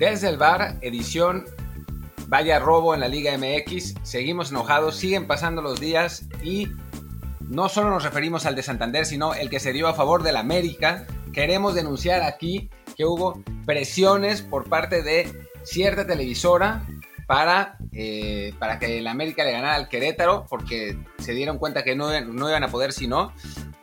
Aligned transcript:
Desde 0.00 0.30
el 0.30 0.38
bar, 0.38 0.78
edición 0.80 1.44
Vaya 2.26 2.58
robo 2.58 2.94
en 2.94 3.00
la 3.00 3.08
Liga 3.08 3.36
MX. 3.36 3.96
Seguimos 4.02 4.50
enojados, 4.50 4.96
siguen 4.96 5.26
pasando 5.26 5.60
los 5.60 5.78
días 5.78 6.24
y 6.42 6.68
no 7.40 7.68
solo 7.68 7.90
nos 7.90 8.02
referimos 8.02 8.46
al 8.46 8.54
de 8.54 8.62
Santander, 8.62 9.04
sino 9.04 9.34
el 9.34 9.50
que 9.50 9.60
se 9.60 9.74
dio 9.74 9.88
a 9.88 9.92
favor 9.92 10.22
del 10.22 10.38
América. 10.38 11.06
Queremos 11.34 11.74
denunciar 11.74 12.22
aquí 12.22 12.70
que 12.96 13.04
hubo 13.04 13.42
presiones 13.66 14.40
por 14.40 14.70
parte 14.70 15.02
de 15.02 15.30
cierta 15.64 16.06
televisora 16.06 16.86
para, 17.26 17.76
eh, 17.92 18.54
para 18.58 18.78
que 18.78 19.00
el 19.00 19.06
América 19.06 19.44
le 19.44 19.52
ganara 19.52 19.74
al 19.74 19.90
Querétaro, 19.90 20.46
porque 20.48 20.96
se 21.18 21.34
dieron 21.34 21.58
cuenta 21.58 21.84
que 21.84 21.94
no, 21.94 22.18
no 22.22 22.48
iban 22.48 22.64
a 22.64 22.68
poder 22.68 22.94
si 22.94 23.06
no. 23.06 23.34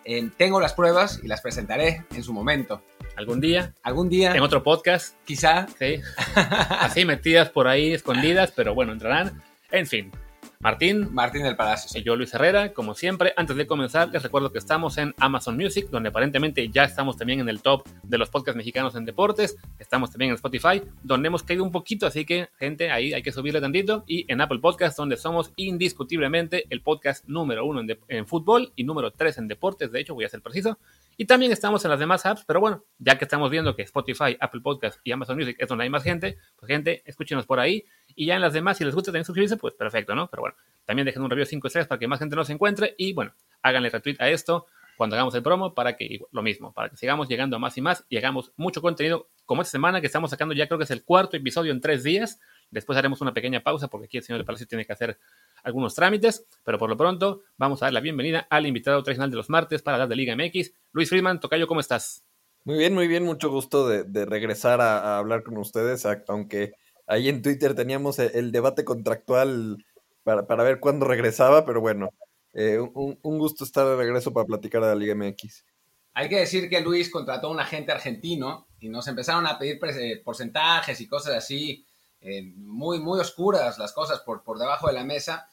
Eh, 0.04 0.32
tengo 0.36 0.60
las 0.60 0.74
pruebas 0.74 1.20
y 1.22 1.28
las 1.28 1.42
presentaré 1.42 2.06
en 2.16 2.24
su 2.24 2.34
momento. 2.34 2.82
Algún 3.18 3.42
día. 3.42 3.74
Algún 3.82 4.10
día. 4.10 4.36
En 4.36 4.44
otro 4.44 4.62
podcast. 4.62 5.16
Quizá. 5.26 5.66
Sí. 5.80 6.00
Así 6.36 7.04
metidas 7.04 7.50
por 7.50 7.68
ahí, 7.68 7.92
escondidas, 7.92 8.54
pero 8.56 8.76
bueno, 8.76 8.92
entrarán. 8.94 9.42
En 9.72 9.88
fin, 9.88 10.12
Martín. 10.60 11.12
Martín 11.14 11.42
del 11.42 11.56
Palacio. 11.56 12.00
Y 12.00 12.04
yo, 12.04 12.16
Luis 12.16 12.32
Herrera. 12.36 12.74
Como 12.74 12.94
siempre, 12.94 13.34
antes 13.36 13.58
de 13.58 13.66
comenzar, 13.66 14.10
les 14.10 14.22
recuerdo 14.22 14.52
que 14.52 14.60
estamos 14.60 15.00
en 15.00 15.16
Amazon 15.18 15.58
Music, 15.58 15.90
donde 15.90 16.10
aparentemente 16.10 16.70
ya 16.70 16.84
estamos 16.84 17.18
también 17.18 17.40
en 17.40 17.50
el 17.50 17.64
top 17.64 17.88
de 18.04 18.20
los 18.20 18.30
podcasts 18.30 18.56
mexicanos 18.56 18.96
en 18.96 19.06
deportes. 19.06 19.58
Estamos 19.80 20.12
también 20.12 20.30
en 20.30 20.36
Spotify, 20.36 20.84
donde 21.02 21.28
hemos 21.28 21.42
caído 21.42 21.64
un 21.64 21.72
poquito, 21.72 22.06
así 22.06 22.24
que, 22.24 22.50
gente, 22.60 22.92
ahí 22.92 23.14
hay 23.14 23.24
que 23.24 23.32
subirle 23.32 23.60
tantito. 23.60 24.04
Y 24.06 24.32
en 24.32 24.42
Apple 24.42 24.60
Podcasts, 24.60 24.96
donde 24.96 25.18
somos 25.18 25.54
indiscutiblemente 25.56 26.66
el 26.70 26.82
podcast 26.82 27.28
número 27.28 27.66
uno 27.66 27.82
en, 27.82 27.98
en 28.10 28.28
fútbol 28.28 28.74
y 28.76 28.84
número 28.84 29.10
tres 29.10 29.40
en 29.40 29.48
deportes. 29.48 29.92
De 29.92 30.02
hecho, 30.02 30.14
voy 30.14 30.26
a 30.26 30.30
ser 30.30 30.44
preciso. 30.44 30.78
Y 31.20 31.26
también 31.26 31.52
estamos 31.52 31.84
en 31.84 31.90
las 31.90 32.00
demás 32.00 32.26
apps, 32.28 32.44
pero 32.46 32.60
bueno, 32.60 32.86
ya 33.00 33.18
que 33.18 33.26
estamos 33.26 33.50
viendo 33.50 33.76
que 33.76 33.82
Spotify, 33.82 34.38
Apple 34.40 34.62
Podcasts 34.62 35.02
y 35.04 35.12
Amazon 35.12 35.36
Music 35.36 35.58
es 35.60 35.68
donde 35.68 35.84
hay 35.84 35.90
más 35.90 36.04
gente, 36.04 36.38
pues 36.56 36.68
gente, 36.68 37.02
escúchenos 37.06 37.48
por 37.48 37.60
ahí. 37.60 37.86
Y 38.16 38.28
ya 38.28 38.36
en 38.36 38.42
las 38.42 38.54
demás, 38.54 38.78
si 38.78 38.86
les 38.86 38.94
gusta 38.94 39.08
también 39.08 39.26
suscribirse, 39.26 39.58
pues 39.58 39.74
perfecto, 39.74 40.14
¿no? 40.14 40.30
Pero 40.30 40.42
bueno, 40.42 40.56
también 40.86 41.08
dejen 41.08 41.24
un 41.24 41.30
review 41.32 41.48
5 41.48 41.68
estrellas 41.68 41.88
para 41.88 41.98
que 41.98 42.08
más 42.08 42.20
gente 42.20 42.36
nos 42.36 42.52
encuentre. 42.52 42.94
Y 43.00 43.14
bueno, 43.14 43.34
háganle 43.64 43.90
retweet 43.90 44.18
a 44.20 44.30
esto 44.30 44.68
cuando 44.96 45.16
hagamos 45.16 45.34
el 45.36 45.44
promo 45.44 45.74
para 45.74 45.96
que 45.96 46.20
lo 46.32 46.42
mismo, 46.42 46.74
para 46.74 46.90
que 46.90 46.98
sigamos 46.98 47.30
llegando 47.30 47.56
a 47.56 47.60
más 47.60 47.78
y 47.78 47.82
más 47.82 48.06
y 48.10 48.18
hagamos 48.18 48.52
mucho 48.56 48.82
contenido 48.82 49.30
como 49.46 49.62
esta 49.62 49.72
semana 49.72 50.02
que 50.02 50.08
estamos 50.08 50.32
sacando 50.32 50.54
ya 50.54 50.68
creo 50.68 50.78
que 50.78 50.86
es 50.86 50.92
el 50.92 51.04
cuarto 51.04 51.38
episodio 51.38 51.72
en 51.72 51.82
tres 51.82 52.04
días. 52.04 52.40
Después 52.72 52.98
haremos 52.98 53.22
una 53.22 53.34
pequeña 53.34 53.62
pausa 53.62 53.88
porque 53.88 54.06
aquí 54.06 54.18
el 54.18 54.24
señor 54.24 54.40
de 54.40 54.46
Palacio 54.46 54.68
tiene 54.68 54.86
que 54.86 54.94
hacer 54.94 55.20
algunos 55.68 55.94
trámites, 55.96 56.46
pero 56.64 56.80
por 56.80 56.90
lo 56.90 56.96
pronto 56.96 57.42
vamos 57.58 57.82
a 57.82 57.88
dar 57.88 57.94
la 57.94 58.00
bienvenida 58.00 58.48
al 58.50 58.66
invitado 58.66 59.04
tradicional 59.04 59.30
de 59.30 59.36
los 59.36 59.50
martes 59.50 59.82
para 59.82 59.96
hablar 59.96 60.08
de 60.08 60.16
Liga 60.16 60.34
MX. 60.34 60.72
Luis 60.94 61.10
Friedman, 61.10 61.42
Tocayo, 61.42 61.68
¿cómo 61.68 61.82
estás? 61.82 62.24
Muy 62.64 62.78
bien, 62.78 62.94
muy 62.94 63.08
bien, 63.10 63.24
mucho 63.24 63.50
gusto 63.50 63.86
de, 63.88 64.26
regresar 64.26 64.80
a, 64.80 65.18
hablar 65.18 65.44
con 65.44 65.58
ustedes, 65.58 66.08
aunque 66.30 66.72
ahí 67.06 67.28
en 67.28 67.42
Twitter 67.42 67.76
teníamos 67.76 68.18
el, 68.20 68.54
debate 68.54 68.86
contractual 68.86 69.86
para, 70.24 70.64
ver 70.64 70.80
cuándo 70.80 71.06
regresaba, 71.06 71.66
pero 71.66 71.82
bueno, 71.82 72.12
eh, 72.54 72.80
un, 72.80 73.18
gusto 73.22 73.66
estar 73.66 73.86
de 73.86 73.98
regreso 73.98 74.32
para 74.32 74.46
platicar 74.46 74.82
de 74.82 74.88
la 74.88 74.96
Liga 74.96 75.16
MX. 75.16 75.66
Hay 76.14 76.30
que 76.30 76.40
decir 76.40 76.70
que 76.70 76.80
Luis 76.80 77.12
contrató 77.12 77.48
a 77.48 77.52
un 77.52 77.60
agente 77.60 77.92
argentino 77.92 78.68
y 78.80 78.88
nos 78.88 79.06
empezaron 79.10 79.46
a 79.46 79.60
pedir 79.60 79.80
eh, 79.84 80.22
porcentajes 80.24 81.00
y 81.02 81.08
cosas 81.08 81.36
así, 81.36 81.86
eh, 82.22 82.54
muy, 82.56 83.00
muy 83.00 83.20
oscuras 83.20 83.78
las 83.78 83.92
cosas 83.94 84.22
por, 84.22 84.44
por 84.44 84.58
debajo 84.58 84.88
de 84.88 84.94
la 84.94 85.04
mesa. 85.04 85.48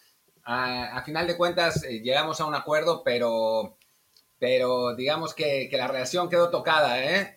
A, 0.45 1.03
final 1.05 1.27
de 1.27 1.37
cuentas 1.37 1.83
llegamos 1.83 2.41
a 2.41 2.47
un 2.47 2.55
acuerdo, 2.55 3.03
pero, 3.03 3.79
pero 4.39 4.95
digamos 4.95 5.35
que, 5.35 5.69
la 5.73 5.89
relación 5.89 6.29
quedó 6.29 6.51
tocada, 6.51 7.03
¿eh? 7.03 7.37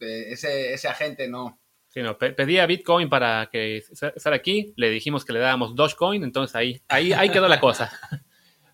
ese, 0.00 0.74
ese 0.74 0.88
agente 0.88 1.28
no, 1.28 1.58
Sí, 1.88 2.02
no, 2.02 2.18
pedía 2.18 2.66
Bitcoin 2.66 3.08
para 3.08 3.48
que 3.50 3.78
estar 3.78 4.32
aquí, 4.34 4.74
le 4.76 4.90
dijimos 4.90 5.24
que 5.24 5.32
le 5.32 5.38
dábamos 5.38 5.74
Dogecoin, 5.74 6.22
entonces 6.22 6.54
ahí, 6.54 6.82
ahí, 6.86 7.14
ahí 7.14 7.30
quedó 7.30 7.48
la 7.48 7.60
cosa. 7.60 7.90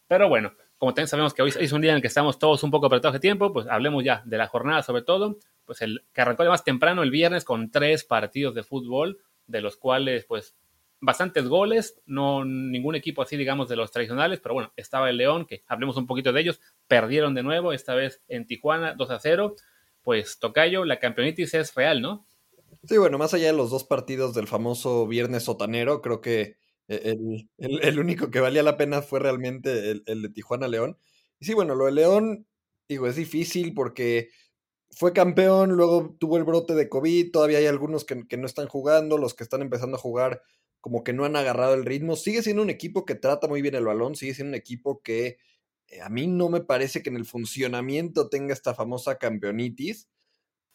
Pero 0.08 0.28
bueno, 0.28 0.52
como 0.78 0.92
también 0.92 1.08
sabemos 1.08 1.32
que 1.32 1.42
hoy 1.42 1.52
es 1.58 1.72
un 1.72 1.80
día 1.80 1.92
en 1.92 1.96
el 1.96 2.02
que 2.02 2.08
estamos 2.08 2.40
todos 2.40 2.64
un 2.64 2.72
poco 2.72 2.86
apretados 2.86 3.14
de 3.14 3.20
tiempo, 3.20 3.52
pues 3.52 3.68
hablemos 3.68 4.02
ya 4.02 4.22
de 4.24 4.36
la 4.36 4.48
jornada 4.48 4.82
sobre 4.82 5.02
todo, 5.02 5.38
pues 5.64 5.80
el 5.80 6.04
que 6.12 6.22
arrancó 6.22 6.44
más 6.44 6.64
temprano 6.64 7.04
el 7.04 7.12
viernes 7.12 7.44
con 7.44 7.70
tres 7.70 8.02
partidos 8.02 8.52
de 8.54 8.64
fútbol, 8.64 9.20
de 9.46 9.60
los 9.60 9.76
cuales 9.76 10.24
pues 10.24 10.56
bastantes 11.04 11.46
goles, 11.48 12.00
no 12.06 12.44
ningún 12.44 12.94
equipo 12.94 13.22
así 13.22 13.36
digamos 13.36 13.68
de 13.68 13.76
los 13.76 13.90
tradicionales, 13.90 14.40
pero 14.40 14.54
bueno, 14.54 14.72
estaba 14.76 15.10
el 15.10 15.16
León, 15.16 15.46
que 15.46 15.62
hablemos 15.66 15.96
un 15.96 16.06
poquito 16.06 16.32
de 16.32 16.40
ellos, 16.40 16.60
perdieron 16.86 17.34
de 17.34 17.42
nuevo, 17.42 17.72
esta 17.72 17.94
vez 17.94 18.22
en 18.28 18.46
Tijuana 18.46 18.94
2 18.94 19.10
a 19.10 19.18
0, 19.18 19.54
pues 20.02 20.38
Tocayo, 20.38 20.84
la 20.84 20.98
campeonitis 20.98 21.54
es 21.54 21.74
real, 21.74 22.00
¿no? 22.00 22.26
Sí, 22.84 22.98
bueno, 22.98 23.18
más 23.18 23.32
allá 23.32 23.46
de 23.46 23.56
los 23.56 23.70
dos 23.70 23.84
partidos 23.84 24.34
del 24.34 24.46
famoso 24.46 25.06
Viernes 25.06 25.44
Sotanero, 25.44 26.02
creo 26.02 26.20
que 26.20 26.56
e-, 26.88 27.16
el, 27.58 27.98
único 27.98 28.30
que 28.30 28.40
valía 28.40 28.62
la 28.62 28.76
pena 28.76 29.02
fue 29.02 29.20
realmente 29.20 30.02
el, 30.06 30.22
de 30.22 30.28
Tijuana 30.28 30.68
León. 30.68 30.98
Y 31.40 31.46
sí, 31.46 31.54
bueno, 31.54 31.74
lo 31.74 31.86
de 31.86 31.92
León, 31.92 32.46
digo, 32.88 33.06
es 33.06 33.16
difícil 33.16 33.74
porque 33.74 34.28
fue 34.90 35.12
campeón, 35.12 35.70
luego 35.70 36.14
tuvo 36.18 36.36
el 36.36 36.44
brote 36.44 36.74
de 36.74 36.88
COVID, 36.88 37.32
todavía 37.32 37.58
hay 37.58 37.66
algunos 37.66 38.04
que, 38.04 38.36
no 38.36 38.46
están 38.46 38.68
jugando, 38.68 39.18
los 39.18 39.34
que 39.34 39.42
están 39.42 39.62
empezando 39.62 39.96
a 39.96 40.00
jugar 40.00 40.42
como 40.84 41.02
que 41.02 41.14
no 41.14 41.24
han 41.24 41.34
agarrado 41.34 41.72
el 41.72 41.86
ritmo. 41.86 42.14
Sigue 42.14 42.42
siendo 42.42 42.60
un 42.60 42.68
equipo 42.68 43.06
que 43.06 43.14
trata 43.14 43.48
muy 43.48 43.62
bien 43.62 43.74
el 43.74 43.86
balón, 43.86 44.16
sigue 44.16 44.34
siendo 44.34 44.50
un 44.50 44.54
equipo 44.54 45.00
que 45.00 45.38
eh, 45.88 46.02
a 46.02 46.10
mí 46.10 46.26
no 46.26 46.50
me 46.50 46.60
parece 46.60 47.02
que 47.02 47.08
en 47.08 47.16
el 47.16 47.24
funcionamiento 47.24 48.28
tenga 48.28 48.52
esta 48.52 48.74
famosa 48.74 49.16
campeonitis 49.16 50.10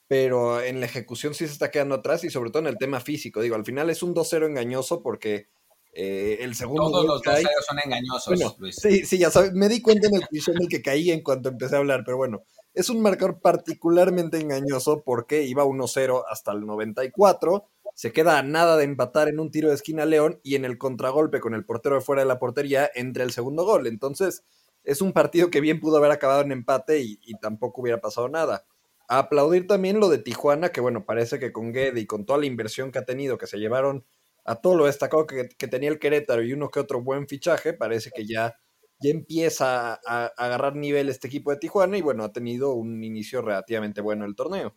pero 0.08 0.60
en 0.60 0.80
la 0.80 0.88
ejecución 0.88 1.36
sí 1.36 1.46
se 1.46 1.54
está 1.54 1.70
quedando 1.70 1.94
atrás 1.94 2.24
y 2.24 2.32
sobre 2.32 2.50
todo 2.50 2.64
en 2.64 2.68
el 2.70 2.80
tema 2.80 3.00
físico. 3.00 3.42
Digo, 3.42 3.56
al 3.56 3.64
final 3.64 3.92
es 3.92 4.02
un 4.02 4.16
2-0 4.16 4.48
engañoso 4.48 5.04
porque 5.04 5.50
eh, 5.94 6.40
el 6.42 6.56
segundo. 6.56 6.90
Todos 6.90 7.06
los 7.06 7.22
2-0 7.22 7.48
son 7.68 7.78
engañosos, 7.86 8.58
Luis. 8.58 8.76
Sí, 8.76 9.06
sí, 9.06 9.20
ya 9.20 9.30
sabes, 9.30 9.54
me 9.54 9.70
di 9.70 9.84
cuenta 9.84 10.08
en 10.08 10.16
el 10.16 10.24
en 10.24 10.62
el 10.64 10.68
que 10.68 10.82
caí 10.82 11.12
en 11.12 11.22
cuanto 11.22 11.50
empecé 11.50 11.76
a 11.76 11.78
hablar, 11.78 12.02
pero 12.04 12.18
bueno, 12.18 12.42
es 12.74 12.90
un 12.90 13.04
marcador 13.04 13.40
particularmente 13.40 14.40
engañoso 14.40 15.04
porque 15.04 15.44
iba 15.44 15.64
1-0 15.64 16.24
hasta 16.28 16.54
el 16.54 16.66
94. 16.66 17.68
Se 18.00 18.14
queda 18.14 18.38
a 18.40 18.44
nada 18.44 18.78
de 18.78 18.86
empatar 18.86 19.28
en 19.28 19.42
un 19.42 19.52
tiro 19.52 19.68
de 19.68 19.76
esquina 19.76 20.06
León 20.06 20.40
y 20.42 20.56
en 20.56 20.64
el 20.64 20.78
contragolpe 20.78 21.42
con 21.42 21.54
el 21.54 21.66
portero 21.66 21.96
de 21.96 22.02
fuera 22.02 22.22
de 22.22 22.28
la 22.28 22.40
portería 22.40 22.90
entra 22.96 23.26
el 23.26 23.32
segundo 23.32 23.66
gol. 23.66 23.88
Entonces, 23.88 24.46
es 24.86 25.02
un 25.02 25.12
partido 25.12 25.50
que 25.50 25.60
bien 25.60 25.82
pudo 25.82 25.98
haber 25.98 26.12
acabado 26.12 26.42
en 26.42 26.54
empate 26.54 27.02
y 27.02 27.36
tampoco 27.42 27.82
hubiera 27.82 28.00
pasado 28.00 28.30
nada 28.30 28.66
aplaudir 29.10 29.66
también 29.68 30.00
lo 30.00 30.08
de 30.08 30.20
Tijuana, 30.20 30.70
que 30.70 30.82
bueno, 30.82 31.04
parece 31.04 31.40
que 31.40 31.52
con 31.52 31.74
Guede 31.74 32.00
y 32.00 32.06
con 32.06 32.26
toda 32.26 32.40
la 32.40 32.46
inversión 32.46 32.92
que 32.92 33.00
ha 33.00 33.06
tenido, 33.06 33.38
que 33.40 33.48
se 33.48 33.58
llevaron 33.58 34.06
a 34.46 34.56
todo 34.62 34.76
lo 34.78 34.86
destacado 34.86 35.26
que, 35.26 35.46
tenía 35.68 35.90
el 35.90 36.00
Querétaro 36.00 36.44
y 36.44 36.54
uno 36.54 36.70
que 36.70 36.80
otro 36.80 37.02
buen 37.02 37.28
fichaje, 37.28 37.74
parece 37.74 38.12
que 38.12 38.26
ya, 38.26 38.56
ya 39.00 39.10
empieza 39.10 40.00
a, 40.06 40.26
agarrar 40.38 40.76
nivel 40.76 41.10
este 41.10 41.28
equipo 41.28 41.52
de 41.52 41.58
Tijuana 41.58 41.98
y 41.98 42.02
bueno, 42.02 42.24
ha 42.24 42.32
tenido 42.32 42.74
un 42.74 43.04
inicio 43.04 43.42
relativamente 43.42 44.00
bueno 44.00 44.26
el 44.26 44.36
torneo. 44.36 44.76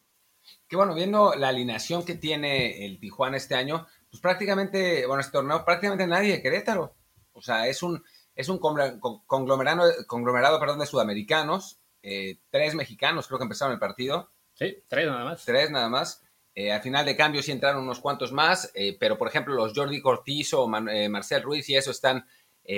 Que 0.69 0.77
bueno, 0.77 0.95
viendo 0.95 1.35
la 1.35 1.49
alineación 1.49 2.05
que 2.05 2.15
tiene 2.15 2.85
el 2.87 2.99
Tijuana 2.99 3.37
este 3.37 3.55
año, 3.55 3.87
pues 4.11 4.21
prácticamente, 4.21 5.07
bueno, 5.07 5.21
este 5.21 5.33
torneo, 5.33 5.65
prácticamente 5.65 6.07
nadie 6.07 6.33
de 6.33 6.43
Querétaro. 6.43 6.95
O 7.33 7.43
sea, 7.43 7.67
es 7.67 7.83
un, 7.83 8.03
es 8.35 8.49
un 8.49 8.59
conglomerado, 8.59 9.91
conglomerado 10.07 10.61
perdón, 10.61 10.79
de 10.79 10.87
sudamericanos 10.87 11.79
eh, 12.03 12.39
tres 12.51 12.75
mexicanos 12.75 13.29
creo 13.29 13.39
que 13.39 13.45
empezaron 13.45 13.73
el 13.73 13.79
partido. 13.79 14.33
Sí, 14.55 14.77
tres 14.89 15.07
nada 15.07 15.25
más. 15.25 15.45
Tres 15.45 15.71
nada 15.71 15.89
más. 15.89 16.23
Eh, 16.55 16.73
al 16.73 16.83
final 16.83 17.07
de 17.07 17.17
cambio 17.17 17.43
sí 17.43 17.53
entraron 17.53 17.85
unos 17.85 18.01
cuantos 18.01 18.33
más, 18.33 18.71
eh, 18.75 18.97
pero 18.99 19.17
por 19.17 19.29
ejemplo 19.29 19.55
los 19.55 19.73
Jordi 19.75 20.03
Cortizo, 20.03 20.67
Marcel 20.69 21.43
Ruiz 21.43 21.69
y 21.71 21.77
eso 21.77 21.91
están 21.91 22.27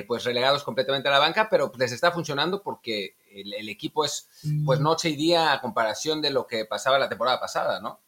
pues 0.06 0.24
relegados 0.24 0.64
completamente 0.64 1.08
a 1.08 1.12
la 1.12 1.18
banca, 1.18 1.48
pero 1.50 1.70
les 1.78 1.92
está 1.92 2.10
funcionando 2.10 2.62
porque 2.62 3.16
el, 3.34 3.68
equipo 3.68 4.04
es 4.04 4.28
pues 4.64 4.80
mm. 4.80 4.82
noche 4.82 5.08
y 5.10 5.16
día 5.16 5.52
a 5.52 5.60
comparación 5.60 6.22
de 6.22 6.30
lo 6.30 6.46
que 6.46 6.64
pasaba 6.64 6.98
la 6.98 7.08
temporada 7.08 7.40
pasada, 7.40 7.80
¿no? 7.80 8.00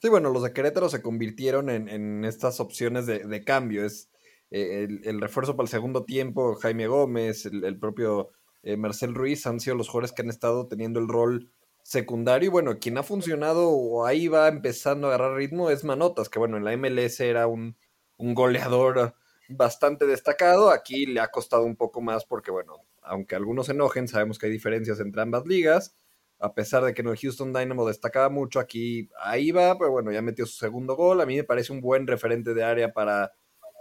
Sí, 0.00 0.08
bueno, 0.08 0.30
los 0.30 0.42
de 0.42 0.52
Querétaro 0.52 0.88
se 0.88 1.02
convirtieron 1.02 1.70
en, 1.70 2.24
estas 2.24 2.60
opciones 2.60 3.06
de, 3.06 3.44
cambio. 3.44 3.86
Es 3.86 4.10
el, 4.50 5.20
refuerzo 5.20 5.56
para 5.56 5.64
el 5.64 5.70
segundo 5.70 6.04
tiempo, 6.04 6.56
Jaime 6.56 6.86
Gómez, 6.86 7.46
el 7.46 7.78
propio 7.78 8.32
eh, 8.64 8.78
Marcel 8.78 9.14
Ruiz 9.14 9.46
han 9.46 9.60
sido 9.60 9.76
los 9.76 9.88
jugadores 9.88 10.12
que 10.12 10.22
han 10.22 10.30
estado 10.30 10.66
teniendo 10.66 10.98
el 10.98 11.08
rol 11.08 11.50
secundario. 11.82 12.46
Y 12.46 12.50
bueno, 12.50 12.78
quien 12.78 12.96
ha 12.96 13.02
funcionado 13.02 13.68
o 13.68 14.06
ahí 14.06 14.26
va 14.26 14.48
empezando 14.48 15.06
a 15.06 15.14
agarrar 15.14 15.36
ritmo 15.36 15.70
es 15.70 15.84
Manotas, 15.84 16.30
que 16.30 16.38
bueno, 16.38 16.56
en 16.56 16.64
la 16.64 16.76
MLS 16.76 17.20
era 17.20 17.46
un, 17.46 17.76
goleador 18.18 19.14
bastante 19.48 20.06
destacado. 20.06 20.70
Aquí 20.70 21.04
le 21.04 21.20
ha 21.20 21.28
costado 21.30 21.64
un 21.64 21.76
poco 21.76 22.00
más 22.00 22.24
porque, 22.24 22.50
bueno, 22.50 22.80
aunque 23.04 23.36
algunos 23.36 23.66
se 23.66 23.72
enojen, 23.72 24.08
sabemos 24.08 24.38
que 24.38 24.46
hay 24.46 24.52
diferencias 24.52 25.00
entre 25.00 25.22
ambas 25.22 25.46
ligas. 25.46 25.96
A 26.38 26.54
pesar 26.54 26.84
de 26.84 26.94
que 26.94 27.02
en 27.02 27.08
el 27.08 27.16
Houston 27.16 27.52
Dynamo 27.52 27.86
destacaba 27.86 28.28
mucho, 28.28 28.58
aquí 28.58 29.08
ahí 29.20 29.50
va, 29.50 29.78
pero 29.78 29.90
bueno, 29.90 30.10
ya 30.10 30.20
metió 30.20 30.46
su 30.46 30.56
segundo 30.56 30.96
gol. 30.96 31.20
A 31.20 31.26
mí 31.26 31.36
me 31.36 31.44
parece 31.44 31.72
un 31.72 31.80
buen 31.80 32.06
referente 32.06 32.54
de 32.54 32.64
área 32.64 32.92
para, 32.92 33.32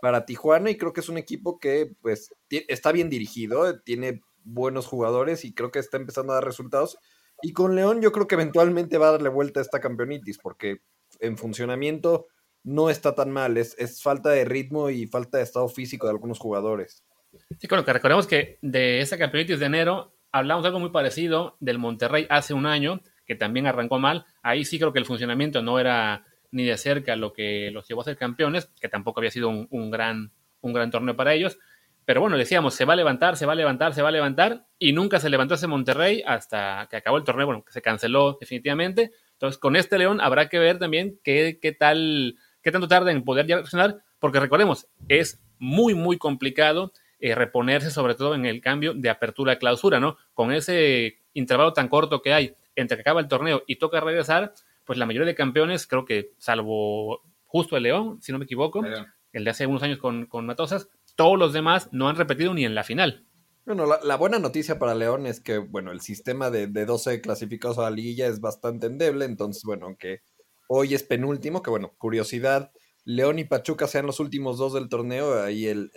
para 0.02 0.26
Tijuana 0.26 0.70
y 0.70 0.78
creo 0.78 0.94
que 0.94 1.00
es 1.00 1.10
un 1.10 1.18
equipo 1.18 1.60
que 1.60 1.96
pues 2.02 2.34
está 2.50 2.92
bien 2.92 3.10
dirigido, 3.10 3.82
tiene 3.82 4.22
buenos 4.44 4.86
jugadores 4.86 5.46
y 5.46 5.54
creo 5.54 5.72
que 5.72 5.80
está 5.80 5.98
empezando 5.98 6.34
a 6.34 6.36
dar 6.36 6.46
resultados. 6.46 6.98
Y 7.42 7.54
con 7.54 7.76
León 7.76 8.02
yo 8.02 8.12
creo 8.12 8.28
que 8.28 8.36
eventualmente 8.36 8.98
va 8.98 9.10
a 9.10 9.12
darle 9.14 9.30
vuelta 9.30 9.60
a 9.60 9.64
esta 9.64 9.82
campeonitis, 9.82 10.38
porque 10.38 10.82
en 11.20 11.38
funcionamiento 11.38 12.28
no 12.64 12.90
está 12.90 13.16
tan 13.16 13.32
mal, 13.32 13.58
es, 13.58 13.76
es 13.78 14.02
falta 14.02 14.30
de 14.30 14.46
ritmo 14.46 14.90
y 14.90 15.08
falta 15.08 15.38
de 15.38 15.44
estado 15.44 15.68
físico 15.68 16.08
de 16.08 16.12
algunos 16.12 16.40
jugadores. 16.40 17.04
Sí, 17.60 17.68
claro, 17.68 17.86
que 17.86 17.94
recordemos 17.94 18.28
que 18.28 18.58
de 18.62 19.00
ese 19.00 19.18
campeonato 19.18 19.58
de 19.58 19.66
enero 19.66 20.14
hablamos 20.32 20.64
de 20.64 20.68
algo 20.68 20.80
muy 20.80 20.90
parecido 20.90 21.58
del 21.60 21.78
Monterrey 21.78 22.26
hace 22.30 22.54
un 22.54 22.66
año, 22.66 23.02
que 23.26 23.36
también 23.36 23.68
arrancó 23.68 24.00
mal. 24.00 24.26
Ahí 24.42 24.66
sí 24.66 24.80
creo 24.80 24.92
que 24.92 25.00
el 25.00 25.06
funcionamiento 25.06 25.62
no 25.62 25.80
era 25.80 26.26
ni 26.52 26.66
de 26.66 26.78
cerca 26.78 27.16
lo 27.16 27.34
que 27.34 27.72
los 27.72 27.88
llevó 27.88 28.02
a 28.02 28.06
ser 28.06 28.18
campeones, 28.18 28.70
que 28.80 28.90
tampoco 28.90 29.20
había 29.20 29.32
sido 29.32 29.50
un, 29.50 29.92
gran, 29.92 30.32
un 30.62 30.74
gran 30.74 30.92
torneo 30.92 31.16
para 31.16 31.34
ellos. 31.34 31.58
Pero 32.06 32.22
bueno, 32.22 32.38
decíamos, 32.38 32.74
se 32.74 32.86
va 32.86 32.94
a 32.94 32.98
levantar, 32.98 33.38
se 33.38 33.46
va 33.46 33.54
a 33.54 33.56
levantar, 33.56 33.94
se 33.94 34.02
va 34.02 34.10
a 34.10 34.12
levantar, 34.12 34.66
y 34.78 34.92
nunca 34.92 35.20
se 35.20 35.30
levantó 35.30 35.56
ese 35.56 35.68
Monterrey 35.68 36.22
hasta 36.26 36.88
que 36.90 36.98
acabó 36.98 37.18
el 37.18 37.24
torneo, 37.24 37.46
bueno, 37.46 37.64
que 37.64 37.72
se 37.72 37.82
canceló 37.82 38.38
definitivamente. 38.40 39.12
Entonces, 39.32 39.58
con 39.58 39.76
este 39.76 39.98
León 39.98 40.20
habrá 40.20 40.50
que 40.50 40.60
ver 40.60 40.80
también 40.80 41.20
qué, 41.24 41.60
qué 41.62 41.72
tal, 41.72 42.36
qué 42.62 42.72
tanto 42.72 42.88
tarda 42.88 43.12
en 43.12 43.24
poder 43.24 43.48
ya 43.48 43.56
reaccionar, 43.56 44.04
porque 44.20 44.40
recordemos, 44.40 44.88
es 45.08 45.42
muy, 45.60 45.96
muy 45.96 46.18
complicado 46.18 46.92
eh, 47.26 47.36
reponerse, 47.36 47.90
sobre 47.90 48.16
todo 48.16 48.36
en 48.36 48.46
el 48.46 48.60
cambio 48.60 48.94
de 48.94 49.10
apertura 49.10 49.54
a 49.54 49.56
clausura, 49.58 49.98
¿no? 49.98 50.18
Con 50.34 50.52
ese 50.52 51.22
intervalo 51.34 51.72
tan 51.72 51.88
corto 51.88 52.22
que 52.22 52.34
hay 52.34 52.54
entre 52.76 52.98
que 52.98 53.02
acaba 53.02 53.22
el 53.22 53.30
torneo 53.30 53.64
y 53.66 53.78
toca 53.78 54.02
regresar, 54.02 54.54
pues 54.84 55.00
la 55.00 55.06
mayoría 55.06 55.28
de 55.28 55.34
campeones, 55.34 55.88
creo 55.88 56.04
que 56.04 56.32
salvo 56.38 57.22
justo 57.46 57.78
el 57.78 57.84
León, 57.84 58.22
si 58.22 58.34
no 58.34 58.40
me 58.40 58.44
equivoco, 58.44 58.84
el 59.32 59.46
de 59.46 59.50
hace 59.50 59.66
unos 59.66 59.84
años 59.84 60.00
con, 60.00 60.26
con 60.26 60.46
Matosas, 60.46 60.90
todos 61.16 61.40
los 61.40 61.54
demás 61.54 61.88
no 61.94 62.10
han 62.10 62.18
repetido 62.18 62.54
ni 62.54 62.66
en 62.66 62.76
la 62.76 62.84
final. 62.84 63.26
Bueno, 63.66 63.86
la, 63.86 64.18
buena 64.18 64.38
noticia 64.38 64.78
para 64.78 64.94
León 64.94 65.26
es 65.26 65.40
que, 65.40 65.60
bueno, 65.60 65.94
el 65.94 66.02
sistema 66.02 66.50
de, 66.50 66.68
de 66.68 66.86
12 66.86 67.22
clasificados 67.22 67.78
a 67.78 67.84
la 67.84 67.92
liguilla 67.92 68.28
es 68.28 68.42
bastante 68.42 68.88
endeble, 68.88 69.24
entonces, 69.24 69.64
bueno, 69.64 69.86
aunque 69.86 70.24
hoy 70.68 70.94
es 70.94 71.04
penúltimo, 71.04 71.64
que 71.64 71.70
bueno, 71.70 71.94
curiosidad, 71.98 72.74
León 73.06 73.40
y 73.40 73.44
Pachuca 73.44 73.88
sean 73.88 74.06
los 74.06 74.20
últimos 74.20 74.58
dos 74.58 74.74
del 74.74 74.90
torneo, 74.90 75.44
ahí 75.44 75.68
el, 75.68 75.92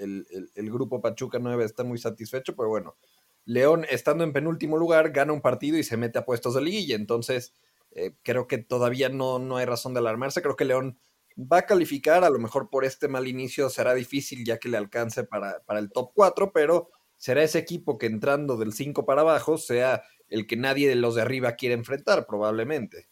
grupo 0.56 1.00
Pachuca 1.00 1.38
9 1.38 1.64
está 1.64 1.84
muy 1.84 1.98
satisfecho, 1.98 2.56
pero 2.56 2.68
bueno, 2.68 2.96
León 3.44 3.86
estando 3.88 4.24
en 4.24 4.32
penúltimo 4.32 4.76
lugar 4.76 5.10
gana 5.10 5.32
un 5.32 5.40
partido 5.40 5.78
y 5.78 5.84
se 5.84 5.96
mete 5.96 6.18
a 6.18 6.24
puestos 6.24 6.54
de 6.54 6.62
liguilla, 6.62 6.96
entonces 6.96 7.54
eh, 7.92 8.14
creo 8.22 8.46
que 8.48 8.58
todavía 8.58 9.08
no, 9.08 9.38
no 9.38 9.56
hay 9.56 9.66
razón 9.66 9.94
de 9.94 10.00
alarmarse, 10.00 10.42
creo 10.42 10.56
que 10.56 10.64
León 10.64 10.98
va 11.38 11.58
a 11.58 11.66
calificar, 11.66 12.24
a 12.24 12.30
lo 12.30 12.38
mejor 12.38 12.70
por 12.70 12.84
este 12.84 13.08
mal 13.08 13.28
inicio 13.28 13.68
será 13.70 13.94
difícil 13.94 14.44
ya 14.44 14.58
que 14.58 14.68
le 14.68 14.76
alcance 14.76 15.22
para, 15.22 15.60
para 15.64 15.78
el 15.78 15.90
top 15.90 16.10
4, 16.14 16.50
pero 16.52 16.90
será 17.14 17.42
ese 17.42 17.58
equipo 17.58 17.98
que 17.98 18.06
entrando 18.06 18.56
del 18.56 18.72
5 18.72 19.04
para 19.04 19.20
abajo 19.20 19.58
sea 19.58 20.02
el 20.28 20.46
que 20.46 20.56
nadie 20.56 20.88
de 20.88 20.96
los 20.96 21.14
de 21.14 21.22
arriba 21.22 21.52
quiere 21.52 21.74
enfrentar, 21.74 22.26
probablemente. 22.26 23.08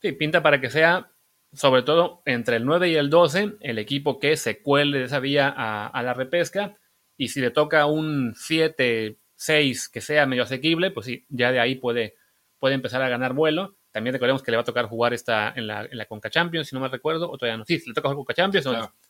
Sí, 0.00 0.12
pinta 0.12 0.42
para 0.42 0.60
que 0.60 0.70
sea, 0.70 1.12
sobre 1.52 1.82
todo 1.82 2.22
entre 2.24 2.56
el 2.56 2.64
9 2.64 2.90
y 2.90 2.94
el 2.96 3.10
12, 3.10 3.56
el 3.60 3.78
equipo 3.78 4.18
que 4.18 4.36
se 4.36 4.62
cuele 4.62 4.98
de 4.98 5.04
esa 5.04 5.20
vía 5.20 5.52
a, 5.56 6.02
la 6.02 6.14
repesca. 6.14 6.76
Y 7.16 7.28
si 7.28 7.40
le 7.40 7.50
toca 7.50 7.86
un 7.86 8.34
7, 8.36 9.18
6 9.34 9.88
que 9.88 10.00
sea 10.00 10.26
medio 10.26 10.42
asequible, 10.42 10.90
pues 10.90 11.06
sí, 11.06 11.24
ya 11.28 11.52
de 11.52 11.60
ahí 11.60 11.76
puede, 11.76 12.14
puede 12.58 12.74
empezar 12.74 13.02
a 13.02 13.08
ganar 13.08 13.32
vuelo. 13.32 13.76
También 13.90 14.12
recordemos 14.12 14.42
que 14.42 14.50
le 14.50 14.58
va 14.58 14.62
a 14.62 14.66
tocar 14.66 14.86
jugar 14.86 15.14
esta 15.14 15.52
en 15.56 15.66
la, 15.66 15.86
en 15.86 15.96
la 15.96 16.04
Conca 16.04 16.28
Champions, 16.28 16.68
si 16.68 16.74
no 16.74 16.82
me 16.82 16.88
recuerdo, 16.88 17.30
o 17.30 17.38
todavía 17.38 17.56
no. 17.56 17.64
Sí, 17.64 17.82
le 17.86 17.94
toca 17.94 18.08
jugar 18.08 18.16
Conca 18.16 18.34
Champions, 18.34 18.66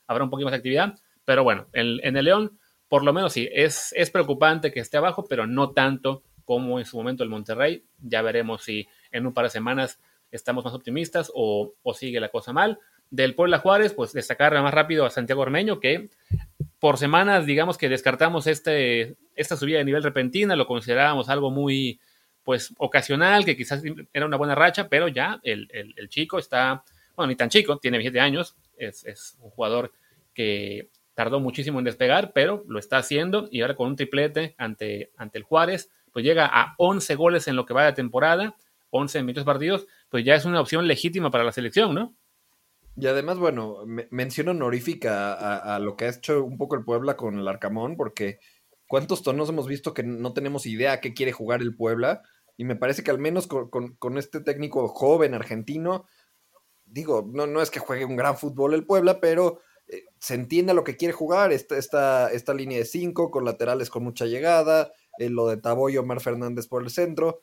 habrá 0.06 0.24
un 0.24 0.30
poquito 0.30 0.46
más 0.46 0.52
de 0.52 0.58
actividad. 0.58 0.94
Pero 1.24 1.42
bueno, 1.42 1.66
en, 1.72 1.98
en, 2.04 2.16
el 2.16 2.24
León, 2.26 2.58
por 2.86 3.04
lo 3.04 3.12
menos 3.12 3.32
sí, 3.32 3.48
es, 3.50 3.92
es 3.96 4.10
preocupante 4.10 4.70
que 4.70 4.78
esté 4.78 4.96
abajo, 4.96 5.26
pero 5.28 5.48
no 5.48 5.72
tanto 5.72 6.22
como 6.44 6.78
en 6.78 6.86
su 6.86 6.96
momento 6.96 7.24
el 7.24 7.28
Monterrey. 7.28 7.84
Ya 7.98 8.22
veremos 8.22 8.62
si 8.62 8.88
en 9.10 9.26
un 9.26 9.34
par 9.34 9.46
de 9.46 9.50
semanas 9.50 10.00
estamos 10.30 10.64
más 10.64 10.74
optimistas 10.74 11.30
o, 11.34 11.74
sigue 11.94 12.20
la 12.20 12.28
cosa 12.28 12.52
mal. 12.52 12.78
Del 13.10 13.34
Puebla 13.34 13.58
Juárez, 13.58 13.92
pues 13.92 14.12
destacar 14.12 14.52
más 14.60 14.74
rápido 14.74 15.06
a 15.06 15.10
Santiago 15.10 15.42
Ormeño, 15.42 15.78
que 15.78 16.10
por 16.80 16.98
semanas, 16.98 17.46
digamos 17.46 17.78
que 17.78 17.88
descartamos 17.88 18.46
este, 18.46 19.16
esta 19.34 19.56
subida 19.56 19.78
de 19.78 19.84
nivel 19.84 20.02
repentina, 20.02 20.56
lo 20.56 20.66
considerábamos 20.66 21.28
algo 21.28 21.50
muy, 21.50 22.00
pues 22.46 22.72
ocasional, 22.78 23.44
que 23.44 23.56
quizás 23.56 23.82
era 24.12 24.24
una 24.24 24.36
buena 24.36 24.54
racha, 24.54 24.88
pero 24.88 25.08
ya 25.08 25.40
el, 25.42 25.68
chico 26.08 26.38
está, 26.38 26.84
bueno, 27.16 27.30
ni 27.30 27.36
tan 27.36 27.48
chico, 27.48 27.78
tiene 27.78 27.98
27 27.98 28.20
años, 28.20 28.56
es, 28.76 29.36
un 29.40 29.50
jugador 29.50 29.92
que 30.32 30.90
tardó 31.14 31.40
muchísimo 31.40 31.80
en 31.80 31.84
despegar, 31.84 32.32
pero 32.32 32.62
lo 32.68 32.78
está 32.78 32.98
haciendo 32.98 33.48
y 33.50 33.62
ahora 33.62 33.74
con 33.74 33.88
un 33.88 33.96
triplete 33.96 34.54
ante, 34.58 35.10
ante 35.16 35.38
el 35.38 35.44
Juárez, 35.44 35.90
pues 36.12 36.24
llega 36.24 36.46
a 36.46 36.76
11 36.78 37.16
goles 37.16 37.48
en 37.48 37.56
lo 37.56 37.66
que 37.66 37.74
va 37.74 37.84
de 37.84 37.94
temporada, 37.94 38.54
11 38.90 39.18
en 39.18 39.26
muchos 39.26 39.44
partidos, 39.44 39.88
pues 40.08 40.24
ya 40.24 40.34
es 40.34 40.44
una 40.44 40.60
opción 40.60 40.86
legítima 40.86 41.30
para 41.30 41.44
la 41.44 41.52
selección, 41.52 41.94
¿no? 41.94 42.16
Y 42.98 43.06
además, 43.08 43.38
bueno, 43.38 43.84
menciono 44.10 44.52
honorífica 44.52 45.34
a, 45.74 45.78
lo 45.78 45.96
que 45.96 46.06
ha 46.06 46.10
hecho 46.10 46.42
un 46.42 46.56
poco 46.56 46.76
el 46.76 46.84
Puebla 46.84 47.14
con 47.14 47.38
el 47.38 47.46
Arcamón, 47.46 47.96
porque 47.96 48.38
¿cuántos 48.88 49.22
tonos 49.22 49.50
hemos 49.50 49.66
visto 49.66 49.92
que 49.92 50.02
no 50.02 50.32
tenemos 50.32 50.64
idea 50.64 50.92
a 50.92 51.00
qué 51.00 51.12
quiere 51.12 51.32
jugar 51.32 51.60
el 51.60 51.76
Puebla? 51.76 52.22
Y 52.56 52.64
me 52.64 52.74
parece 52.74 53.04
que 53.04 53.10
al 53.10 53.18
menos 53.18 53.46
con, 53.48 54.18
este 54.18 54.40
técnico 54.40 54.88
joven 54.88 55.34
argentino, 55.34 56.06
digo, 56.86 57.28
no, 57.30 57.46
no 57.46 57.60
es 57.60 57.70
que 57.70 57.80
juegue 57.80 58.06
un 58.06 58.16
gran 58.16 58.38
fútbol 58.38 58.72
el 58.72 58.86
Puebla, 58.86 59.20
pero 59.20 59.60
eh, 59.88 60.04
se 60.18 60.34
entiende 60.34 60.72
a 60.72 60.74
lo 60.74 60.82
que 60.82 60.96
quiere 60.96 61.12
jugar, 61.12 61.52
esta, 61.52 61.76
esta, 61.76 62.30
esta 62.32 62.54
línea 62.54 62.78
de 62.78 62.86
cinco, 62.86 63.30
con 63.30 63.44
laterales 63.44 63.90
con 63.90 64.04
mucha 64.04 64.24
llegada, 64.24 64.90
eh, 65.18 65.28
lo 65.28 65.48
de 65.48 65.58
Taboy 65.58 65.98
Omar 65.98 66.20
Fernández 66.20 66.66
por 66.66 66.82
el 66.82 66.88
centro. 66.88 67.42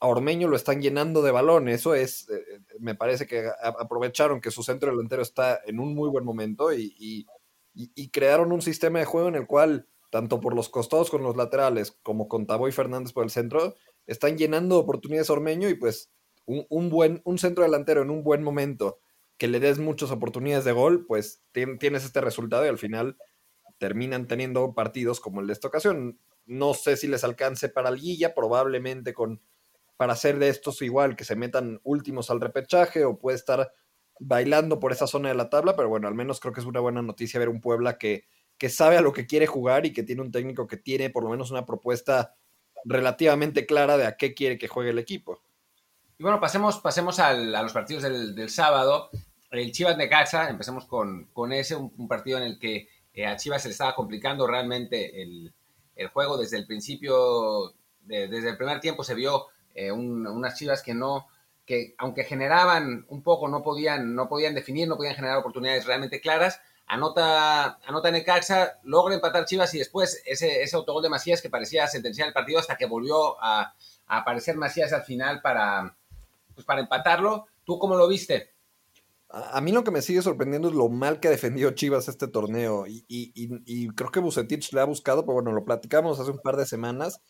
A 0.00 0.08
Ormeño 0.08 0.48
lo 0.48 0.56
están 0.56 0.80
llenando 0.80 1.22
de 1.22 1.30
balón, 1.30 1.68
eso 1.68 1.94
es, 1.94 2.28
eh, 2.30 2.60
me 2.78 2.94
parece 2.94 3.26
que 3.26 3.48
aprovecharon 3.62 4.40
que 4.40 4.50
su 4.50 4.62
centro 4.62 4.90
delantero 4.90 5.22
está 5.22 5.60
en 5.66 5.78
un 5.78 5.94
muy 5.94 6.08
buen 6.08 6.24
momento 6.24 6.72
y, 6.72 7.26
y 7.74 8.08
crearon 8.08 8.50
un 8.52 8.62
sistema 8.62 8.98
de 8.98 9.04
juego 9.04 9.28
en 9.28 9.34
el 9.34 9.46
cual, 9.46 9.86
tanto 10.10 10.40
por 10.40 10.54
los 10.54 10.68
costados 10.68 11.10
con 11.10 11.22
los 11.22 11.36
laterales 11.36 11.92
como 12.02 12.28
con 12.28 12.46
Taboy 12.46 12.72
Fernández 12.72 13.12
por 13.12 13.24
el 13.24 13.30
centro, 13.30 13.74
están 14.06 14.36
llenando 14.36 14.78
oportunidades 14.78 15.30
a 15.30 15.34
Ormeño 15.34 15.68
y 15.68 15.74
pues 15.74 16.10
un, 16.46 16.90
buen, 16.90 17.20
un 17.24 17.38
centro 17.38 17.62
delantero 17.62 18.02
en 18.02 18.10
un 18.10 18.24
buen 18.24 18.42
momento 18.42 18.98
que 19.36 19.48
le 19.48 19.60
des 19.60 19.78
muchas 19.78 20.10
oportunidades 20.10 20.64
de 20.64 20.72
gol, 20.72 21.06
pues 21.06 21.42
tienes 21.52 22.04
este 22.04 22.20
resultado 22.20 22.64
y 22.64 22.68
al 22.68 22.78
final 22.78 23.16
terminan 23.78 24.26
teniendo 24.26 24.74
partidos 24.74 25.20
como 25.20 25.40
el 25.40 25.46
de 25.46 25.52
esta 25.54 25.68
ocasión. 25.68 26.18
No 26.44 26.74
sé 26.74 26.96
si 26.96 27.06
les 27.06 27.24
alcance 27.24 27.68
para 27.68 27.90
Liguilla, 27.90 28.34
probablemente 28.34 29.14
con 29.14 29.40
para 30.00 30.14
hacer 30.14 30.38
de 30.38 30.48
estos 30.48 30.80
igual, 30.80 31.14
que 31.14 31.24
se 31.24 31.36
metan 31.36 31.78
últimos 31.84 32.30
al 32.30 32.40
repechaje 32.40 33.04
o 33.04 33.18
puede 33.18 33.36
estar 33.36 33.70
bailando 34.18 34.80
por 34.80 34.92
esa 34.92 35.06
zona 35.06 35.28
de 35.28 35.34
la 35.34 35.50
tabla, 35.50 35.76
pero 35.76 35.90
bueno, 35.90 36.08
al 36.08 36.14
menos 36.14 36.40
creo 36.40 36.54
que 36.54 36.60
es 36.60 36.66
una 36.66 36.80
buena 36.80 37.02
noticia 37.02 37.38
ver 37.38 37.50
un 37.50 37.60
Puebla 37.60 37.98
que, 37.98 38.24
que 38.56 38.70
sabe 38.70 38.96
a 38.96 39.02
lo 39.02 39.12
que 39.12 39.26
quiere 39.26 39.46
jugar 39.46 39.84
y 39.84 39.92
que 39.92 40.02
tiene 40.02 40.22
un 40.22 40.32
técnico 40.32 40.66
que 40.66 40.78
tiene 40.78 41.10
por 41.10 41.24
lo 41.24 41.28
menos 41.28 41.50
una 41.50 41.66
propuesta 41.66 42.34
relativamente 42.82 43.66
clara 43.66 43.98
de 43.98 44.06
a 44.06 44.16
qué 44.16 44.32
quiere 44.32 44.56
que 44.56 44.68
juegue 44.68 44.88
el 44.88 44.98
equipo. 44.98 45.42
Y 46.16 46.22
bueno, 46.22 46.40
pasemos, 46.40 46.78
pasemos 46.78 47.18
a 47.18 47.34
los 47.34 47.72
partidos 47.74 48.02
del, 48.02 48.48
sábado. 48.48 49.10
El 49.50 49.70
Chivas 49.70 49.98
de 49.98 50.08
Casa, 50.08 50.48
empecemos 50.48 50.86
con, 50.86 51.26
con 51.34 51.52
ese, 51.52 51.76
un, 51.76 52.08
partido 52.08 52.38
en 52.38 52.44
el 52.44 52.58
que 52.58 52.88
eh, 53.12 53.26
a 53.26 53.36
Chivas 53.36 53.60
se 53.60 53.68
le 53.68 53.72
estaba 53.72 53.94
complicando 53.94 54.46
realmente 54.46 55.20
el, 55.20 55.52
juego 56.14 56.38
desde 56.38 56.56
el 56.56 56.66
principio, 56.66 57.74
desde 58.06 58.48
el 58.48 58.56
primer 58.56 58.80
tiempo 58.80 59.04
se 59.04 59.14
vio 59.14 59.48
eh, 59.86 59.92
unas 59.92 60.54
Chivas 60.56 60.82
que 60.82 60.94
no, 60.94 61.28
que 61.66 61.94
aunque 61.98 62.24
generaban 62.24 63.04
un 63.08 63.22
poco, 63.22 63.48
no 63.48 63.62
podían, 63.62 64.14
no 64.14 64.28
podían 64.28 64.54
definir, 64.54 64.88
no 64.88 64.96
podían 64.96 65.14
generar 65.14 65.38
oportunidades 65.38 65.86
realmente 65.86 66.20
claras 66.20 66.60
anota, 66.90 67.78
anota 67.86 68.10
Necaxa, 68.10 68.80
logra 68.82 69.14
empatar 69.14 69.44
Chivas 69.44 69.72
y 69.74 69.78
después 69.78 70.22
ese, 70.26 70.62
ese 70.62 70.76
autogol 70.76 71.02
de 71.02 71.08
Macías 71.08 71.40
que 71.40 71.48
parecía 71.48 71.86
sentenciar 71.86 72.28
el 72.28 72.34
partido 72.34 72.58
hasta 72.58 72.76
que 72.76 72.86
volvió 72.86 73.42
a, 73.42 73.74
aparecer 74.06 74.56
Macías 74.56 74.92
al 74.92 75.02
final 75.02 75.40
para, 75.40 75.96
pues 76.52 76.66
para 76.66 76.80
empatarlo. 76.80 77.46
¿Tú 77.62 77.78
cómo 77.78 77.94
lo 77.94 78.08
viste? 78.08 78.50
A 79.28 79.60
mí 79.60 79.70
lo 79.70 79.84
que 79.84 79.92
me 79.92 80.02
sigue 80.02 80.20
sorprendiendo 80.20 80.66
es 80.66 80.74
lo 80.74 80.88
mal 80.88 81.20
que 81.20 81.28
ha 81.28 81.30
defendido 81.30 81.70
Chivas 81.70 82.08
este 82.08 82.26
torneo 82.26 82.86
y, 82.88 83.88
creo 83.94 84.10
que 84.10 84.18
Bucetich 84.18 84.72
le 84.72 84.80
ha 84.80 84.84
buscado, 84.84 85.22
pero 85.22 85.34
bueno, 85.34 85.52
lo 85.52 85.64
platicamos 85.64 86.18
hace 86.18 86.32
un 86.32 86.40
par 86.40 86.56
de 86.56 86.66
semanas, 86.66 87.20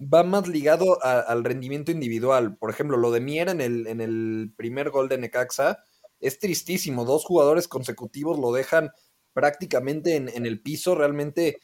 va 0.00 0.22
más 0.22 0.48
ligado 0.48 1.02
al 1.02 1.44
rendimiento 1.44 1.92
individual. 1.92 2.56
Por 2.56 2.70
ejemplo, 2.70 2.96
lo 2.96 3.10
de 3.10 3.20
Mier 3.20 3.50
en 3.50 3.60
el, 3.60 3.86
en 3.86 4.00
el 4.00 4.52
primer 4.56 4.90
gol 4.90 5.08
de 5.08 5.18
Necaxa 5.18 5.78
es 6.20 6.38
tristísimo, 6.38 7.04
dos 7.04 7.24
jugadores 7.24 7.68
consecutivos 7.68 8.38
lo 8.38 8.52
dejan 8.52 8.90
prácticamente 9.32 10.16
en, 10.16 10.46
el 10.46 10.60
piso, 10.60 10.94
realmente 10.94 11.60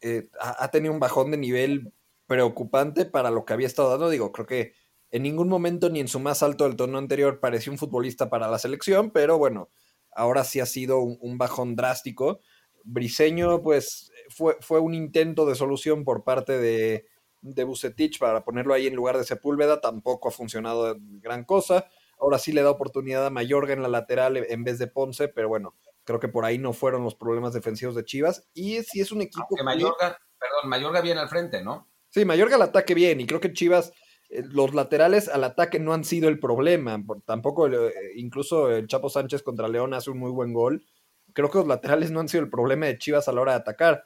eh, 0.00 0.28
ha, 0.40 0.70
tenido 0.70 0.92
un 0.92 1.00
bajón 1.00 1.30
de 1.30 1.36
nivel 1.36 1.92
preocupante 2.26 3.04
para 3.04 3.30
lo 3.30 3.44
que 3.44 3.52
había 3.52 3.66
estado 3.66 3.90
dando. 3.90 4.10
Digo, 4.10 4.32
creo 4.32 4.46
que 4.46 4.72
en 5.10 5.22
ningún 5.22 5.48
momento 5.48 5.90
ni 5.90 6.00
en 6.00 6.08
su 6.08 6.18
más 6.20 6.42
alto 6.42 6.64
del 6.64 6.76
torneo 6.76 6.98
anterior 6.98 7.38
pareció 7.40 7.70
un 7.70 7.78
futbolista 7.78 8.28
para 8.28 8.48
la 8.48 8.58
selección, 8.58 9.10
pero 9.10 9.38
bueno, 9.38 9.70
ahora 10.10 10.44
sí 10.44 10.60
ha 10.60 10.66
sido 10.66 10.98
un, 11.00 11.38
bajón 11.38 11.76
drástico. 11.76 12.40
Briseño, 12.82 13.62
pues 13.62 14.10
fue, 14.28 14.56
fue, 14.60 14.80
un 14.80 14.92
intento 14.92 15.46
de 15.46 15.54
solución 15.54 16.04
por 16.04 16.24
parte 16.24 16.58
de, 16.58 17.06
de 17.44 17.64
Bucetich 17.64 18.18
para 18.18 18.44
ponerlo 18.44 18.74
ahí 18.74 18.86
en 18.86 18.94
lugar 18.94 19.16
de 19.18 19.24
Sepúlveda, 19.24 19.80
tampoco 19.80 20.28
ha 20.28 20.32
funcionado 20.32 20.96
gran 20.98 21.44
cosa. 21.44 21.86
Ahora 22.18 22.38
sí 22.38 22.52
le 22.52 22.62
da 22.62 22.70
oportunidad 22.70 23.26
a 23.26 23.30
Mayorga 23.30 23.72
en 23.72 23.82
la 23.82 23.88
lateral 23.88 24.36
en 24.36 24.64
vez 24.64 24.78
de 24.78 24.86
Ponce, 24.86 25.28
pero 25.28 25.48
bueno, 25.48 25.74
Creo 26.04 26.20
que 26.20 26.28
por 26.28 26.44
ahí 26.44 26.58
no 26.58 26.72
fueron 26.72 27.02
los 27.02 27.14
problemas 27.14 27.54
defensivos 27.54 27.94
de 27.94 28.04
Chivas. 28.04 28.46
Y 28.52 28.82
sí 28.82 29.00
es 29.00 29.10
un 29.10 29.22
equipo. 29.22 29.48
que 29.56 29.62
Mayorga, 29.62 30.18
perdón, 30.38 30.68
Mayorga 30.68 31.00
viene 31.00 31.20
al 31.20 31.28
frente, 31.28 31.64
¿no? 31.64 31.88
Sí, 32.10 32.24
Mayorga 32.24 32.56
al 32.56 32.62
ataque 32.62 32.94
bien. 32.94 33.20
Y 33.20 33.26
creo 33.26 33.40
que 33.40 33.54
Chivas, 33.54 33.92
eh, 34.28 34.42
los 34.44 34.74
laterales 34.74 35.28
al 35.28 35.44
ataque 35.44 35.80
no 35.80 35.94
han 35.94 36.04
sido 36.04 36.28
el 36.28 36.38
problema. 36.38 37.02
Tampoco, 37.24 37.68
eh, 37.68 37.92
incluso 38.16 38.70
el 38.70 38.86
Chapo 38.86 39.08
Sánchez 39.08 39.42
contra 39.42 39.66
León 39.66 39.94
hace 39.94 40.10
un 40.10 40.18
muy 40.18 40.30
buen 40.30 40.52
gol. 40.52 40.84
Creo 41.32 41.50
que 41.50 41.58
los 41.58 41.66
laterales 41.66 42.10
no 42.10 42.20
han 42.20 42.28
sido 42.28 42.44
el 42.44 42.50
problema 42.50 42.86
de 42.86 42.98
Chivas 42.98 43.26
a 43.26 43.32
la 43.32 43.40
hora 43.40 43.52
de 43.52 43.58
atacar. 43.58 44.04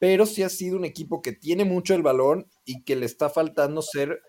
Pero 0.00 0.26
sí 0.26 0.42
ha 0.42 0.48
sido 0.48 0.76
un 0.76 0.84
equipo 0.84 1.22
que 1.22 1.30
tiene 1.32 1.64
mucho 1.64 1.94
el 1.94 2.02
balón 2.02 2.50
y 2.64 2.82
que 2.82 2.96
le 2.96 3.06
está 3.06 3.30
faltando 3.30 3.82
ser 3.82 4.20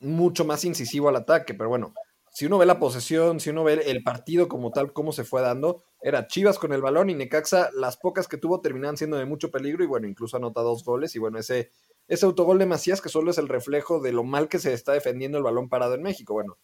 mucho 0.00 0.44
más 0.44 0.66
incisivo 0.66 1.08
al 1.08 1.16
ataque. 1.16 1.54
Pero 1.54 1.70
bueno, 1.70 1.94
si 2.34 2.46
uno 2.46 2.58
ve 2.58 2.66
la 2.66 2.78
posesión, 2.78 3.40
si 3.40 3.50
uno 3.50 3.62
ve 3.62 3.74
el 3.86 4.02
partido 4.02 4.48
como 4.48 4.70
tal, 4.70 4.92
cómo 4.92 5.12
se 5.12 5.22
fue 5.22 5.42
dando, 5.42 5.84
era 6.00 6.26
Chivas 6.26 6.58
con 6.58 6.72
el 6.72 6.80
balón 6.80 7.10
y 7.10 7.14
Necaxa, 7.14 7.70
las 7.74 7.96
pocas 7.98 8.26
que 8.26 8.38
tuvo 8.38 8.60
terminaban 8.60 8.96
siendo 8.96 9.16
de 9.16 9.26
mucho 9.26 9.50
peligro 9.50 9.84
y 9.84 9.86
bueno, 9.86 10.08
incluso 10.08 10.36
anota 10.36 10.62
dos 10.62 10.82
goles 10.82 11.14
y 11.14 11.18
bueno, 11.18 11.38
ese, 11.38 11.70
ese 12.08 12.26
autogol 12.26 12.58
de 12.58 12.66
Macías 12.66 13.00
que 13.00 13.08
solo 13.08 13.30
es 13.30 13.38
el 13.38 13.48
reflejo 13.48 14.00
de 14.00 14.12
lo 14.12 14.24
mal 14.24 14.48
que 14.48 14.58
se 14.58 14.72
está 14.72 14.92
defendiendo 14.92 15.38
el 15.38 15.44
balón 15.44 15.68
parado 15.68 15.94
en 15.94 16.02
México. 16.02 16.32
Bueno, 16.32 16.58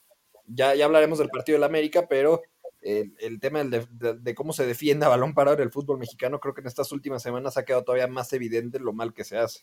ya, 0.46 0.74
ya 0.74 0.86
hablaremos 0.86 1.18
del 1.18 1.28
partido 1.28 1.56
del 1.56 1.64
América, 1.64 2.06
pero 2.08 2.42
el, 2.80 3.40
tema 3.40 3.64
de, 3.64 3.86
de, 3.90 4.34
cómo 4.34 4.52
se 4.52 4.66
defiende 4.66 5.06
a 5.06 5.08
balón 5.08 5.34
parado 5.34 5.56
en 5.56 5.62
el 5.62 5.70
fútbol 5.70 5.98
mexicano, 5.98 6.40
creo 6.40 6.54
que 6.54 6.60
en 6.60 6.66
estas 6.66 6.92
últimas 6.92 7.22
semanas 7.22 7.56
ha 7.56 7.64
quedado 7.64 7.84
todavía 7.84 8.06
más 8.06 8.32
evidente 8.32 8.78
lo 8.78 8.92
mal 8.92 9.12
que 9.12 9.24
se 9.24 9.38
hace. 9.38 9.60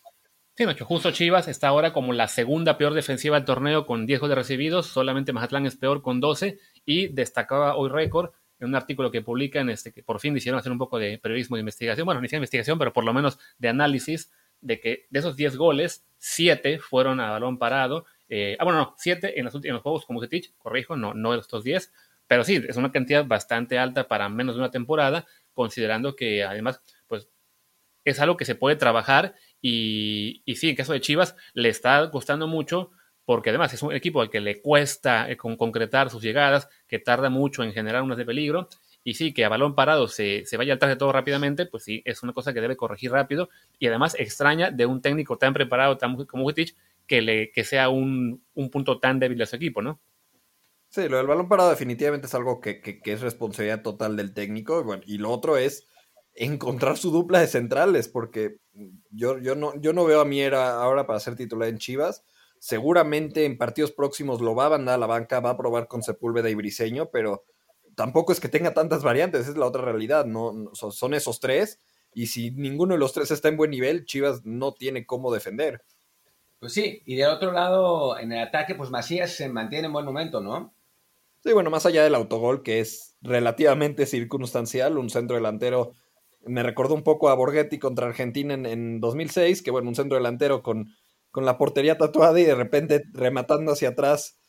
Sí, 0.58 0.66
Nacho, 0.66 0.86
justo 0.86 1.12
Chivas 1.12 1.50
está 1.50 1.68
ahora 1.68 1.92
como 1.92 2.14
la 2.14 2.30
segunda 2.30 2.78
peor 2.78 2.94
defensiva 2.94 3.36
del 3.36 3.46
torneo 3.46 3.86
con 3.86 4.06
10 4.06 4.22
goles 4.22 4.38
recibidos, 4.38 4.88
solamente 4.88 5.34
Mazatlán 5.34 5.66
es 5.66 5.76
peor 5.76 6.02
con 6.02 6.22
12 6.22 6.60
y 6.86 7.10
destacaba 7.10 7.76
hoy 7.76 7.90
récord 7.90 8.32
en 8.60 8.70
un 8.70 8.76
artículo 8.76 9.12
que 9.12 9.22
publican, 9.22 9.70
este, 9.70 9.92
que 9.92 10.02
por 10.02 10.22
fin 10.22 10.34
decidieron 10.34 10.60
hacer 10.60 10.72
un 10.72 10.78
poco 10.78 10.98
de 10.98 11.18
periodismo 11.18 11.58
de 11.58 11.62
investigación, 11.62 12.06
bueno, 12.06 12.22
ni 12.22 12.28
siquiera 12.28 12.40
investigación, 12.40 12.80
pero 12.80 12.94
por 12.94 13.04
lo 13.04 13.14
menos 13.14 13.38
de 13.58 13.68
análisis, 13.68 14.32
de 14.62 14.80
que 14.80 15.08
de 15.10 15.20
esos 15.20 15.36
10 15.36 15.58
goles, 15.58 16.06
7 16.20 16.80
fueron 16.80 17.20
a 17.20 17.32
balón 17.32 17.58
parado, 17.60 18.06
eh, 18.30 18.56
ah, 18.58 18.64
bueno, 18.64 18.80
no, 18.80 18.96
7 18.98 19.40
en, 19.40 19.48
en 19.48 19.74
los 19.74 19.82
juegos 19.82 20.06
como 20.06 20.22
Zetich, 20.22 20.56
corrijo, 20.58 20.96
no, 20.96 21.14
no 21.14 21.34
estos 21.34 21.66
10, 21.66 21.92
pero 22.28 22.44
sí, 22.44 22.62
es 22.68 22.78
una 22.78 22.92
cantidad 22.92 23.26
bastante 23.26 23.78
alta 23.78 24.08
para 24.08 24.30
menos 24.30 24.56
de 24.56 24.62
una 24.62 24.72
temporada, 24.72 25.26
considerando 25.54 26.16
que 26.16 26.44
además, 26.44 26.82
pues, 27.08 27.30
es 28.04 28.20
algo 28.20 28.38
que 28.38 28.46
se 28.46 28.56
puede 28.56 28.76
trabajar 28.76 29.36
y, 29.62 30.44
sí, 30.56 30.70
en 30.70 30.76
caso 30.76 30.94
de 30.94 31.02
Chivas 31.02 31.36
le 31.54 31.70
está 31.70 32.10
costando 32.12 32.48
mucho 32.48 32.92
porque 33.26 33.50
además 33.50 33.74
es 33.74 33.82
un 33.82 33.94
equipo 33.94 34.22
al 34.22 34.30
que 34.30 34.40
le 34.40 34.62
cuesta 34.62 35.30
eh, 35.30 35.38
concretar 35.38 36.12
sus 36.12 36.22
llegadas, 36.22 36.70
que 36.88 37.00
tarda 37.00 37.30
mucho 37.30 37.64
en 37.64 37.74
generar 37.74 38.04
unas 38.04 38.18
de 38.18 38.26
peligro. 38.26 38.70
Y 39.04 39.16
sí, 39.16 39.34
que 39.34 39.46
a 39.46 39.50
balón 39.50 39.76
parado 39.76 40.08
se, 40.08 40.46
se 40.46 40.58
vaya 40.58 40.74
al 40.74 40.80
traje 40.80 40.96
todo 40.96 41.12
rápidamente, 41.12 41.66
pues 41.66 41.84
sí, 41.84 42.02
es 42.06 42.24
una 42.24 42.34
cosa 42.34 42.54
que 42.54 42.62
debe 42.62 42.76
corregir 42.76 43.12
rápido. 43.12 43.50
Y 43.80 43.88
además 43.88 44.16
extraña 44.20 44.70
de 44.72 44.86
un 44.86 45.02
técnico 45.02 45.38
tan 45.38 45.54
preparado 45.54 45.98
tan, 45.98 46.26
como 46.26 46.44
Wittich 46.44 46.76
que, 47.08 47.22
le, 47.22 47.52
que 47.52 47.64
sea 47.64 47.90
un, 47.90 48.44
punto 48.72 49.00
tan 49.00 49.20
débil 49.20 49.38
de 49.38 49.46
su 49.46 49.56
equipo, 49.56 49.82
¿no? 49.82 50.00
Sí, 50.96 51.10
lo 51.10 51.18
del 51.18 51.28
balón 51.28 51.50
parado 51.50 51.72
definitivamente 51.72 52.28
es 52.28 52.34
algo 52.36 52.62
que, 52.62 52.80
que, 52.80 53.02
que 53.02 53.12
es 53.12 53.20
responsabilidad 53.20 53.82
total 53.82 54.16
del 54.16 54.34
técnico. 54.34 54.82
Bueno, 54.82 55.04
y 55.06 55.18
lo 55.18 55.30
otro 55.30 55.58
es 55.58 55.86
encontrar 56.36 56.96
su 56.96 57.12
dupla 57.12 57.42
de 57.42 57.48
centrales, 57.48 58.08
porque 58.08 58.60
yo, 59.10 59.38
yo, 59.40 59.56
no, 59.56 59.76
yo 59.82 59.92
no 59.92 60.06
veo 60.06 60.22
a 60.22 60.26
Miera 60.26 60.82
ahora 60.82 61.06
para 61.06 61.20
ser 61.20 61.36
titular 61.36 61.68
en 61.68 61.80
Chivas. 61.80 62.24
Seguramente 62.60 63.44
en 63.44 63.58
partidos 63.58 63.92
próximos 63.92 64.40
lo 64.40 64.56
va 64.56 64.68
a 64.68 64.70
mandar 64.70 64.96
a 64.96 65.00
la 65.00 65.06
banca, 65.06 65.42
va 65.42 65.50
a 65.50 65.58
probar 65.58 65.90
con 65.90 66.02
Sepúlveda 66.02 66.50
y 66.50 66.56
Briseño, 66.56 67.10
pero 67.12 67.44
tampoco 67.98 68.32
es 68.32 68.40
que 68.40 68.48
tenga 68.48 68.74
tantas 68.74 69.04
variantes, 69.04 69.50
es 69.50 69.58
la 69.58 69.66
otra 69.66 69.82
realidad, 69.82 70.26
no, 70.26 70.72
son 70.74 71.14
esos 71.14 71.42
tres, 71.42 71.78
y 72.14 72.28
si 72.28 72.52
ninguno 72.52 72.94
de 72.94 73.00
los 73.00 73.12
tres 73.12 73.32
está 73.32 73.50
en 73.50 73.58
buen 73.58 73.72
nivel, 73.72 74.06
Chivas 74.06 74.46
no 74.46 74.74
tiene 74.74 75.06
cómo 75.06 75.34
defender. 75.34 75.84
Pues 76.62 76.72
sí, 76.72 77.02
y 77.06 77.18
del 77.18 77.32
otro 77.32 77.52
lado, 77.52 78.18
en 78.18 78.32
el 78.32 78.40
ataque, 78.40 78.76
pues 78.76 78.90
Macías 78.92 79.34
se 79.34 79.50
mantiene 79.50 79.88
en 79.88 79.94
buen 79.94 80.06
momento, 80.06 80.40
¿no? 80.40 80.74
Sí, 81.46 81.54
bueno, 81.54 81.70
más 81.70 81.86
allá 81.86 82.04
del 82.04 82.16
autogol, 82.16 82.64
que 82.64 82.80
es 82.80 83.18
relativamente 83.22 84.08
circunstancial, 84.08 84.98
un 84.98 85.12
centro 85.12 85.36
delantero 85.36 85.92
me 86.44 86.64
recordó 86.64 86.96
un 86.96 87.04
poco 87.04 87.30
a 87.30 87.36
Borghetti 87.36 87.78
contra 87.78 88.08
Argentina 88.08 88.56
en, 88.56 89.00
2006, 89.00 89.62
que 89.62 89.70
bueno, 89.70 89.90
un 89.90 89.96
centro 89.96 90.18
delantero 90.18 90.64
con, 90.64 90.88
con, 91.30 91.46
la 91.46 91.60
portería 91.60 92.00
tatuada 92.00 92.40
y 92.40 92.46
de 92.46 92.56
repente 92.56 93.04
rematando 93.14 93.74
hacia 93.74 93.90
atrás 93.90 94.40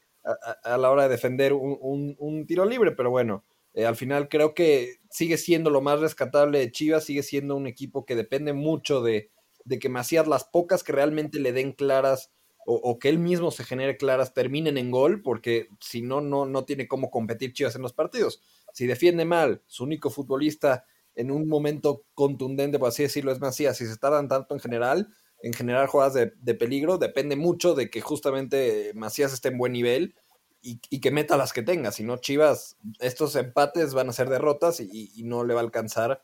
a, 0.63 0.79
la 0.79 0.91
hora 0.91 1.03
de 1.03 1.11
defender 1.11 1.53
un, 1.53 2.47
tiro 2.47 2.65
libre, 2.65 2.93
pero 2.93 3.11
bueno, 3.11 3.45
eh, 3.75 3.85
al 3.85 3.97
final 3.97 4.31
creo 4.31 4.55
que 4.55 4.95
sigue 5.11 5.37
siendo 5.37 5.69
lo 5.69 5.83
más 5.83 6.01
rescatable 6.01 6.61
de 6.61 6.73
Chivas, 6.73 7.05
sigue 7.05 7.23
siendo 7.23 7.57
un 7.57 7.67
equipo 7.67 8.07
que 8.07 8.17
depende 8.17 8.55
mucho 8.55 9.03
de, 9.03 9.31
de 9.67 9.79
que 9.79 9.91
Macías, 9.91 10.27
las 10.27 10.45
pocas 10.45 10.83
que 10.83 10.93
realmente 10.93 11.41
le 11.41 11.53
den 11.53 11.73
claras 11.73 12.33
o, 12.67 12.75
o, 12.75 12.99
que 12.99 13.09
él 13.09 13.19
mismo 13.19 13.51
se 13.51 13.65
genere 13.65 13.97
claras, 13.97 14.35
terminen 14.35 14.77
en 14.77 14.91
gol, 14.91 15.23
porque 15.23 15.69
si 15.81 16.03
no, 16.03 16.21
no, 16.21 16.47
no 16.47 16.65
tiene 16.65 16.89
cómo 16.89 17.11
competir 17.11 17.53
Chivas 17.53 17.77
en 17.77 17.83
los 17.83 17.93
partidos. 17.93 18.43
Si 18.73 18.87
defiende 18.87 19.25
mal, 19.25 19.63
su 19.67 19.85
único 19.85 20.11
futbolista 20.11 20.85
en 21.17 21.31
un 21.31 21.49
momento 21.49 22.05
contundente, 22.15 22.79
por 22.79 22.89
así 22.89 23.03
decirlo, 23.03 23.33
es 23.33 23.41
Macías. 23.41 23.79
Si 23.79 23.87
se 23.87 23.97
tardan 23.97 24.29
tanto 24.29 24.55
en 24.55 24.61
general, 24.61 25.09
en 25.43 25.53
generar 25.55 25.87
jugadas 25.87 26.15
de, 26.15 26.55
peligro, 26.55 26.99
depende 26.99 27.37
mucho 27.37 27.75
de 27.75 27.91
que 27.91 28.01
justamente 28.01 28.93
Macías 28.95 29.33
esté 29.33 29.49
en 29.49 29.59
buen 29.59 29.73
nivel 29.73 30.15
y, 30.61 30.79
que 30.79 31.11
meta 31.11 31.37
las 31.37 31.53
que 31.53 31.63
tenga. 31.63 31.93
Si 31.93 32.03
no, 32.03 32.19
Chivas, 32.19 32.77
estos 33.01 33.37
empates 33.37 33.95
van 33.95 34.09
a 34.09 34.13
ser 34.13 34.29
derrotas 34.29 34.81
y, 34.81 35.23
no 35.25 35.45
le 35.45 35.55
va 35.55 35.61
a 35.61 35.65
alcanzar 35.65 36.23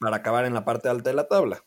para 0.00 0.16
acabar 0.16 0.44
en 0.44 0.54
la 0.54 0.64
parte 0.64 0.88
alta 0.88 1.10
de 1.10 1.16
la 1.16 1.28
tabla. 1.28 1.64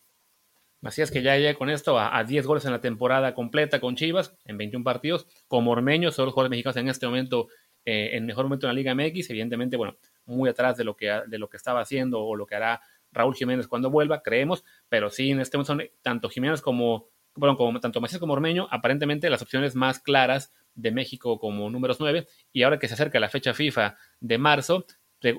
Macías 0.82 1.12
que 1.12 1.22
ya 1.22 1.36
llega 1.38 1.56
con 1.56 1.70
esto 1.70 2.00
a, 2.00 2.24
10 2.24 2.46
goles 2.46 2.66
en 2.66 2.72
la 2.72 2.82
temporada 2.82 3.34
completa 3.34 3.80
con 3.80 3.96
Chivas 3.96 4.36
en 4.46 4.58
21 4.58 4.84
partidos. 4.84 5.28
Como 5.48 5.72
Ormeño, 5.72 6.12
son 6.12 6.26
los 6.26 6.34
jugadores 6.34 6.52
mexicanos 6.52 6.78
en 6.78 6.88
este 6.88 7.08
momento 7.08 7.48
eh, 7.86 8.12
en 8.14 8.26
mejor 8.26 8.46
momento 8.46 8.68
en 8.68 8.76
la 8.76 8.82
Liga 8.82 8.94
MX. 8.94 9.30
Evidentemente, 9.32 9.78
bueno, 9.78 9.98
muy 10.26 10.50
atrás 10.50 10.78
de 10.78 10.84
lo 10.84 10.96
que, 10.96 11.22
de 11.28 11.38
lo 11.40 11.50
que 11.50 11.58
estaba 11.58 11.82
haciendo 11.82 12.22
o 12.22 12.36
lo 12.36 12.46
que 12.46 12.56
hará 12.56 12.82
Raúl 13.12 13.36
Jiménez 13.36 13.68
cuando 13.68 13.90
vuelva, 13.90 14.22
creemos, 14.22 14.64
pero 14.90 15.10
sí 15.10 15.32
en 15.32 15.40
este 15.40 15.58
momento 15.58 15.74
son 15.74 15.84
tanto 16.02 16.30
Jiménez 16.30 16.62
como, 16.62 17.08
bueno, 17.36 17.58
como 17.58 17.80
tanto 17.80 18.02
Macías 18.02 18.20
como 18.20 18.34
Ormeño, 18.34 18.68
aparentemente 18.70 19.30
las 19.30 19.42
opciones 19.42 19.76
más 19.76 20.00
claras 20.00 20.54
de 20.76 20.92
México 20.92 21.40
como 21.40 21.70
números 21.70 22.00
9, 22.00 22.28
y 22.54 22.64
ahora 22.64 22.78
que 22.78 22.88
se 22.88 22.94
acerca 22.94 23.20
la 23.20 23.30
fecha 23.30 23.54
FIFA 23.54 23.98
de 24.20 24.38
marzo, 24.38 24.86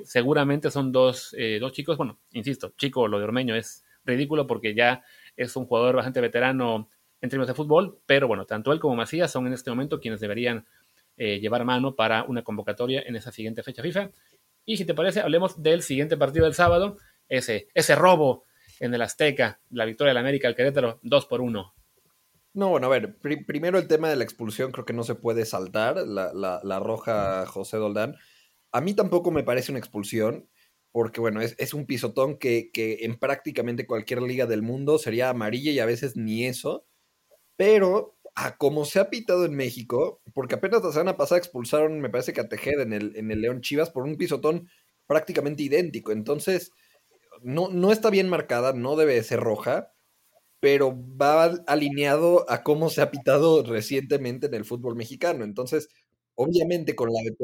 seguramente 0.04 0.70
son 0.70 0.90
dos, 0.90 1.34
eh, 1.38 1.58
dos 1.60 1.72
chicos, 1.72 1.96
bueno, 1.96 2.18
insisto, 2.32 2.72
chico, 2.76 3.06
lo 3.06 3.18
de 3.18 3.24
Ormeño 3.24 3.54
es 3.54 3.84
ridículo 4.04 4.46
porque 4.46 4.74
ya 4.74 5.04
es 5.38 5.56
un 5.56 5.66
jugador 5.66 5.96
bastante 5.96 6.20
veterano 6.20 6.88
en 7.20 7.30
términos 7.30 7.48
de 7.48 7.54
fútbol, 7.54 8.00
pero 8.06 8.28
bueno, 8.28 8.44
tanto 8.44 8.72
él 8.72 8.80
como 8.80 8.96
Macías 8.96 9.30
son 9.30 9.46
en 9.46 9.54
este 9.54 9.70
momento 9.70 10.00
quienes 10.00 10.20
deberían 10.20 10.66
eh, 11.16 11.40
llevar 11.40 11.64
mano 11.64 11.96
para 11.96 12.24
una 12.24 12.42
convocatoria 12.42 13.02
en 13.06 13.16
esa 13.16 13.32
siguiente 13.32 13.62
fecha 13.62 13.82
FIFA. 13.82 14.10
Y 14.64 14.76
si 14.76 14.84
te 14.84 14.94
parece, 14.94 15.20
hablemos 15.20 15.62
del 15.62 15.82
siguiente 15.82 16.16
partido 16.16 16.44
del 16.44 16.54
sábado, 16.54 16.98
ese, 17.28 17.68
ese 17.74 17.94
robo 17.94 18.44
en 18.80 18.94
el 18.94 19.02
Azteca, 19.02 19.60
la 19.70 19.84
victoria 19.84 20.10
del 20.10 20.18
América 20.18 20.46
al 20.46 20.54
Querétaro, 20.54 21.00
2 21.02 21.26
por 21.26 21.40
1. 21.40 21.74
No, 22.54 22.68
bueno, 22.68 22.86
a 22.86 22.90
ver, 22.90 23.18
primero 23.18 23.78
el 23.78 23.88
tema 23.88 24.08
de 24.08 24.16
la 24.16 24.24
expulsión 24.24 24.72
creo 24.72 24.84
que 24.84 24.92
no 24.92 25.04
se 25.04 25.14
puede 25.14 25.44
saltar, 25.44 25.96
la, 26.06 26.32
la, 26.34 26.80
roja 26.80 27.46
José 27.46 27.76
Doldán. 27.76 28.16
A 28.72 28.80
mí 28.80 28.94
tampoco 28.94 29.30
me 29.30 29.44
parece 29.44 29.70
una 29.70 29.78
expulsión, 29.78 30.48
porque 30.92 31.20
bueno, 31.20 31.40
es, 31.40 31.54
es 31.58 31.74
un 31.74 31.86
pisotón 31.86 32.38
que, 32.38 32.70
que, 32.72 33.04
en 33.04 33.18
prácticamente 33.18 33.86
cualquier 33.86 34.22
liga 34.22 34.46
del 34.46 34.62
mundo 34.62 34.98
sería 34.98 35.30
amarilla 35.30 35.72
y 35.72 35.78
a 35.78 35.86
veces 35.86 36.16
ni 36.16 36.46
eso, 36.46 36.86
pero 37.56 38.16
a 38.34 38.56
como 38.56 38.84
se 38.84 39.00
ha 39.00 39.10
pitado 39.10 39.44
en 39.44 39.54
México, 39.54 40.22
porque 40.34 40.54
apenas 40.56 40.82
la 40.84 40.92
semana 40.92 41.16
pasada 41.16 41.38
expulsaron, 41.38 42.00
me 42.00 42.10
parece 42.10 42.32
que 42.32 42.40
a 42.40 42.48
Tejeda 42.48 42.82
en 42.82 42.92
el, 42.92 43.16
en 43.16 43.30
el 43.32 43.40
León 43.40 43.62
Chivas 43.62 43.90
por 43.90 44.04
un 44.04 44.16
pisotón 44.16 44.68
prácticamente 45.06 45.64
idéntico. 45.64 46.12
Entonces, 46.12 46.72
no, 47.42 47.68
no 47.68 47.92
está 47.92 48.10
bien 48.10 48.28
marcada, 48.28 48.72
no 48.72 48.96
debe 48.96 49.22
ser 49.24 49.40
roja, 49.40 49.92
pero 50.60 50.96
va 51.20 51.44
alineado 51.66 52.50
a 52.50 52.62
cómo 52.62 52.90
se 52.90 53.02
ha 53.02 53.10
pitado 53.10 53.62
recientemente 53.64 54.46
en 54.46 54.54
el 54.54 54.64
fútbol 54.64 54.96
mexicano. 54.96 55.44
Entonces, 55.44 55.88
obviamente 56.34 56.94
con 56.94 57.10
la 57.12 57.20
de, 57.22 57.36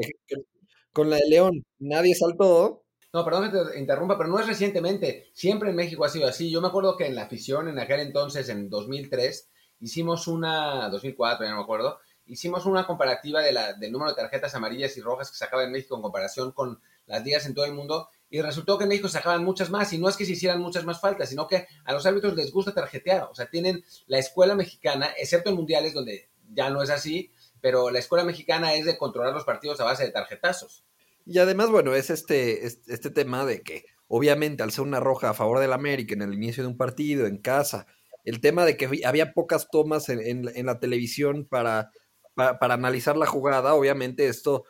con 0.93 1.09
la 1.09 1.17
de 1.17 1.29
León 1.29 1.65
nadie 1.79 2.15
saltó. 2.15 2.84
No, 3.15 3.23
perdón 3.23 3.49
que 3.49 3.57
te 3.71 3.79
interrumpa, 3.79 4.17
pero 4.17 4.29
no 4.29 4.37
es 4.39 4.45
recientemente. 4.45 5.29
Siempre 5.31 5.69
en 5.69 5.77
México 5.77 6.03
ha 6.03 6.09
sido 6.09 6.27
así. 6.27 6.51
Yo 6.51 6.59
me 6.59 6.67
acuerdo 6.67 6.97
que 6.97 7.05
en 7.05 7.15
la 7.15 7.21
afición, 7.21 7.69
en 7.69 7.79
aquel 7.79 8.01
entonces, 8.01 8.49
en 8.49 8.69
2003, 8.69 9.49
hicimos 9.79 10.27
una, 10.27 10.89
2004, 10.89 11.45
ya 11.45 11.51
no 11.51 11.59
me 11.59 11.63
acuerdo, 11.63 11.97
hicimos 12.25 12.65
una 12.65 12.85
comparativa 12.85 13.39
de 13.39 13.53
la, 13.53 13.71
del 13.71 13.93
número 13.93 14.11
de 14.11 14.17
tarjetas 14.17 14.53
amarillas 14.53 14.97
y 14.97 15.01
rojas 15.01 15.31
que 15.31 15.37
sacaba 15.37 15.63
en 15.63 15.71
México 15.71 15.95
en 15.95 16.01
comparación 16.01 16.51
con 16.51 16.81
las 17.05 17.23
ligas 17.23 17.45
en 17.45 17.53
todo 17.53 17.63
el 17.63 17.73
mundo 17.73 18.09
y 18.29 18.41
resultó 18.41 18.77
que 18.77 18.83
en 18.83 18.89
México 18.89 19.07
sacaban 19.07 19.45
muchas 19.45 19.69
más 19.69 19.93
y 19.93 19.97
no 19.97 20.09
es 20.09 20.17
que 20.17 20.25
se 20.25 20.33
hicieran 20.33 20.59
muchas 20.59 20.83
más 20.83 20.99
faltas, 20.99 21.29
sino 21.29 21.47
que 21.47 21.67
a 21.85 21.93
los 21.93 22.05
árbitros 22.05 22.35
les 22.35 22.51
gusta 22.51 22.73
tarjetear, 22.73 23.29
o 23.31 23.33
sea, 23.33 23.49
tienen 23.49 23.81
la 24.07 24.19
escuela 24.19 24.55
mexicana, 24.55 25.13
excepto 25.17 25.51
en 25.51 25.55
mundiales 25.55 25.93
donde 25.93 26.27
ya 26.51 26.69
no 26.69 26.83
es 26.83 26.89
así, 26.89 27.31
pero 27.61 27.91
la 27.91 27.99
escuela 27.99 28.25
mexicana 28.25 28.73
es 28.73 28.83
de 28.83 28.97
controlar 28.97 29.33
los 29.33 29.45
partidos 29.45 29.79
a 29.79 29.85
base 29.85 30.03
de 30.03 30.11
tarjetazos. 30.11 30.83
Y 31.25 31.39
además, 31.39 31.69
bueno, 31.71 31.95
es 31.95 32.09
este, 32.09 32.65
este 32.65 33.09
tema 33.09 33.45
de 33.45 33.61
que 33.61 33.85
obviamente 34.07 34.63
al 34.63 34.71
ser 34.71 34.83
una 34.83 34.99
roja 34.99 35.31
a 35.31 35.33
favor 35.33 35.59
del 35.59 35.73
América 35.73 36.13
en 36.13 36.21
el 36.21 36.33
inicio 36.33 36.63
de 36.63 36.69
un 36.69 36.77
partido, 36.77 37.25
en 37.25 37.39
casa, 37.39 37.87
el 38.23 38.41
tema 38.41 38.65
de 38.65 38.77
que 38.77 39.01
había 39.05 39.33
pocas 39.33 39.69
tomas 39.71 40.09
en, 40.09 40.65
la 40.65 40.79
televisión 40.79 41.45
para, 41.45 41.91
para, 42.35 42.73
analizar 42.73 43.17
la 43.17 43.27
jugada, 43.27 43.73
obviamente 43.75 44.27
esto 44.27 44.65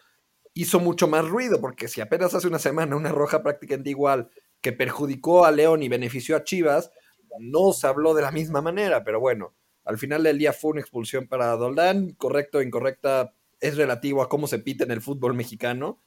hizo 0.54 0.80
mucho 0.80 1.08
más 1.08 1.28
ruido, 1.28 1.60
porque 1.60 1.88
si 1.88 2.02
apenas 2.02 2.34
hace 2.34 2.48
una 2.48 2.60
semana 2.60 2.96
una 2.96 3.12
roja 3.12 3.44
prácticamente 3.44 3.90
igual 3.90 4.30
que 4.62 4.74
perjudicó 4.74 5.46
a 5.46 5.52
León 5.52 5.84
y 5.84 5.90
benefició 5.90 6.36
a 6.36 6.44
Chivas, 6.44 6.92
no 7.40 7.74
se 7.74 7.88
habló 7.88 8.14
de 8.14 8.22
la 8.22 8.32
misma 8.32 8.62
manera, 8.62 9.04
pero 9.04 9.20
bueno, 9.20 9.56
al 9.84 9.98
final 9.98 10.24
del 10.24 10.38
día 10.38 10.54
fue 10.54 10.72
una 10.72 10.82
expulsión 10.82 11.28
para 11.28 11.56
Doldán, 11.56 12.12
correcto 12.14 12.58
o 12.58 12.62
incorrecta, 12.62 13.34
es 13.60 13.78
relativo 13.78 14.22
a 14.22 14.30
cómo 14.30 14.48
se 14.48 14.60
pita 14.60 14.84
en 14.84 14.92
el 14.92 15.02
fútbol 15.02 15.34
mexicano. 15.34 16.02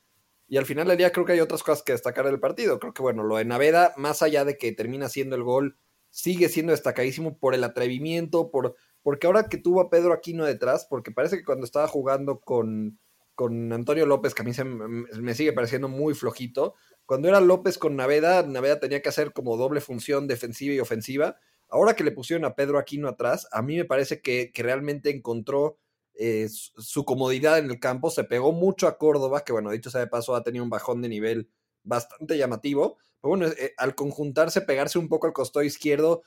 Y 0.49 0.57
al 0.57 0.64
final 0.64 0.88
del 0.88 0.97
día 0.97 1.12
creo 1.12 1.26
que 1.26 1.33
hay 1.33 1.40
otras 1.40 1.62
cosas 1.62 1.85
que 1.85 1.93
destacar 1.93 2.25
del 2.25 2.40
partido. 2.40 2.78
Creo 2.78 2.95
que, 2.95 3.02
bueno, 3.02 3.23
lo 3.23 3.37
de 3.37 3.45
Naveda, 3.45 3.93
más 3.97 4.23
allá 4.23 4.47
de 4.47 4.57
que 4.57 4.73
termina 4.73 5.11
siendo 5.11 5.37
el 5.37 5.43
gol, 5.43 5.76
sigue 6.11 6.49
siendo 6.49 6.73
destacadísimo 6.73 7.38
por 7.38 7.55
el 7.55 7.64
atrevimiento, 7.64 8.50
por, 8.50 8.75
porque 9.02 9.26
ahora 9.26 9.49
que 9.50 9.59
tuvo 9.59 9.83
a 9.83 9.90
Pedro 9.90 10.14
Aquino 10.14 10.47
detrás, 10.47 10.87
porque 10.88 11.11
parece 11.11 11.37
que 11.37 11.45
cuando 11.45 11.67
estaba 11.67 11.87
jugando 11.87 12.40
con, 12.40 12.99
con 13.35 13.73
Antonio 13.75 14.07
López, 14.07 14.35
que 14.35 14.40
a 14.40 14.45
mí 14.45 14.55
se, 14.55 14.64
me 14.64 15.35
sigue 15.35 15.52
pareciendo 15.52 15.88
muy 15.88 16.14
flojito, 16.14 16.75
cuando 17.05 17.28
era 17.28 17.40
López 17.40 17.76
con 17.76 17.95
Naveda, 17.97 18.43
Naveda 18.43 18.81
tenía 18.81 19.02
que 19.02 19.09
hacer 19.11 19.33
como 19.33 19.57
doble 19.57 19.81
función 19.81 20.26
defensiva 20.26 20.75
y 20.75 20.81
ofensiva. 20.81 21.37
Ahora 21.69 21.95
que 21.95 22.05
le 22.05 22.12
pusieron 22.12 22.47
a 22.47 22.55
Pedro 22.55 22.78
Aquino 22.78 23.09
atrás, 23.09 23.47
a 23.52 23.61
mí 23.61 23.76
me 23.76 23.85
parece 23.85 24.21
que, 24.23 24.50
que 24.52 24.62
realmente 24.62 25.11
encontró 25.11 25.78
eh, 26.21 26.49
su 26.51 27.05
comodidad 27.05 27.59
en 27.59 27.71
el 27.71 27.79
campo, 27.79 28.11
se 28.11 28.25
pegó 28.25 28.51
mucho 28.53 28.89
a 28.89 28.99
Córdoba, 28.99 29.45
que 29.45 29.53
bueno, 29.53 29.71
dicho 29.71 29.89
sea 29.89 30.01
de 30.01 30.09
paso, 30.09 30.35
ha 30.35 30.43
tenido 30.43 30.65
un 30.65 30.71
bajón 30.71 31.01
de 31.01 31.09
nivel 31.09 31.49
bastante 31.85 32.37
llamativo. 32.37 32.99
Pero 33.21 33.29
bueno, 33.31 33.47
eh, 33.47 33.73
al 33.77 33.95
conjuntarse, 33.95 34.61
pegarse 34.63 34.99
un 34.99 35.09
poco 35.09 35.29
al 35.29 35.33
costado 35.33 35.65
izquierdo, 35.65 36.23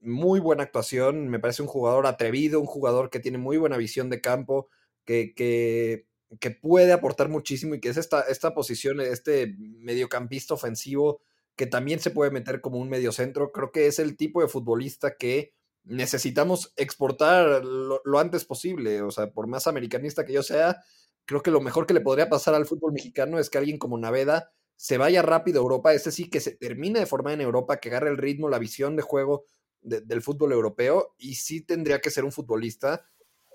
muy 0.00 0.40
buena 0.40 0.64
actuación. 0.64 1.28
Me 1.28 1.38
parece 1.38 1.62
un 1.62 1.68
jugador 1.68 2.06
atrevido, 2.06 2.60
un 2.60 2.66
jugador 2.66 3.10
que 3.10 3.20
tiene 3.20 3.38
muy 3.38 3.58
buena 3.58 3.76
visión 3.76 4.10
de 4.10 4.20
campo, 4.20 4.68
que, 5.04 5.34
que, 5.34 6.06
que 6.40 6.50
puede 6.50 6.92
aportar 6.92 7.28
muchísimo 7.28 7.76
y 7.76 7.80
que 7.80 7.90
es 7.90 7.96
esta, 7.96 8.22
esta 8.22 8.54
posición, 8.54 9.00
este 9.00 9.54
mediocampista 9.58 10.54
ofensivo 10.54 11.20
que 11.54 11.66
también 11.66 12.00
se 12.00 12.10
puede 12.10 12.30
meter 12.32 12.60
como 12.60 12.78
un 12.78 12.88
mediocentro. 12.88 13.52
Creo 13.52 13.72
que 13.72 13.86
es 13.86 13.98
el 13.98 14.16
tipo 14.16 14.40
de 14.42 14.48
futbolista 14.48 15.16
que 15.16 15.52
necesitamos 15.88 16.72
exportar 16.76 17.64
lo, 17.64 18.18
antes 18.18 18.44
posible. 18.44 19.02
O 19.02 19.10
sea, 19.10 19.30
por 19.30 19.46
más 19.46 19.66
americanista 19.66 20.24
que 20.24 20.34
yo 20.34 20.42
sea, 20.42 20.82
creo 21.24 21.42
que 21.42 21.50
lo 21.50 21.60
mejor 21.60 21.86
que 21.86 21.94
le 21.94 22.00
podría 22.00 22.28
pasar 22.28 22.54
al 22.54 22.66
fútbol 22.66 22.92
mexicano 22.92 23.38
es 23.38 23.50
que 23.50 23.58
alguien 23.58 23.78
como 23.78 23.98
Naveda 23.98 24.52
se 24.76 24.98
vaya 24.98 25.22
rápido 25.22 25.60
a 25.60 25.62
Europa, 25.62 25.92
ese 25.92 26.12
sí 26.12 26.30
que 26.30 26.40
se 26.40 26.54
termine 26.54 27.00
de 27.00 27.06
formar 27.06 27.34
en 27.34 27.40
Europa, 27.40 27.78
que 27.80 27.88
agarre 27.88 28.10
el 28.10 28.16
ritmo, 28.16 28.48
la 28.48 28.60
visión 28.60 28.94
de 28.94 29.02
juego 29.02 29.44
del 29.80 30.22
fútbol 30.22 30.52
europeo 30.52 31.14
y 31.18 31.34
sí 31.34 31.64
tendría 31.64 32.00
que 32.00 32.10
ser 32.10 32.24
un 32.24 32.32
futbolista 32.32 33.04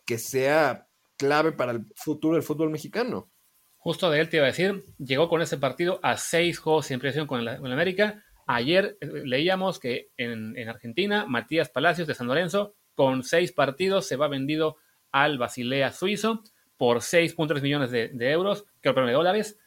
que 0.06 0.18
sea 0.18 0.90
clave 1.18 1.52
para 1.52 1.72
el 1.72 1.86
futuro 1.96 2.36
del 2.36 2.44
fútbol 2.44 2.70
mexicano. 2.70 3.32
Justo 3.78 4.10
de 4.10 4.22
él 4.22 4.30
te 4.30 4.38
iba 4.38 4.46
a 4.46 4.50
decir, 4.50 4.86
llegó 4.98 5.30
con 5.30 5.42
ese 5.42 5.58
partido 5.58 6.00
a 6.04 6.18
seis 6.18 6.60
juegos 6.60 6.88
sin 6.88 7.00
presión 7.00 7.28
con 7.28 7.48
América, 7.48 8.24
Ayer 8.46 8.98
eh, 9.00 9.08
leíamos 9.26 9.80
que 9.80 10.10
en, 10.18 10.58
Argentina, 10.68 11.26
Matías 11.26 11.70
Palacios 11.70 12.08
de 12.08 12.14
San 12.14 12.28
Lorenzo, 12.28 12.76
con 12.96 13.24
seis 13.24 13.52
partidos, 13.52 14.08
se 14.08 14.16
va 14.16 14.28
vendido 14.28 14.78
al 15.12 15.38
Basilea 15.38 15.92
suizo 15.92 16.44
por 16.78 16.98
6.3 16.98 17.62
millones 17.62 17.92
de, 17.92 18.32
euros, 18.32 18.66
que 18.82 18.92
de 18.92 19.12
dólares. 19.12 19.60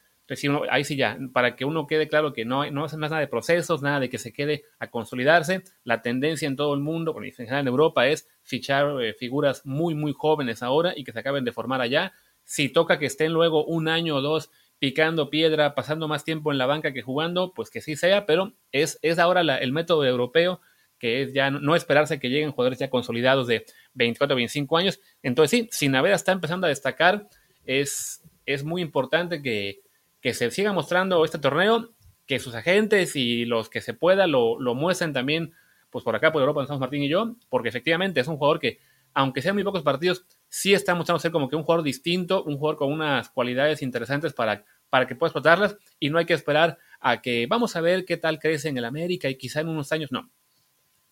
ahí 0.71 0.85
sí 0.85 0.97
ya, 0.97 1.19
para 1.33 1.57
que 1.57 1.65
uno 1.65 1.87
quede 1.87 2.09
claro 2.09 2.33
que 2.33 2.45
no, 2.45 2.69
no 2.71 2.85
es 2.85 2.95
nada 2.97 3.19
de 3.19 3.29
procesos, 3.29 3.81
nada 3.81 4.01
de 4.01 4.11
que 4.11 4.19
se 4.19 4.33
quede 4.33 4.65
a 4.79 4.91
consolidarse. 4.91 5.63
La 5.85 6.03
tendencia 6.03 6.47
en 6.47 6.57
todo 6.57 6.75
el 6.75 6.81
mundo, 6.81 7.17
en 7.23 7.33
general 7.33 7.61
en 7.61 7.69
Europa, 7.69 8.07
es 8.07 8.29
fichar 8.43 9.01
eh, 9.03 9.15
figuras 9.15 9.65
muy, 9.65 9.95
muy 9.95 10.13
jóvenes 10.13 10.63
ahora 10.63 10.93
y 10.97 11.05
que 11.05 11.13
se 11.13 11.21
acaben 11.21 11.45
de 11.45 11.53
formar 11.53 11.81
allá. 11.81 12.13
Si 12.45 12.69
toca 12.69 12.99
que 12.99 13.07
estén 13.07 13.33
luego 13.33 13.65
un 13.65 13.89
año 13.89 14.17
o 14.17 14.21
dos 14.21 14.51
picando 14.79 15.31
piedra, 15.31 15.75
pasando 15.75 16.09
más 16.09 16.25
tiempo 16.25 16.53
en 16.53 16.59
la 16.59 16.67
banca 16.67 16.93
que 16.93 17.03
jugando, 17.03 17.53
pues 17.55 17.71
que 17.71 17.81
sí 17.81 17.97
sea, 17.97 18.27
pero 18.27 18.53
es, 18.73 18.99
es 19.03 19.19
ahora 19.19 19.41
el 19.41 19.73
método 19.73 20.05
europeo, 20.05 20.61
que 20.99 21.23
es 21.23 21.33
ya 21.33 21.51
no 21.51 21.77
esperarse 21.77 22.19
que 22.19 22.29
lleguen 22.29 22.53
jugadores 22.53 22.79
ya 22.79 22.91
consolidados 22.91 23.47
de 23.47 23.65
24 23.95 24.35
o 24.35 24.37
25 24.37 24.77
años. 24.77 25.01
Entonces 25.23 25.51
sí, 25.51 25.69
si 25.71 25.89
Naveda 25.89 26.15
está 26.15 26.33
empezando 26.33 26.67
a 26.67 26.71
destacar, 26.71 27.29
es, 27.65 28.23
es 28.45 28.65
muy 28.65 28.83
importante 28.83 29.43
que, 29.43 29.81
que 30.21 30.35
se 30.35 30.51
siga 30.51 30.73
mostrando 30.73 31.25
este 31.25 31.39
torneo, 31.39 31.95
que 32.27 32.39
sus 32.39 32.55
agentes 32.55 33.17
y 33.17 33.45
los 33.45 33.71
que 33.71 33.81
se 33.81 33.95
pueda 33.95 34.27
lo, 34.27 34.61
lo 34.61 34.75
muestren 34.75 35.13
también, 35.13 35.53
pues 35.91 36.05
por 36.05 36.17
acá 36.17 36.33
por 36.33 36.43
Europa, 36.43 36.67
San 36.67 36.79
Martín 36.79 37.03
y 37.03 37.09
yo, 37.09 37.37
porque 37.49 37.69
efectivamente 37.69 38.21
es 38.21 38.29
un 38.29 38.37
jugador 38.37 38.59
que, 38.59 38.81
aunque 39.15 39.43
sean 39.43 39.55
muy 39.55 39.65
pocos 39.65 39.83
partidos, 39.83 40.27
sí 40.49 40.75
está 40.75 40.95
mostrando 40.95 41.21
ser 41.21 41.33
como 41.33 41.49
que 41.49 41.57
un 41.57 41.63
jugador 41.63 41.85
distinto, 41.85 42.45
un 42.45 42.57
jugador 42.59 42.77
con 42.77 42.93
unas 42.93 43.29
cualidades 43.31 43.83
interesantes 43.83 44.33
para, 44.33 44.65
para 44.91 45.07
que 45.07 45.15
pueda 45.15 45.29
explotarlas 45.29 45.77
y 45.99 46.11
no 46.11 46.19
hay 46.19 46.27
que 46.27 46.35
esperar 46.35 46.79
a 47.01 47.21
que 47.21 47.47
vamos 47.47 47.77
a 47.77 47.81
ver 47.81 48.05
qué 48.05 48.17
tal 48.17 48.39
crece 48.39 48.69
en 48.69 48.79
el 48.79 48.85
América 48.85 49.29
y 49.29 49.37
quizá 49.37 49.61
en 49.61 49.69
unos 49.69 49.93
años 49.93 50.13
no. 50.13 50.31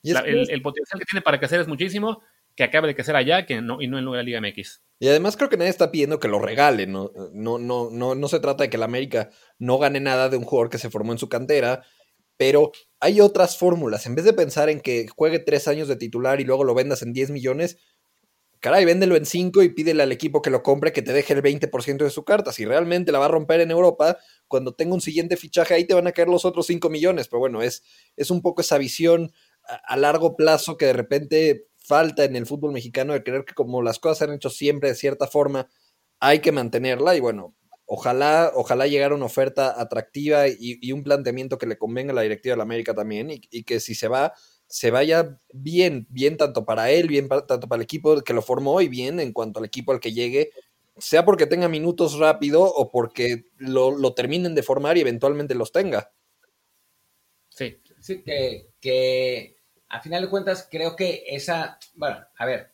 el, 0.03 0.63
potencial 0.63 0.99
que 0.99 1.07
tiene 1.07 1.23
para 1.23 1.39
crecer 1.39 1.61
es 1.61 1.69
muchísimo, 1.69 2.23
que 2.55 2.65
acabe 2.65 2.89
de 2.89 2.95
crecer 2.95 3.17
allá 3.17 3.47
que 3.47 3.61
no, 3.61 3.83
y 3.83 3.89
no 3.89 3.99
en 3.99 4.05
la 4.05 4.23
Liga 4.23 4.41
MX. 4.41 4.83
Y 5.01 5.09
además 5.09 5.37
creo 5.37 5.51
que 5.51 5.57
nadie 5.57 5.71
está 5.71 5.91
pidiendo 5.91 6.21
que 6.21 6.29
lo 6.29 6.39
regale, 6.39 6.87
no, 6.87 7.11
no, 7.33 7.59
no, 7.59 7.91
no, 7.91 8.15
no 8.15 8.29
se 8.29 8.41
trata 8.41 8.65
de 8.65 8.71
que 8.71 8.77
el 8.77 8.83
América 8.83 9.31
no 9.59 9.79
gane 9.79 10.01
nada 10.01 10.29
de 10.29 10.37
un 10.37 10.45
jugador 10.45 10.71
que 10.71 10.79
se 10.79 10.91
formó 10.91 11.13
en 11.13 11.19
su 11.19 11.29
cantera, 11.29 11.85
pero 12.37 12.73
hay 13.01 13.21
otras 13.21 13.59
fórmulas. 13.59 14.07
En 14.07 14.15
vez 14.15 14.25
de 14.25 14.33
pensar 14.33 14.69
en 14.69 14.81
que 14.81 15.07
juegue 15.09 15.39
tres 15.39 15.69
años 15.69 15.89
de 15.89 15.97
titular 15.97 16.41
y 16.41 16.45
luego 16.45 16.65
lo 16.65 16.75
vendas 16.75 17.03
en 17.03 17.13
10 17.13 17.31
millones, 17.31 17.79
caray, 18.65 18.87
véndelo 18.87 19.15
en 19.15 19.27
5 19.27 19.63
y 19.63 19.69
pídele 19.69 20.03
al 20.03 20.11
equipo 20.11 20.41
que 20.41 20.49
lo 20.49 20.63
compre 20.63 20.91
que 20.91 21.03
te 21.03 21.13
deje 21.13 21.35
el 21.35 21.43
20% 21.43 21.99
de 21.99 22.09
su 22.09 22.25
carta. 22.25 22.51
Si 22.51 22.65
realmente 22.65 23.13
la 23.13 23.19
va 23.19 23.27
a 23.27 23.29
romper 23.29 23.61
en 23.61 23.71
Europa, 23.71 24.17
cuando 24.49 24.75
tenga 24.75 24.95
un 24.95 25.03
siguiente 25.03 25.37
fichaje, 25.37 25.75
ahí 25.75 25.85
te 25.85 25.93
van 25.93 26.07
a 26.07 26.13
caer 26.13 26.29
los 26.29 26.47
otros 26.47 26.67
5 26.69 26.89
millones. 26.89 27.29
Pero 27.29 27.41
bueno, 27.41 27.61
es, 27.61 27.83
es 28.17 28.31
un 28.31 28.41
poco 28.41 28.63
esa 28.63 28.79
visión 28.79 29.31
a, 29.87 29.99
largo 29.99 30.35
plazo 30.35 30.79
que 30.79 30.87
de 30.87 30.95
repente 30.95 31.67
falta 31.77 32.25
en 32.25 32.37
el 32.37 32.47
fútbol 32.47 32.73
mexicano 32.73 33.13
de 33.13 33.23
creer 33.23 33.45
que 33.45 33.53
como 33.53 33.83
las 33.83 33.99
cosas 33.99 34.17
se 34.17 34.25
han 34.25 34.33
hecho 34.33 34.49
siempre 34.49 34.89
de 34.89 34.95
cierta 34.95 35.27
forma, 35.27 35.69
hay 36.19 36.39
que 36.39 36.51
mantenerla 36.51 37.15
y 37.17 37.21
bueno, 37.21 37.55
ojalá, 37.85 38.51
ojalá 38.55 38.87
llegara 38.87 39.15
una 39.15 39.27
oferta 39.27 39.79
atractiva 39.79 40.49
y, 40.49 40.91
un 40.91 41.03
planteamiento 41.03 41.59
que 41.59 41.67
le 41.67 41.77
convenga 41.77 42.13
a 42.13 42.15
la 42.15 42.23
directiva 42.23 42.55
de 42.55 42.57
la 42.57 42.63
América 42.63 42.95
también 42.95 43.31
y, 43.31 43.43
y 43.51 43.65
que 43.65 43.79
si 43.79 43.95
se 43.95 44.09
va, 44.09 44.33
se 44.67 44.91
vaya 44.91 45.39
bien, 45.53 46.07
bien 46.11 46.37
tanto 46.37 46.65
para 46.65 46.91
él, 46.91 47.09
bien 47.09 47.29
tanto 47.29 47.61
para 47.61 47.77
el 47.77 47.85
equipo 47.85 48.21
que 48.23 48.35
lo 48.35 48.43
formó 48.43 48.81
y 48.81 48.89
bien 48.89 49.21
en 49.21 49.33
cuanto 49.33 49.59
al 49.59 49.67
equipo 49.67 49.93
al 49.93 50.01
que 50.01 50.13
llegue, 50.13 50.51
sea 50.99 51.25
porque 51.25 51.47
tenga 51.47 51.69
minutos 51.69 52.19
rápido 52.19 52.63
o 52.63 52.91
porque 52.91 53.47
lo, 53.59 54.15
terminen 54.15 54.55
de 54.55 54.63
formar 54.63 54.97
y 54.97 55.01
eventualmente 55.01 55.55
los 55.55 55.73
tenga. 55.73 56.11
Sí, 57.49 57.81
sí, 58.01 58.23
que, 58.23 58.71
que 58.81 59.57
a 59.89 60.01
final 60.01 60.23
de 60.23 60.31
cuentas 60.31 60.67
creo 60.71 60.97
que 60.97 61.25
esa, 61.29 61.79
bueno, 61.95 62.19
a 62.37 62.47
ver, 62.47 62.73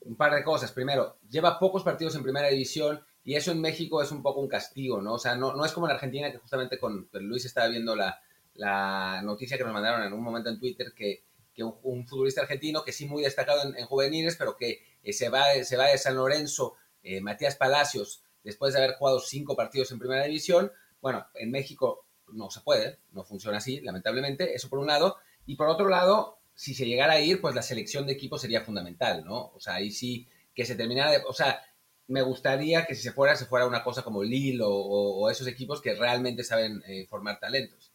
un 0.00 0.16
par 0.16 0.34
de 0.34 0.44
cosas. 0.44 0.72
Primero, 0.72 1.18
lleva 1.28 1.58
pocos 1.58 1.82
partidos 1.82 2.14
en 2.16 2.22
primera 2.22 2.48
división 2.48 3.04
y 3.24 3.34
eso 3.34 3.52
en 3.52 3.60
México 3.60 4.02
es 4.02 4.10
un 4.10 4.22
poco 4.22 4.40
un 4.40 4.48
castigo, 4.48 5.00
¿no? 5.00 5.14
O 5.14 5.18
sea, 5.18 5.36
no, 5.36 5.54
no 5.54 5.64
es 5.64 5.72
como 5.72 5.86
en 5.86 5.92
Argentina 5.92 6.32
que 6.32 6.38
justamente 6.38 6.78
con 6.78 7.08
Luis 7.12 7.44
estaba 7.44 7.68
viendo 7.68 7.94
la, 7.94 8.20
la 8.54 9.22
noticia 9.22 9.56
que 9.56 9.64
nos 9.64 9.72
mandaron 9.72 10.02
en 10.02 10.12
un 10.12 10.22
momento 10.22 10.50
en 10.50 10.58
Twitter 10.58 10.92
que 10.94 11.24
un, 11.64 12.06
futbolista 12.06 12.42
argentino 12.42 12.84
que 12.84 12.92
sí 12.92 13.06
muy 13.06 13.22
destacado 13.22 13.62
en, 13.62 13.86
juveniles, 13.86 14.36
pero 14.36 14.56
que 14.56 14.82
eh, 15.02 15.12
se, 15.12 15.28
va, 15.28 15.44
se 15.62 15.76
va 15.76 15.86
de 15.86 15.98
San 15.98 16.16
Lorenzo, 16.16 16.74
eh, 17.02 17.20
Matías 17.20 17.56
Palacios, 17.56 18.22
después 18.44 18.72
de 18.72 18.80
haber 18.80 18.96
jugado 18.96 19.20
cinco 19.20 19.56
partidos 19.56 19.90
en 19.92 19.98
primera 19.98 20.24
división. 20.24 20.72
Bueno, 21.00 21.26
en 21.34 21.50
México 21.50 22.06
no 22.32 22.50
se 22.50 22.60
puede, 22.60 22.98
no 23.10 23.24
funciona 23.24 23.58
así, 23.58 23.80
lamentablemente, 23.80 24.54
eso 24.54 24.68
por 24.68 24.78
un 24.78 24.86
lado. 24.86 25.16
Y 25.46 25.56
por 25.56 25.68
otro 25.68 25.88
lado, 25.88 26.38
si 26.54 26.74
se 26.74 26.86
llegara 26.86 27.14
a 27.14 27.20
ir, 27.20 27.40
pues 27.40 27.54
la 27.54 27.62
selección 27.62 28.06
de 28.06 28.12
equipo 28.12 28.38
sería 28.38 28.62
fundamental, 28.62 29.24
¿no? 29.24 29.52
O 29.54 29.60
sea, 29.60 29.74
ahí 29.74 29.90
sí 29.90 30.28
que 30.54 30.64
se 30.64 30.76
terminara. 30.76 31.22
O 31.26 31.32
sea, 31.32 31.62
me 32.08 32.22
gustaría 32.22 32.84
que 32.84 32.94
si 32.94 33.02
se 33.02 33.12
fuera, 33.12 33.36
se 33.36 33.46
fuera 33.46 33.66
una 33.66 33.82
cosa 33.82 34.02
como 34.02 34.22
Lille 34.22 34.62
o, 34.62 35.30
esos 35.30 35.46
equipos 35.46 35.80
que 35.80 35.94
realmente 35.94 36.44
saben 36.44 36.82
eh, 36.86 37.06
formar 37.06 37.40
talentos. 37.40 37.91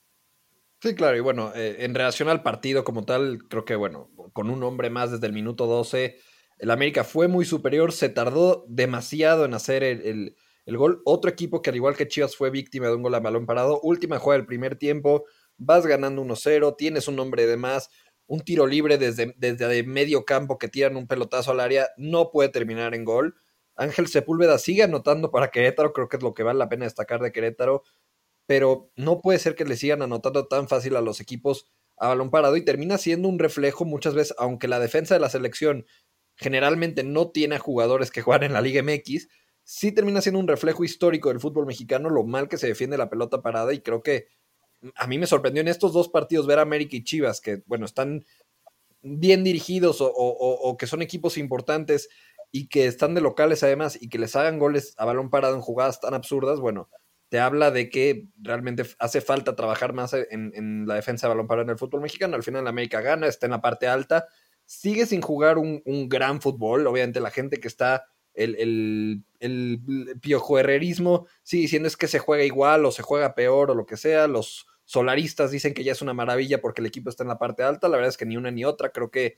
Sí, 0.88 0.96
claro, 0.96 1.18
y 1.18 1.20
bueno, 1.20 1.52
eh, 1.54 1.80
en 1.80 1.94
relación 1.94 2.30
al 2.30 2.44
partido 2.44 2.86
como 2.86 3.04
tal, 3.04 3.40
creo 3.50 3.66
que 3.66 3.76
bueno, 3.76 4.10
con 4.32 4.50
un 4.50 4.64
hombre 4.64 4.90
más 4.90 5.12
desde 5.12 5.28
el 5.28 5.34
minuto 5.34 5.66
12, 5.66 6.18
el 6.60 6.72
América 6.72 7.04
fue 7.04 7.28
muy 7.28 7.44
superior, 7.44 7.92
se 7.92 8.08
tardó 8.08 8.64
demasiado 8.70 9.44
en 9.44 9.54
hacer 9.54 9.84
el, 9.84 10.38
gol. 10.66 11.02
Otro 11.04 11.30
equipo 11.30 11.62
que 11.62 11.72
al 11.72 11.76
igual 11.76 11.98
que 11.98 12.08
Chivas 12.08 12.38
fue 12.38 12.52
víctima 12.52 12.88
de 12.88 12.96
un 12.96 13.04
gol 13.04 13.16
a 13.16 13.20
balón 13.20 13.46
parado, 13.46 13.82
última 13.82 14.18
jugada 14.18 14.38
del 14.38 14.48
primer 14.48 14.78
tiempo, 14.78 15.26
vas 15.58 15.86
ganando 15.86 16.22
1-0, 16.22 16.78
tienes 16.78 17.10
un 17.10 17.20
hombre 17.20 17.48
de 17.48 17.58
más, 17.58 17.90
un 18.26 18.40
tiro 18.40 18.66
libre 18.66 18.98
desde, 18.98 19.36
desde 19.38 19.84
medio 19.84 20.24
campo 20.24 20.58
que 20.58 20.70
tiran 20.70 20.96
un 20.96 21.06
pelotazo 21.06 21.52
al 21.52 21.60
área, 21.60 21.90
no 21.98 22.32
puede 22.32 22.48
terminar 22.48 22.96
en 22.96 23.04
gol. 23.04 23.36
Ángel 23.76 24.08
Sepúlveda 24.08 24.58
sigue 24.58 24.84
anotando 24.84 25.32
para 25.32 25.50
Querétaro, 25.50 25.92
creo 25.92 26.08
que 26.08 26.16
es 26.16 26.24
lo 26.24 26.34
que 26.34 26.44
vale 26.44 26.60
la 26.60 26.70
pena 26.70 26.86
destacar 26.86 27.20
de 27.20 27.34
Querétaro 27.34 27.84
pero 28.48 28.92
no 28.96 29.22
puede 29.22 29.38
ser 29.38 29.56
que 29.56 29.66
le 29.66 29.78
sigan 29.78 30.02
anotando 30.02 30.48
tan 30.48 30.68
fácil 30.68 30.96
a 30.96 31.02
los 31.02 31.20
equipos 31.20 31.70
a 31.98 32.08
balón 32.08 32.32
parado 32.32 32.58
y 32.58 32.66
termina 32.66 32.98
siendo 32.98 33.28
un 33.28 33.40
reflejo 33.40 33.86
muchas 33.86 34.16
veces, 34.16 34.36
aunque 34.40 34.68
la 34.68 34.80
defensa 34.80 35.14
de 35.14 35.20
la 35.20 35.30
selección 35.30 35.86
generalmente 36.36 37.04
no 37.04 37.32
tiene 37.32 37.56
a 37.56 37.60
jugadores 37.60 38.12
que 38.12 38.22
juegan 38.22 38.44
en 38.44 38.54
la 38.54 38.62
Liga 38.62 38.82
MX, 38.82 39.28
sí 39.64 39.92
termina 39.92 40.22
siendo 40.22 40.40
un 40.40 40.48
reflejo 40.48 40.84
histórico 40.84 41.30
del 41.30 41.40
fútbol 41.40 41.66
mexicano, 41.66 42.10
lo 42.10 42.24
mal 42.24 42.48
que 42.48 42.58
se 42.58 42.68
defiende 42.68 42.98
la 42.98 43.10
pelota 43.10 43.42
parada 43.42 43.74
y 43.74 43.82
creo 43.82 44.02
que 44.02 44.28
a 44.96 45.08
mí 45.08 45.18
me 45.18 45.28
sorprendió 45.28 45.62
en 45.62 45.68
estos 45.68 45.92
dos 45.92 46.08
partidos 46.08 46.48
ver 46.48 46.60
a 46.60 46.62
América 46.62 46.96
y 46.96 47.04
Chivas, 47.04 47.42
que 47.42 47.64
bueno, 47.66 47.86
están 47.86 48.24
bien 49.02 49.44
dirigidos 49.44 49.98
o, 50.00 50.76
que 50.78 50.88
son 50.88 51.02
equipos 51.02 51.38
importantes 51.38 52.10
y 52.52 52.68
que 52.68 52.86
están 52.86 53.14
de 53.16 53.22
locales 53.22 53.64
además 53.64 53.98
y 54.02 54.10
que 54.10 54.20
les 54.20 54.36
hagan 54.36 54.60
goles 54.60 54.94
a 54.98 55.06
balón 55.06 55.30
parado 55.30 55.56
en 55.56 55.62
jugadas 55.62 56.00
tan 56.00 56.14
absurdas, 56.14 56.60
bueno, 56.60 56.90
te 57.30 57.40
habla 57.40 57.72
de 57.72 57.90
que 57.90 58.28
realmente 58.38 58.86
hace 59.00 59.22
falta 59.22 59.56
trabajar 59.56 59.94
más 59.94 60.14
en, 60.14 60.86
la 60.88 60.96
defensa 60.96 61.28
de 61.28 61.34
balón 61.34 61.48
parado 61.48 61.66
en 61.66 61.72
el 61.72 61.78
fútbol 61.78 62.02
mexicano. 62.02 62.36
Al 62.36 62.44
final 62.44 62.68
América 62.68 63.02
gana, 63.02 63.28
está 63.28 63.48
en 63.48 63.52
la 63.52 63.62
parte 63.62 63.88
alta, 63.88 64.28
sigue 64.66 65.06
sin 65.06 65.22
jugar 65.22 65.58
un, 65.58 65.82
gran 66.08 66.42
fútbol. 66.42 66.88
Obviamente 66.88 67.20
la 67.20 67.32
gente 67.32 67.60
que 67.60 67.68
está, 67.68 68.06
el, 68.34 68.56
el, 68.56 69.24
el 69.40 70.20
piojo 70.22 70.58
herrerismo, 70.58 71.28
sigue 71.44 71.64
diciendo 71.64 71.88
es 71.88 71.98
que 71.98 72.08
se 72.08 72.20
juega 72.20 72.46
igual 72.46 72.86
o 72.86 72.92
se 72.92 73.04
juega 73.04 73.36
peor 73.36 73.72
o 73.72 73.76
lo 73.76 73.86
que 73.86 73.98
sea. 73.98 74.28
Los 74.28 74.66
solaristas 74.86 75.52
dicen 75.52 75.74
que 75.74 75.84
ya 75.84 75.92
es 75.92 76.02
una 76.02 76.14
maravilla 76.14 76.62
porque 76.62 76.82
el 76.82 76.88
equipo 76.88 77.10
está 77.10 77.24
en 77.24 77.30
la 77.30 77.40
parte 77.40 77.64
alta. 77.64 77.90
La 77.90 77.98
verdad 77.98 78.10
es 78.10 78.18
que 78.18 78.26
ni 78.26 78.38
una 78.38 78.52
ni 78.52 78.64
otra. 78.64 78.92
Creo 78.92 79.12
que 79.12 79.36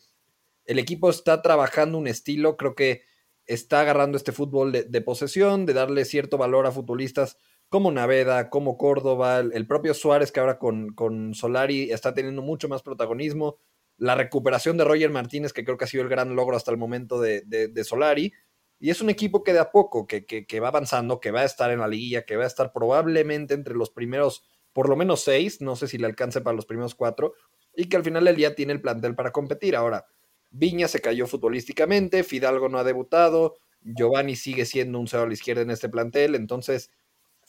el 0.65 0.77
equipo 0.77 1.09
está 1.09 1.41
trabajando 1.41 1.97
un 1.97 2.05
estilo, 2.05 2.55
creo 2.55 2.75
que 2.75 3.01
está 3.47 3.79
agarrando 3.79 4.15
este 4.15 4.31
fútbol 4.31 4.71
de 4.71 5.01
posesión, 5.01 5.65
de 5.65 5.73
darle 5.73 6.05
cierto 6.05 6.37
valor 6.37 6.67
a 6.67 6.71
futbolistas 6.71 7.37
como 7.69 7.91
Naveda, 7.91 8.49
como 8.49 8.77
Córdoba, 8.77 9.39
el 9.39 9.67
propio 9.67 9.93
Suárez 9.93 10.31
que 10.31 10.39
ahora 10.39 10.57
con, 10.57 10.93
con 10.93 11.35
Solari 11.35 11.91
está 11.91 12.13
teniendo 12.13 12.41
mucho 12.41 12.67
más 12.67 12.81
protagonismo, 12.81 13.57
la 13.97 14.15
recuperación 14.15 14.77
de 14.77 14.85
Roger 14.85 15.11
Martínez, 15.11 15.53
que 15.53 15.63
creo 15.63 15.77
que 15.77 15.85
ha 15.85 15.87
sido 15.87 16.03
el 16.03 16.09
gran 16.09 16.35
logro 16.35 16.57
hasta 16.57 16.71
el 16.71 16.77
momento 16.77 17.21
de, 17.21 17.41
de, 17.41 17.83
Solari, 17.83 18.33
y 18.79 18.89
es 18.89 19.01
un 19.01 19.09
equipo 19.09 19.43
que 19.43 19.53
de 19.53 19.59
a 19.59 19.71
poco, 19.71 20.07
que, 20.07 20.25
que, 20.25 20.59
va 20.59 20.69
avanzando, 20.69 21.19
que 21.19 21.31
va 21.31 21.41
a 21.41 21.45
estar 21.45 21.69
en 21.69 21.79
la 21.79 21.87
liguilla, 21.87 22.23
que 22.23 22.37
va 22.37 22.45
a 22.45 22.47
estar 22.47 22.71
probablemente 22.71 23.53
entre 23.53 23.75
los 23.75 23.89
primeros, 23.89 24.45
por 24.73 24.87
lo 24.87 24.95
menos 24.95 25.21
seis, 25.21 25.61
no 25.61 25.75
sé 25.75 25.87
si 25.87 25.97
le 25.97 26.07
alcance 26.07 26.39
para 26.39 26.55
los 26.55 26.65
primeros 26.65 26.95
cuatro, 26.95 27.33
y 27.75 27.89
que 27.89 27.97
al 27.97 28.03
final 28.03 28.23
del 28.23 28.37
día 28.37 28.55
tiene 28.55 28.73
el 28.73 28.81
plantel 28.81 29.15
para 29.15 29.31
competir. 29.31 29.75
Ahora, 29.75 30.05
Viña 30.49 30.87
se 30.87 31.01
cayó 31.01 31.27
futbolísticamente, 31.27 32.23
Fidalgo 32.23 32.69
no 32.69 32.79
ha 32.79 32.83
debutado, 32.85 33.57
Giovanni 33.81 34.37
sigue 34.37 34.65
siendo 34.65 34.97
un 34.97 35.07
cero 35.07 35.23
a 35.23 35.27
la 35.27 35.33
izquierda 35.33 35.61
en 35.61 35.71
este 35.71 35.89
plantel, 35.89 36.35
entonces 36.35 36.89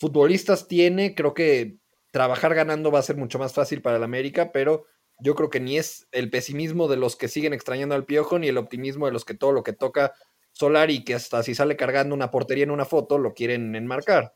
futbolistas 0.00 0.66
tiene, 0.66 1.14
creo 1.14 1.34
que 1.34 1.76
trabajar 2.10 2.54
ganando 2.54 2.90
va 2.90 2.98
a 2.98 3.02
ser 3.02 3.16
mucho 3.16 3.38
más 3.38 3.52
fácil 3.52 3.82
para 3.82 3.98
el 3.98 4.02
América, 4.02 4.50
pero 4.50 4.86
yo 5.20 5.34
creo 5.34 5.50
que 5.50 5.60
ni 5.60 5.76
es 5.76 6.08
el 6.10 6.30
pesimismo 6.30 6.88
de 6.88 6.96
los 6.96 7.14
que 7.14 7.28
siguen 7.28 7.52
extrañando 7.52 7.94
al 7.94 8.06
Piojo, 8.06 8.38
ni 8.38 8.48
el 8.48 8.56
optimismo 8.56 9.06
de 9.06 9.12
los 9.12 9.26
que 9.26 9.34
todo 9.34 9.52
lo 9.52 9.62
que 9.62 9.74
toca 9.74 10.14
Solari, 10.52 11.04
que 11.04 11.14
hasta 11.14 11.42
si 11.42 11.54
sale 11.54 11.76
cargando 11.76 12.14
una 12.14 12.30
portería 12.30 12.64
en 12.64 12.70
una 12.70 12.86
foto, 12.86 13.18
lo 13.18 13.34
quieren 13.34 13.76
enmarcar. 13.76 14.34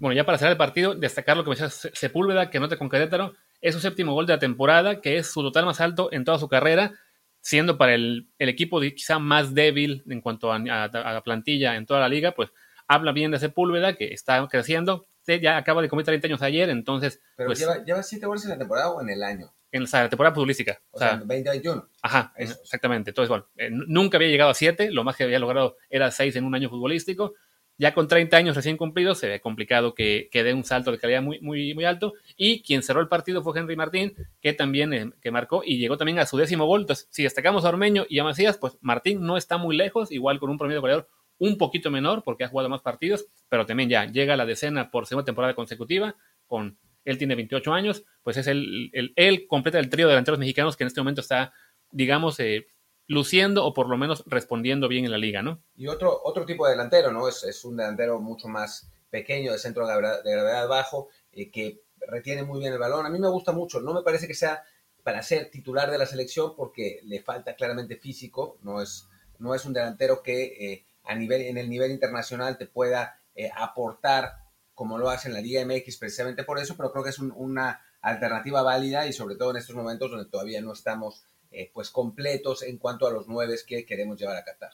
Bueno, 0.00 0.14
ya 0.14 0.26
para 0.26 0.36
cerrar 0.36 0.52
el 0.52 0.58
partido, 0.58 0.96
destacar 0.96 1.36
lo 1.36 1.44
que 1.44 1.50
me 1.50 1.56
decía 1.56 1.70
Sepúlveda, 1.70 2.50
que 2.50 2.58
nota 2.58 2.76
con 2.76 2.90
Querétaro, 2.90 3.34
es 3.60 3.74
su 3.74 3.80
séptimo 3.80 4.12
gol 4.14 4.26
de 4.26 4.32
la 4.32 4.40
temporada, 4.40 5.00
que 5.00 5.16
es 5.16 5.28
su 5.28 5.42
total 5.42 5.64
más 5.64 5.80
alto 5.80 6.08
en 6.12 6.24
toda 6.24 6.40
su 6.40 6.48
carrera, 6.48 6.92
siendo 7.40 7.78
para 7.78 7.94
el, 7.94 8.28
equipo 8.40 8.80
quizá 8.80 9.20
más 9.20 9.54
débil 9.54 10.02
en 10.08 10.20
cuanto 10.20 10.52
a, 10.52 10.56
a, 10.56 10.88
la 10.88 11.22
plantilla 11.22 11.76
en 11.76 11.86
toda 11.86 12.00
la 12.00 12.08
liga, 12.08 12.32
pues 12.32 12.50
habla 12.88 13.12
bien 13.12 13.30
de 13.30 13.38
Sepúlveda, 13.38 13.94
que 13.94 14.12
está 14.12 14.46
creciendo. 14.48 15.06
Ya 15.26 15.56
acaba 15.56 15.82
de 15.82 15.88
cumplir 15.88 16.06
30 16.06 16.26
años 16.26 16.42
ayer, 16.42 16.68
entonces. 16.68 17.20
Pero 17.36 17.48
pues, 17.48 17.58
lleva, 17.58 17.84
lleva 17.84 18.02
siete 18.02 18.26
goles 18.26 18.44
en 18.44 18.50
la 18.50 18.58
temporada 18.58 18.90
o 18.90 19.00
en 19.00 19.10
el 19.10 19.22
año. 19.22 19.52
En 19.70 19.84
la 19.90 20.08
temporada 20.08 20.34
futbolística. 20.34 20.80
O, 20.90 20.98
sea, 20.98 21.16
2021. 21.16 21.88
Ajá, 22.02 22.32
exactamente. 22.36 23.10
Entonces, 23.10 23.28
bueno, 23.30 23.46
eh, 23.56 23.70
nunca 23.70 24.18
había 24.18 24.28
llegado 24.28 24.50
a 24.50 24.54
7, 24.54 24.90
lo 24.90 25.04
más 25.04 25.16
que 25.16 25.24
había 25.24 25.38
logrado 25.38 25.76
era 25.88 26.10
6 26.10 26.36
en 26.36 26.44
un 26.44 26.54
año 26.54 26.68
futbolístico. 26.68 27.34
Ya 27.78 27.94
con 27.94 28.06
30 28.06 28.36
años 28.36 28.54
recién 28.54 28.76
cumplidos, 28.76 29.18
se 29.18 29.28
ve 29.28 29.40
complicado 29.40 29.94
que, 29.94 30.28
que 30.30 30.44
dé 30.44 30.52
un 30.52 30.62
salto 30.62 30.92
de 30.92 30.98
calidad 30.98 31.22
muy, 31.22 31.40
muy, 31.40 31.72
muy 31.74 31.84
alto. 31.84 32.12
Y 32.36 32.62
quien 32.62 32.82
cerró 32.82 33.00
el 33.00 33.08
partido 33.08 33.42
fue 33.42 33.58
Henry 33.58 33.76
Martín, 33.76 34.14
que 34.40 34.52
también 34.52 34.92
eh, 34.92 35.10
que 35.22 35.30
marcó 35.30 35.62
y 35.64 35.78
llegó 35.78 35.96
también 35.96 36.18
a 36.18 36.26
su 36.26 36.36
décimo 36.36 36.66
gol. 36.66 36.82
Entonces, 36.82 37.08
si 37.10 37.22
destacamos 37.22 37.64
a 37.64 37.70
Ormeño 37.70 38.04
y 38.08 38.18
a 38.18 38.24
Macías, 38.24 38.58
pues 38.58 38.76
Martín 38.82 39.22
no 39.22 39.38
está 39.38 39.56
muy 39.56 39.74
lejos, 39.74 40.12
igual 40.12 40.38
con 40.38 40.50
un 40.50 40.58
promedio 40.58 40.82
goleador 40.82 41.08
un 41.42 41.58
poquito 41.58 41.90
menor 41.90 42.22
porque 42.22 42.44
ha 42.44 42.48
jugado 42.48 42.68
más 42.68 42.82
partidos, 42.82 43.26
pero 43.48 43.66
también 43.66 43.88
ya 43.88 44.04
llega 44.04 44.34
a 44.34 44.36
la 44.36 44.46
decena 44.46 44.92
por 44.92 45.08
segunda 45.08 45.24
temporada 45.24 45.56
consecutiva, 45.56 46.14
con 46.46 46.78
él 47.04 47.18
tiene 47.18 47.34
28 47.34 47.72
años, 47.72 48.04
pues 48.22 48.36
es 48.36 48.46
el, 48.46 48.92
el 48.92 49.46
completa 49.48 49.80
el 49.80 49.90
trío 49.90 50.06
de 50.06 50.12
delanteros 50.12 50.38
mexicanos 50.38 50.76
que 50.76 50.84
en 50.84 50.86
este 50.86 51.00
momento 51.00 51.20
está, 51.20 51.52
digamos, 51.90 52.38
eh, 52.38 52.68
luciendo 53.08 53.64
o 53.64 53.74
por 53.74 53.88
lo 53.88 53.96
menos 53.96 54.22
respondiendo 54.26 54.86
bien 54.86 55.04
en 55.04 55.10
la 55.10 55.18
liga, 55.18 55.42
¿no? 55.42 55.60
Y 55.74 55.88
otro, 55.88 56.16
otro 56.22 56.46
tipo 56.46 56.64
de 56.64 56.72
delantero, 56.72 57.10
¿no? 57.10 57.26
Es, 57.26 57.42
es 57.42 57.64
un 57.64 57.76
delantero 57.76 58.20
mucho 58.20 58.46
más 58.46 58.88
pequeño, 59.10 59.50
de 59.50 59.58
centro 59.58 59.84
de 59.84 59.94
gravedad, 59.94 60.68
bajo, 60.68 61.08
eh, 61.32 61.50
que 61.50 61.80
retiene 62.06 62.44
muy 62.44 62.60
bien 62.60 62.72
el 62.72 62.78
balón. 62.78 63.04
A 63.04 63.10
mí 63.10 63.18
me 63.18 63.28
gusta 63.28 63.50
mucho, 63.50 63.80
no 63.80 63.92
me 63.92 64.02
parece 64.02 64.28
que 64.28 64.34
sea 64.34 64.62
para 65.02 65.24
ser 65.24 65.50
titular 65.50 65.90
de 65.90 65.98
la 65.98 66.06
selección 66.06 66.54
porque 66.54 67.00
le 67.02 67.20
falta 67.20 67.56
claramente 67.56 67.96
físico, 67.96 68.58
no 68.62 68.80
es, 68.80 69.08
no 69.40 69.56
es 69.56 69.64
un 69.64 69.72
delantero 69.72 70.22
que 70.22 70.44
eh, 70.44 70.86
a 71.04 71.14
nivel, 71.14 71.42
en 71.42 71.58
el 71.58 71.68
nivel 71.68 71.90
internacional 71.90 72.58
te 72.58 72.66
pueda 72.66 73.18
eh, 73.34 73.50
aportar 73.56 74.42
como 74.74 74.98
lo 74.98 75.10
hace 75.10 75.28
en 75.28 75.34
la 75.34 75.40
Liga 75.40 75.64
MX 75.64 75.98
precisamente 75.98 76.44
por 76.44 76.58
eso, 76.58 76.76
pero 76.76 76.90
creo 76.92 77.04
que 77.04 77.10
es 77.10 77.18
una 77.18 77.80
alternativa 78.00 78.62
válida 78.62 79.06
y 79.06 79.12
sobre 79.12 79.36
todo 79.36 79.50
en 79.50 79.58
estos 79.58 79.76
momentos 79.76 80.10
donde 80.10 80.30
todavía 80.30 80.60
no 80.60 80.72
estamos 80.72 81.24
eh, 81.50 81.70
pues 81.72 81.90
completos 81.90 82.62
en 82.62 82.78
cuanto 82.78 83.06
a 83.06 83.12
los 83.12 83.28
nueve 83.28 83.56
que 83.66 83.84
queremos 83.84 84.18
llevar 84.18 84.36
a 84.36 84.44
Qatar. 84.44 84.70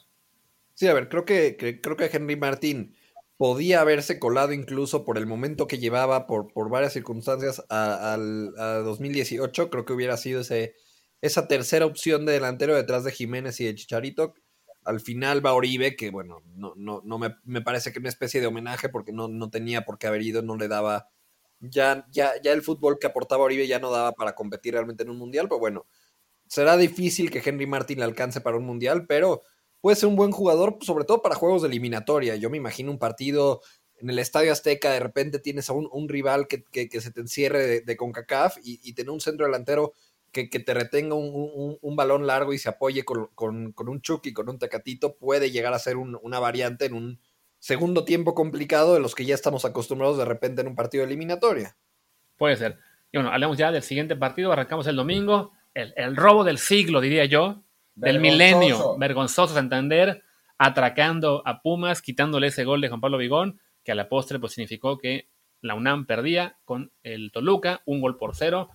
Sí, 0.73 0.87
a 0.87 0.93
ver, 0.93 1.09
creo 1.09 1.25
que, 1.25 1.57
creo 1.81 1.97
que 1.97 2.09
Henry 2.11 2.37
Martín 2.37 2.95
podía 3.37 3.81
haberse 3.81 4.17
colado 4.17 4.53
incluso 4.53 5.03
por 5.03 5.17
el 5.17 5.27
momento 5.27 5.67
que 5.67 5.77
llevaba, 5.77 6.25
por, 6.25 6.51
por 6.53 6.69
varias 6.69 6.93
circunstancias, 6.93 7.63
a, 7.69 8.13
a 8.13 8.17
2018. 8.17 9.69
Creo 9.69 9.85
que 9.85 9.93
hubiera 9.93 10.17
sido 10.17 10.41
ese, 10.41 10.75
esa 11.21 11.47
tercera 11.47 11.85
opción 11.85 12.25
de 12.25 12.33
delantero 12.33 12.75
detrás 12.75 13.03
de 13.03 13.11
Jiménez 13.11 13.59
y 13.59 13.65
de 13.65 13.75
Chicharito. 13.75 14.33
Al 14.89 14.99
final 14.99 15.45
va 15.45 15.53
Oribe, 15.53 15.95
que 15.95 16.09
bueno, 16.09 16.41
no, 16.55 16.73
no, 16.75 17.01
no 17.05 17.19
me, 17.19 17.35
me, 17.43 17.61
parece 17.61 17.93
que 17.93 17.99
una 17.99 18.09
especie 18.09 18.41
de 18.41 18.47
homenaje 18.47 18.89
porque 18.89 19.11
no, 19.11 19.27
no 19.27 19.51
tenía 19.51 19.85
por 19.85 19.99
qué 19.99 20.07
haber 20.07 20.23
ido, 20.23 20.41
no 20.41 20.57
le 20.57 20.67
daba. 20.67 21.09
Ya, 21.59 22.07
ya, 22.11 22.33
ya 22.41 22.53
el 22.53 22.63
fútbol 22.63 22.97
que 22.99 23.07
aportaba 23.07 23.43
Oribe 23.43 23.67
ya 23.67 23.79
no 23.79 23.91
daba 23.91 24.13
para 24.13 24.33
competir 24.33 24.73
realmente 24.73 25.03
en 25.03 25.11
un 25.11 25.17
mundial, 25.17 25.47
pero 25.47 25.59
bueno, 25.59 25.85
será 26.47 26.75
difícil 26.75 27.29
que 27.29 27.43
Henry 27.45 27.67
Martin 27.67 27.99
le 27.99 28.05
alcance 28.05 28.41
para 28.41 28.57
un 28.57 28.65
mundial, 28.65 29.05
pero 29.07 29.43
puede 29.79 29.95
ser 29.95 30.09
un 30.09 30.15
buen 30.15 30.31
jugador, 30.31 30.79
sobre 30.81 31.05
todo 31.05 31.21
para 31.21 31.35
juegos 31.35 31.61
de 31.61 31.67
eliminatoria. 31.67 32.35
Yo 32.37 32.49
me 32.49 32.57
imagino 32.57 32.91
un 32.91 32.97
partido 32.97 33.61
en 33.97 34.09
el 34.09 34.19
Estadio 34.19 34.51
Azteca, 34.51 34.91
de 34.91 34.99
repente 34.99 35.39
tienes 35.39 35.69
a 35.69 35.73
un, 35.73 35.87
un 35.91 36.09
rival 36.09 36.47
que, 36.47 36.63
que, 36.63 37.01
se 37.01 37.11
te 37.11 37.21
encierre 37.21 37.81
de, 37.81 37.97
CONCACAF 37.97 38.57
y, 38.63 38.79
y 38.81 38.93
tener 38.93 39.11
un 39.11 39.21
centro 39.21 39.45
delantero 39.45 39.93
que, 40.31 40.47
te 40.47 40.73
retenga 40.73 41.15
un, 41.15 41.95
balón 41.95 42.27
largo 42.27 42.53
y 42.53 42.57
se 42.57 42.69
apoye 42.69 43.03
con, 43.03 43.29
un 43.37 44.01
Chucky, 44.01 44.33
con 44.33 44.49
un 44.49 44.59
Tecatito, 44.59 45.15
puede 45.15 45.51
llegar 45.51 45.73
a 45.73 45.79
ser 45.79 45.97
una 45.97 46.39
variante 46.39 46.85
en 46.85 46.93
un 46.93 47.19
segundo 47.59 48.05
tiempo 48.05 48.33
complicado 48.35 48.93
de 48.93 48.99
los 48.99 49.15
que 49.15 49.25
ya 49.25 49.35
estamos 49.35 49.65
acostumbrados 49.65 50.17
de 50.17 50.25
repente 50.25 50.61
en 50.61 50.67
un 50.67 50.75
partido 50.75 51.03
eliminatoria. 51.03 51.75
Puede 52.37 52.55
ser. 52.55 52.77
Y 53.11 53.17
bueno, 53.17 53.31
hablemos 53.31 53.57
ya 53.57 53.71
del 53.71 53.83
siguiente 53.83 54.15
partido, 54.15 54.51
arrancamos 54.51 54.87
el 54.87 54.95
domingo, 54.95 55.51
el, 55.73 56.15
robo 56.15 56.43
del 56.43 56.57
siglo, 56.57 57.01
diría 57.01 57.25
yo, 57.25 57.63
del 57.95 58.19
milenio, 58.19 58.97
vergonzoso 58.97 59.53
Santander, 59.53 60.23
atracando 60.57 61.41
a 61.45 61.61
Pumas, 61.61 62.01
quitándole 62.01 62.47
ese 62.47 62.63
gol 62.63 62.81
de 62.81 62.89
Juan 62.89 63.01
Pablo 63.01 63.17
Vigón, 63.17 63.59
que 63.83 63.91
a 63.91 63.95
la 63.95 64.09
postre 64.09 64.39
pues, 64.39 64.53
significó 64.53 64.97
que 64.97 65.29
la 65.61 65.75
UNAM 65.75 66.05
perdía 66.05 66.57
con 66.65 66.91
el 67.03 67.31
Toluca, 67.31 67.81
un 67.85 68.01
gol 68.01 68.17
por 68.17 68.35
cero. 68.35 68.69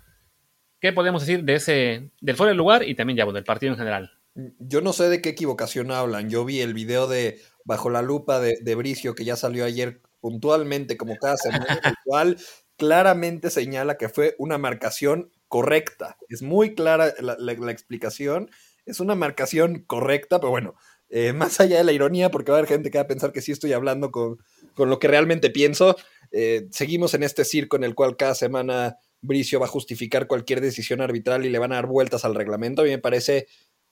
¿Qué 0.85 0.93
podemos 0.93 1.25
decir 1.25 1.45
de 1.45 1.55
ese, 1.55 2.11
del 2.21 2.37
fuera 2.37 2.51
del 2.51 2.59
lugar 2.59 2.87
y 2.87 2.95
también 2.95 3.17
ya 3.17 3.25
del 3.25 3.43
partido 3.43 3.73
en 3.73 3.79
general? 3.79 4.19
Yo 4.59 4.83
no 4.83 4.93
sé 4.93 5.09
de 5.09 5.23
qué 5.23 5.31
equivocación 5.31 5.91
hablan. 5.91 6.29
Yo 6.29 6.45
vi 6.45 6.61
el 6.61 6.75
video 6.75 7.07
de 7.07 7.41
Bajo 7.65 7.89
la 7.89 8.03
Lupa 8.03 8.39
de, 8.39 8.59
de 8.61 8.75
Bricio 8.75 9.15
que 9.15 9.25
ya 9.25 9.35
salió 9.35 9.65
ayer 9.65 10.03
puntualmente 10.21 10.99
como 10.99 11.17
cada 11.17 11.39
semana, 11.39 11.65
el 11.85 11.95
cual 12.05 12.37
claramente 12.77 13.49
señala 13.49 13.97
que 13.97 14.11
fue 14.11 14.35
una 14.37 14.59
marcación 14.59 15.33
correcta. 15.49 16.19
Es 16.29 16.43
muy 16.43 16.75
clara 16.75 17.15
la, 17.19 17.53
explicación. 17.73 18.51
Es 18.85 19.01
una 19.01 19.15
marcación 19.15 19.85
correcta, 19.87 20.39
pero 20.39 20.51
bueno, 20.51 20.75
eh, 21.09 21.33
más 21.33 21.61
allá 21.61 21.79
de 21.79 21.85
la 21.85 21.93
ironía, 21.93 22.31
porque 22.31 22.53
va 22.53 22.59
a 22.59 22.61
haber 22.61 22.69
gente 22.69 22.91
que 22.91 22.99
va 22.99 23.05
a 23.05 23.09
pensar 23.09 23.33
que 23.33 23.41
sí 23.41 23.53
estoy 23.53 23.73
hablando 23.73 24.11
con, 24.11 24.37
con 24.75 24.91
lo 24.91 24.99
que 24.99 25.09
realmente 25.09 25.49
pienso, 25.49 25.97
eh, 26.31 26.67
seguimos 26.73 27.15
en 27.15 27.23
este 27.23 27.47
circo 27.47 27.77
en 27.77 27.85
el 27.85 27.95
cual 27.95 28.19
cada 28.19 28.35
semana 28.35 28.99
Bricio 29.25 29.59
va 29.59 29.67
a 29.67 29.71
justificar 29.71 30.27
cualquier 30.27 30.61
decisión 30.61 31.01
arbitral 31.01 31.47
y 31.47 31.51
le 31.51 31.59
van 31.59 31.73
a 31.73 31.77
dar 31.77 31.87
vueltas 31.87 32.25
al 32.25 32.35
reglamento. 32.35 32.83
A 32.83 32.85
mí 32.85 32.91
me 32.91 32.99
parece 32.99 33.47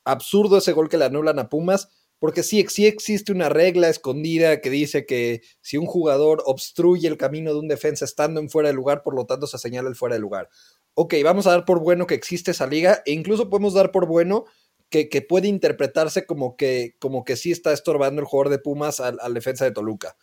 absurdo 0.05 0.59
ese 0.59 0.73
gol 0.73 0.89
que 0.89 0.99
le 0.99 1.07
anulan 1.07 1.39
a 1.39 1.49
Pumas, 1.49 1.89
porque 2.19 2.43
sí, 2.43 2.65
sí 2.69 2.87
existe 2.87 3.33
una 3.33 3.49
regla 3.49 3.89
escondida 3.89 4.61
que 4.61 4.69
dice 4.69 5.07
que 5.07 5.41
si 5.63 5.79
un 5.79 5.87
jugador 5.87 6.43
obstruye 6.45 7.09
el 7.09 7.17
camino 7.17 7.53
de 7.53 7.61
un 7.61 7.69
defensa 7.69 8.05
estando 8.05 8.41
en 8.41 8.51
fuera 8.51 8.69
de 8.69 8.75
lugar, 8.75 9.03
por 9.03 9.15
lo 9.15 9.25
tanto 9.25 9.47
se 9.47 9.59
señala 9.59 9.89
el 9.89 9.97
fuera 9.97 10.17
de 10.17 10.21
lugar. 10.21 10.51
Ok, 10.95 11.15
vamos 11.25 11.47
a 11.47 11.51
dar 11.51 11.65
por 11.65 11.81
bueno 11.81 12.07
que 12.07 12.15
existe 12.15 12.51
esa 12.51 12.67
liga 12.67 13.03
e 13.07 13.13
incluso 13.13 13.49
podemos 13.49 13.73
dar 13.73 13.91
por 13.91 14.07
bueno 14.07 14.45
que, 14.91 15.27
puede 15.27 15.49
interpretarse 15.49 16.27
como 16.27 16.55
que, 16.55 16.97
como 16.99 17.25
que 17.25 17.37
sí 17.37 17.51
está 17.51 17.73
estorbando 17.73 18.21
el 18.21 18.27
jugador 18.27 18.51
de 18.51 18.59
Pumas 18.59 19.01
al, 19.01 19.19
al 19.23 19.33
defensa 19.33 19.65
de 19.65 19.71
Toluca. 19.71 20.17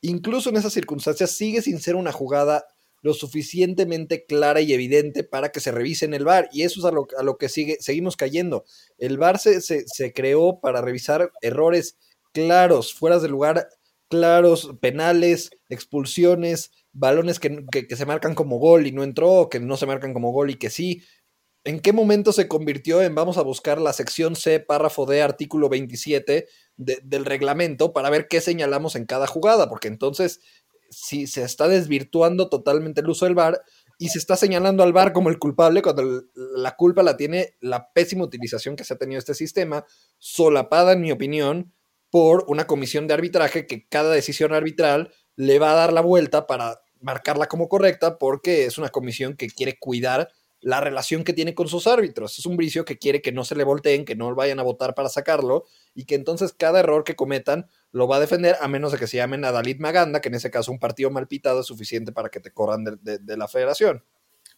Incluso 0.00 0.50
en 0.50 0.56
esas 0.56 0.72
circunstancias 0.72 1.32
sigue 1.32 1.60
sin 1.60 1.80
ser 1.80 1.96
una 1.96 2.12
jugada 2.12 2.64
lo 3.02 3.14
suficientemente 3.14 4.24
clara 4.24 4.60
y 4.60 4.72
evidente 4.72 5.24
para 5.24 5.50
que 5.50 5.60
se 5.60 5.72
revise 5.72 6.04
en 6.04 6.14
el 6.14 6.24
VAR. 6.24 6.48
Y 6.52 6.62
eso 6.62 6.80
es 6.80 6.86
a 6.86 6.92
lo, 6.92 7.06
a 7.18 7.22
lo 7.22 7.36
que 7.36 7.48
sigue, 7.48 7.76
seguimos 7.80 8.16
cayendo. 8.16 8.64
El 8.96 9.18
VAR 9.18 9.38
se, 9.38 9.60
se, 9.60 10.12
creó 10.12 10.60
para 10.60 10.80
revisar 10.80 11.32
errores 11.42 11.98
claros, 12.32 12.94
fueras 12.94 13.20
de 13.20 13.28
lugar, 13.28 13.68
claros, 14.08 14.76
penales, 14.80 15.50
expulsiones, 15.68 16.70
balones 16.92 17.40
que, 17.40 17.64
que, 17.70 17.96
se 17.96 18.06
marcan 18.06 18.34
como 18.34 18.58
gol 18.58 18.86
y 18.86 18.92
no 18.92 19.02
entró, 19.02 19.48
que 19.50 19.58
no 19.58 19.76
se 19.76 19.86
marcan 19.86 20.14
como 20.14 20.30
gol 20.30 20.50
y 20.50 20.54
que 20.54 20.70
sí. 20.70 21.02
¿En 21.64 21.80
qué 21.80 21.92
momento 21.92 22.32
se 22.32 22.48
convirtió 22.48 23.02
en 23.02 23.14
vamos 23.14 23.38
a 23.38 23.42
buscar 23.42 23.80
la 23.80 23.92
sección 23.92 24.34
C, 24.34 24.58
párrafo 24.58 25.06
D, 25.06 25.22
artículo 25.22 25.68
27 25.68 26.48
del 26.76 27.24
reglamento 27.24 27.92
para 27.92 28.10
ver 28.10 28.26
qué 28.28 28.40
señalamos 28.40 28.96
en 28.96 29.06
cada 29.06 29.28
jugada? 29.28 29.68
Porque 29.68 29.86
entonces 29.86 30.40
si 30.92 31.26
se 31.26 31.42
está 31.42 31.68
desvirtuando 31.68 32.48
totalmente 32.48 33.00
el 33.00 33.08
uso 33.08 33.24
del 33.24 33.34
VAR 33.34 33.62
y 33.98 34.08
se 34.08 34.18
está 34.18 34.36
señalando 34.36 34.82
al 34.82 34.92
VAR 34.92 35.12
como 35.12 35.30
el 35.30 35.38
culpable 35.38 35.82
cuando 35.82 36.24
la 36.34 36.76
culpa 36.76 37.02
la 37.02 37.16
tiene 37.16 37.54
la 37.60 37.92
pésima 37.92 38.24
utilización 38.24 38.76
que 38.76 38.84
se 38.84 38.94
ha 38.94 38.98
tenido 38.98 39.18
este 39.18 39.34
sistema, 39.34 39.84
solapada, 40.18 40.92
en 40.92 41.00
mi 41.00 41.12
opinión, 41.12 41.72
por 42.10 42.44
una 42.48 42.66
comisión 42.66 43.06
de 43.06 43.14
arbitraje 43.14 43.66
que 43.66 43.88
cada 43.88 44.12
decisión 44.12 44.52
arbitral 44.52 45.12
le 45.36 45.58
va 45.58 45.72
a 45.72 45.76
dar 45.76 45.92
la 45.92 46.02
vuelta 46.02 46.46
para 46.46 46.82
marcarla 47.00 47.46
como 47.46 47.68
correcta 47.68 48.18
porque 48.18 48.66
es 48.66 48.78
una 48.78 48.90
comisión 48.90 49.34
que 49.36 49.48
quiere 49.48 49.78
cuidar 49.78 50.30
la 50.60 50.80
relación 50.80 51.24
que 51.24 51.32
tiene 51.32 51.54
con 51.54 51.68
sus 51.68 51.86
árbitros. 51.86 52.38
Es 52.38 52.46
un 52.46 52.56
bricio 52.56 52.84
que 52.84 52.96
quiere 52.96 53.20
que 53.20 53.32
no 53.32 53.44
se 53.44 53.56
le 53.56 53.64
volteen, 53.64 54.04
que 54.04 54.14
no 54.14 54.34
vayan 54.34 54.60
a 54.60 54.62
votar 54.62 54.94
para 54.94 55.08
sacarlo 55.08 55.64
y 55.94 56.04
que 56.04 56.14
entonces 56.14 56.52
cada 56.52 56.80
error 56.80 57.02
que 57.02 57.16
cometan 57.16 57.66
lo 57.92 58.08
va 58.08 58.16
a 58.16 58.20
defender 58.20 58.56
a 58.60 58.68
menos 58.68 58.90
de 58.90 58.98
que 58.98 59.06
se 59.06 59.18
llamen 59.18 59.44
a 59.44 59.52
Dalit 59.52 59.78
Maganda, 59.78 60.20
que 60.20 60.28
en 60.28 60.34
ese 60.34 60.50
caso 60.50 60.72
un 60.72 60.78
partido 60.78 61.10
mal 61.10 61.28
pitado 61.28 61.60
es 61.60 61.66
suficiente 61.66 62.10
para 62.10 62.30
que 62.30 62.40
te 62.40 62.52
corran 62.52 62.84
de, 62.84 63.36
la 63.36 63.46
federación. 63.48 64.02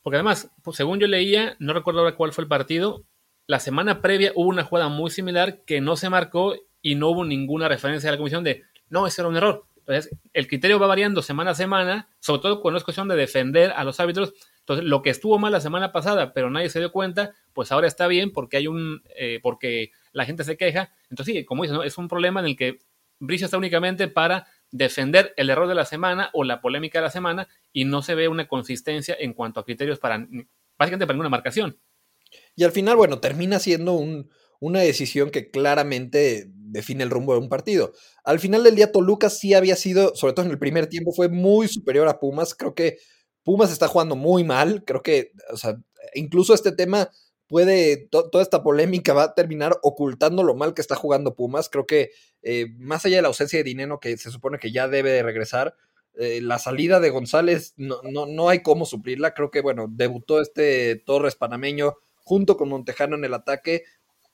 Porque 0.03 0.17
además, 0.17 0.51
pues, 0.63 0.77
según 0.77 1.01
yo 1.01 1.07
leía, 1.07 1.57
no 1.59 1.75
recuerdo 1.75 2.01
ahora 2.01 2.17
cuál 2.17 2.33
fue 2.33 2.43
el 2.43 2.49
partido, 2.49 3.05
la 3.47 3.59
semana 3.59 4.01
previa 4.01 4.33
hubo 4.35 4.49
una 4.49 4.65
jugada 4.65 4.89
muy 4.89 5.11
similar 5.11 5.65
que 5.65 5.81
no 5.81 5.97
se 5.97 6.09
marcó 6.11 6.55
y 6.81 6.95
no 6.95 7.11
hubo 7.11 7.25
ninguna 7.25 7.69
referencia 7.69 8.09
a 8.09 8.13
la 8.13 8.19
comisión 8.19 8.45
de, 8.45 8.63
no, 8.89 9.07
ese 9.07 9.21
era 9.21 9.29
un 9.29 9.37
error. 9.37 9.67
Entonces, 9.79 10.17
el 10.33 10.47
criterio 10.47 10.79
va 10.79 10.87
variando 10.87 11.21
semana 11.21 11.51
a 11.51 11.55
semana, 11.55 12.09
sobre 12.21 12.41
todo 12.41 12.61
cuando 12.63 12.79
es 12.79 12.85
cuestión 12.85 13.09
de 13.09 13.17
defender 13.17 13.73
a 13.73 13.85
los 13.85 14.01
árbitros. 14.01 14.33
Entonces, 14.61 14.87
lo 14.87 15.03
que 15.03 15.11
estuvo 15.11 15.39
mal 15.39 15.53
la 15.53 15.61
semana 15.61 15.93
pasada, 15.93 16.33
pero 16.33 16.49
nadie 16.49 16.71
se 16.71 16.79
dio 16.79 16.91
cuenta, 16.91 17.33
pues 17.53 17.71
ahora 17.71 17.87
está 17.87 18.07
bien 18.07 18.33
porque 18.33 18.57
hay 18.57 18.67
un, 18.67 19.03
eh, 19.15 19.41
porque 19.43 19.91
la 20.13 20.25
gente 20.25 20.45
se 20.45 20.57
queja. 20.57 20.93
Entonces, 21.11 21.35
sí, 21.35 21.45
como 21.45 21.65
dices, 21.65 21.77
¿no? 21.77 21.83
es 21.83 21.99
un 21.99 22.09
problema 22.09 22.41
en 22.41 22.47
el 22.47 22.57
que 22.57 22.79
Bricio 23.27 23.47
está 23.47 23.59
únicamente 23.59 24.09
para 24.09 24.47
defender 24.71 25.33
el 25.37 25.51
error 25.51 25.69
de 25.69 25.75
la 25.75 25.85
semana 25.85 26.31
o 26.33 26.45
la 26.45 26.61
polémica 26.61 26.99
de 26.99 27.05
la 27.05 27.11
semana 27.11 27.49
y 27.73 27.85
no 27.85 28.03
se 28.03 28.15
ve 28.15 28.29
una 28.29 28.49
consistencia 28.49 29.17
en 29.19 29.33
cuanto 29.33 29.61
a 29.61 29.65
criterios 29.65 29.99
para, 29.99 30.19
básicamente 30.79 31.07
para 31.07 31.15
ninguna 31.15 31.29
marcación. 31.29 31.79
Y 32.57 32.65
al 32.65 32.73
final, 32.73 32.97
bueno, 32.97 33.21
termina 33.21 33.59
siendo 33.59 34.01
una 34.61 34.81
decisión 34.81 35.31
que 35.31 35.51
claramente 35.51 36.47
define 36.49 37.05
el 37.05 37.11
rumbo 37.11 37.35
de 37.35 37.41
un 37.41 37.49
partido. 37.49 37.93
Al 38.25 38.41
final 38.41 38.65
del 38.65 38.75
día, 38.75 38.91
Toluca 38.91 39.31
sí 39.31 39.55
había 39.55 39.77
sido, 39.77 40.15
sobre 40.17 40.33
todo 40.33 40.47
en 40.47 40.53
el 40.53 40.59
primer 40.59 40.89
tiempo, 40.89 41.13
fue 41.13 41.29
muy 41.29 41.69
superior 41.69 42.09
a 42.09 42.19
Pumas. 42.19 42.55
Creo 42.55 42.75
que 42.75 42.99
Pumas 43.45 43.71
está 43.71 43.87
jugando 43.87 44.17
muy 44.17 44.43
mal. 44.43 44.83
Creo 44.85 45.03
que, 45.03 45.33
o 45.53 45.57
sea, 45.57 45.77
incluso 46.15 46.55
este 46.55 46.73
tema 46.73 47.11
puede, 47.49 48.09
toda 48.11 48.43
esta 48.43 48.63
polémica 48.63 49.13
va 49.13 49.25
a 49.25 49.35
terminar 49.35 49.79
ocultando 49.83 50.43
lo 50.43 50.55
mal 50.55 50.75
que 50.75 50.81
está 50.81 50.97
jugando 50.97 51.35
Pumas. 51.35 51.69
Creo 51.69 51.87
que 51.87 52.11
eh, 52.43 52.67
más 52.79 53.05
allá 53.05 53.17
de 53.17 53.23
la 53.23 53.29
ausencia 53.29 53.59
de 53.59 53.65
dinero 53.65 54.01
que 54.01 54.17
se 54.17 54.31
supone 54.31 54.59
que 54.59 54.73
ya 54.73 54.89
debe 54.89 55.11
de 55.11 55.23
regresar, 55.23 55.75
eh, 56.17 56.41
la 56.41 56.59
salida 56.59 57.01
de 57.01 57.11
González 57.11 57.75
no, 57.77 58.01
no, 58.03 58.27
no, 58.27 58.49
hay 58.49 58.63
cómo 58.63 58.87
suplirla. 58.87 59.35
Creo 59.35 59.51
que, 59.51 59.61
bueno, 59.61 59.87
debutó 59.91 60.41
este 60.41 60.97
Torres 60.97 61.35
panameño 61.37 61.97
junto 62.23 62.57
con 62.57 62.69
Montejano 62.69 63.17
en 63.17 63.25
el 63.25 63.35
ataque. 63.35 63.85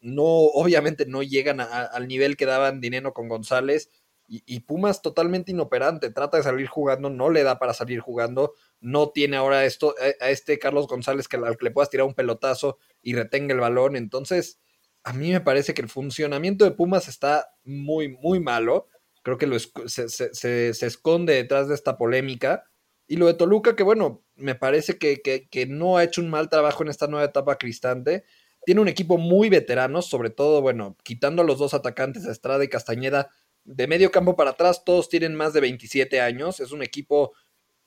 No, 0.00 0.24
obviamente 0.24 1.06
no 1.06 1.22
llegan 1.22 1.60
al 1.60 2.08
nivel 2.08 2.36
que 2.36 2.46
daban 2.46 2.80
dinero 2.80 3.12
con 3.12 3.28
González. 3.28 3.90
Y, 4.32 4.60
Pumas 4.60 5.02
totalmente 5.02 5.50
inoperante, 5.50 6.08
trata 6.10 6.36
de 6.36 6.44
salir 6.44 6.68
jugando, 6.68 7.10
no 7.10 7.30
le 7.30 7.42
da 7.42 7.58
para 7.58 7.74
salir 7.74 7.98
jugando, 7.98 8.54
no 8.80 9.10
tiene 9.10 9.36
ahora 9.36 9.64
esto, 9.64 9.96
a, 10.20 10.30
este 10.30 10.60
Carlos 10.60 10.86
González 10.86 11.26
que, 11.26 11.36
al 11.36 11.56
que 11.56 11.64
le 11.64 11.72
puedas 11.72 11.90
tirar 11.90 12.06
un 12.06 12.14
pelotazo 12.14 12.78
y 13.02 13.14
retenga 13.14 13.54
el 13.54 13.60
balón. 13.60 13.96
Entonces, 13.96 14.60
a 15.02 15.12
mí 15.12 15.30
me 15.30 15.40
parece 15.40 15.74
que 15.74 15.82
el 15.82 15.88
funcionamiento 15.88 16.64
de 16.64 16.72
Pumas 16.72 17.08
está 17.08 17.54
muy, 17.64 18.08
muy 18.08 18.40
malo. 18.40 18.86
Creo 19.22 19.38
que 19.38 19.46
lo 19.46 19.58
se, 19.58 20.08
se, 20.08 20.86
esconde 20.86 21.34
detrás 21.34 21.68
de 21.68 21.74
esta 21.74 21.96
polémica. 21.96 22.64
Y 23.06 23.16
lo 23.16 23.26
de 23.26 23.34
Toluca, 23.34 23.74
que 23.74 23.82
bueno, 23.82 24.22
me 24.36 24.54
parece 24.54 24.98
que, 24.98 25.20
que, 25.20 25.48
que, 25.48 25.66
no 25.66 25.96
ha 25.96 26.04
hecho 26.04 26.20
un 26.20 26.30
mal 26.30 26.48
trabajo 26.48 26.82
en 26.82 26.90
esta 26.90 27.06
nueva 27.06 27.26
etapa 27.26 27.56
cristante. 27.58 28.24
Tiene 28.64 28.80
un 28.80 28.88
equipo 28.88 29.18
muy 29.18 29.48
veterano, 29.48 30.02
sobre 30.02 30.30
todo, 30.30 30.60
bueno, 30.62 30.96
quitando 31.02 31.42
a 31.42 31.44
los 31.44 31.58
dos 31.58 31.74
atacantes, 31.74 32.24
Estrada 32.26 32.62
y 32.62 32.68
Castañeda, 32.68 33.30
de 33.64 33.86
medio 33.86 34.10
campo 34.10 34.36
para 34.36 34.50
atrás, 34.50 34.84
todos 34.84 35.08
tienen 35.08 35.34
más 35.34 35.52
de 35.52 35.60
27 35.60 36.20
años. 36.20 36.60
Es 36.60 36.72
un 36.72 36.82
equipo 36.82 37.32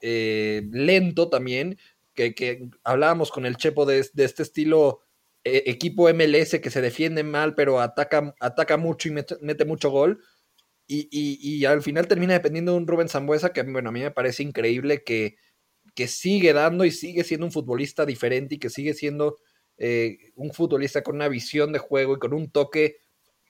eh, 0.02 0.63
lento 0.71 1.30
también, 1.30 1.78
que, 2.13 2.69
hablábamos 2.84 3.32
con 3.32 3.45
el 3.45 3.56
Chepo 3.56 3.86
de, 3.86 3.99
este 3.99 4.43
estilo 4.43 4.99
eh, 5.43 5.63
equipo 5.67 6.08
MLS 6.13 6.60
que 6.62 6.69
se 6.69 6.82
defiende 6.82 7.23
mal, 7.23 7.56
pero 7.56 7.79
ataca, 7.82 8.34
ataca 8.39 8.77
mucho 8.77 9.10
y 9.10 9.12
mete, 9.12 9.65
mucho 9.65 9.89
gol. 9.89 10.23
Y, 10.88 11.65
al 11.65 11.82
final 11.82 12.08
termina 12.08 12.34
dependiendo 12.34 12.73
de 12.73 12.77
un 12.77 12.88
Rubén 12.88 13.10
Zambuesa 13.10 13.53
que, 13.53 13.63
bueno, 13.63 13.89
a 13.89 13.91
mí 13.91 14.01
me 14.01 14.12
parece 14.12 14.43
increíble 14.43 15.03
que, 15.03 15.38
que 15.95 16.08
sigue 16.08 16.53
dando 16.53 16.86
y 16.86 16.91
sigue 16.91 17.23
siendo 17.23 17.45
un 17.45 17.51
futbolista 17.51 18.06
diferente 18.06 18.56
y 18.56 18.60
que 18.60 18.69
sigue 18.69 18.93
siendo 18.93 19.38
eh, 19.77 20.32
un 20.36 20.53
futbolista 20.53 21.01
con 21.01 21.15
una 21.15 21.27
visión 21.27 21.71
de 21.71 21.79
juego 21.79 22.15
y 22.15 22.19
con 22.19 22.34
un 22.34 22.51
toque 22.51 22.97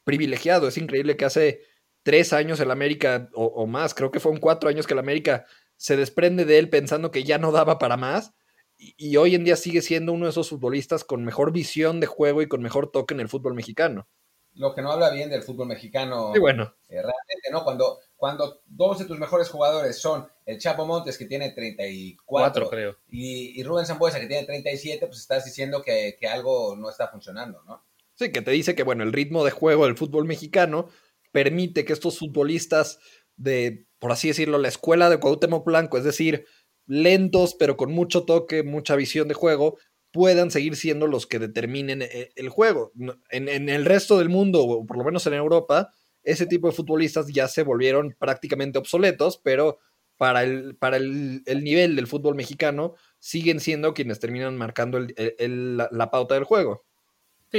privilegiado. 0.03 0.67
Es 0.67 0.77
increíble 0.77 1.17
que 1.17 1.25
hace 1.25 1.61
tres 2.03 2.33
años 2.33 2.59
el 2.59 2.71
América, 2.71 3.29
o, 3.33 3.65
más, 3.65 3.93
creo 3.93 4.11
que 4.11 4.19
fueron 4.19 4.39
cuatro 4.39 4.69
años 4.69 4.87
que 4.87 4.93
el 4.93 4.99
América 4.99 5.45
se 5.77 5.97
desprende 5.97 6.45
de 6.45 6.59
él 6.59 6.69
pensando 6.69 7.11
que 7.11 7.23
ya 7.23 7.37
no 7.37 7.51
daba 7.51 7.79
para 7.79 7.97
más. 7.97 8.33
Y, 8.77 9.15
hoy 9.17 9.35
en 9.35 9.43
día 9.43 9.55
sigue 9.55 9.81
siendo 9.81 10.11
uno 10.11 10.25
de 10.25 10.31
esos 10.31 10.49
futbolistas 10.49 11.03
con 11.03 11.23
mejor 11.23 11.51
visión 11.51 11.99
de 11.99 12.07
juego 12.07 12.41
y 12.41 12.47
con 12.47 12.61
mejor 12.61 12.91
toque 12.91 13.13
en 13.13 13.21
el 13.21 13.29
fútbol 13.29 13.53
mexicano. 13.53 14.07
Lo 14.55 14.75
que 14.75 14.81
no 14.81 14.91
habla 14.91 15.09
bien 15.09 15.29
del 15.29 15.41
fútbol 15.41 15.67
mexicano. 15.67 16.31
Sí, 16.33 16.39
bueno. 16.39 16.75
Eh, 16.89 16.95
realmente, 16.95 17.49
¿no? 17.51 17.63
Cuando, 17.63 17.99
cuando 18.15 18.61
dos 18.65 18.99
de 18.99 19.05
tus 19.05 19.17
mejores 19.17 19.49
jugadores 19.49 19.99
son 19.99 20.27
el 20.45 20.59
Chapo 20.59 20.85
Montes, 20.85 21.17
que 21.17 21.25
tiene 21.25 21.51
34, 21.51 22.69
creo. 22.69 22.97
Y, 23.09 23.59
y 23.59 23.63
Rubén 23.63 23.85
Zambuesa, 23.85 24.19
que 24.19 24.27
tiene 24.27 24.45
37, 24.45 25.07
pues 25.07 25.19
estás 25.19 25.45
diciendo 25.45 25.81
que, 25.81 26.17
que 26.19 26.27
algo 26.27 26.75
no 26.75 26.89
está 26.89 27.07
funcionando, 27.07 27.63
¿no? 27.63 27.83
Sí, 28.15 28.31
que 28.31 28.41
te 28.41 28.51
dice 28.51 28.75
que, 28.75 28.83
bueno, 28.83 29.03
el 29.03 29.13
ritmo 29.13 29.43
de 29.43 29.51
juego 29.51 29.85
del 29.85 29.97
fútbol 29.97 30.25
mexicano 30.25 30.89
permite 31.31 31.83
que 31.83 31.93
estos 31.93 32.19
futbolistas 32.19 32.99
de, 33.35 33.87
por 33.99 34.11
así 34.11 34.27
decirlo, 34.27 34.57
la 34.57 34.67
escuela 34.67 35.09
de 35.09 35.19
Cuauhtémoc 35.19 35.65
Blanco, 35.65 35.97
es 35.97 36.03
decir, 36.03 36.45
lentos 36.85 37.55
pero 37.55 37.77
con 37.77 37.91
mucho 37.91 38.23
toque, 38.23 38.63
mucha 38.63 38.95
visión 38.95 39.27
de 39.27 39.33
juego, 39.33 39.77
puedan 40.11 40.51
seguir 40.51 40.75
siendo 40.75 41.07
los 41.07 41.25
que 41.25 41.39
determinen 41.39 42.01
eh, 42.03 42.31
el 42.35 42.49
juego. 42.49 42.91
En, 43.29 43.69
el 43.69 43.85
resto 43.85 44.19
del 44.19 44.29
mundo, 44.29 44.63
o 44.63 44.85
por 44.85 44.97
lo 44.97 45.03
menos 45.03 45.25
en 45.27 45.33
Europa, 45.33 45.89
ese 46.23 46.45
tipo 46.45 46.67
de 46.67 46.73
futbolistas 46.73 47.27
ya 47.27 47.47
se 47.47 47.63
volvieron 47.63 48.15
prácticamente 48.19 48.77
obsoletos, 48.77 49.39
pero 49.43 49.79
para 50.17 50.43
el, 50.43 50.75
para 50.75 50.97
el, 50.97 51.43
nivel 51.63 51.95
del 51.95 52.07
fútbol 52.07 52.35
mexicano 52.35 52.93
siguen 53.19 53.59
siendo 53.59 53.93
quienes 53.93 54.19
terminan 54.19 54.55
marcando 54.55 54.99
la 54.99 56.11
pauta 56.11 56.35
del 56.35 56.43
juego 56.43 56.85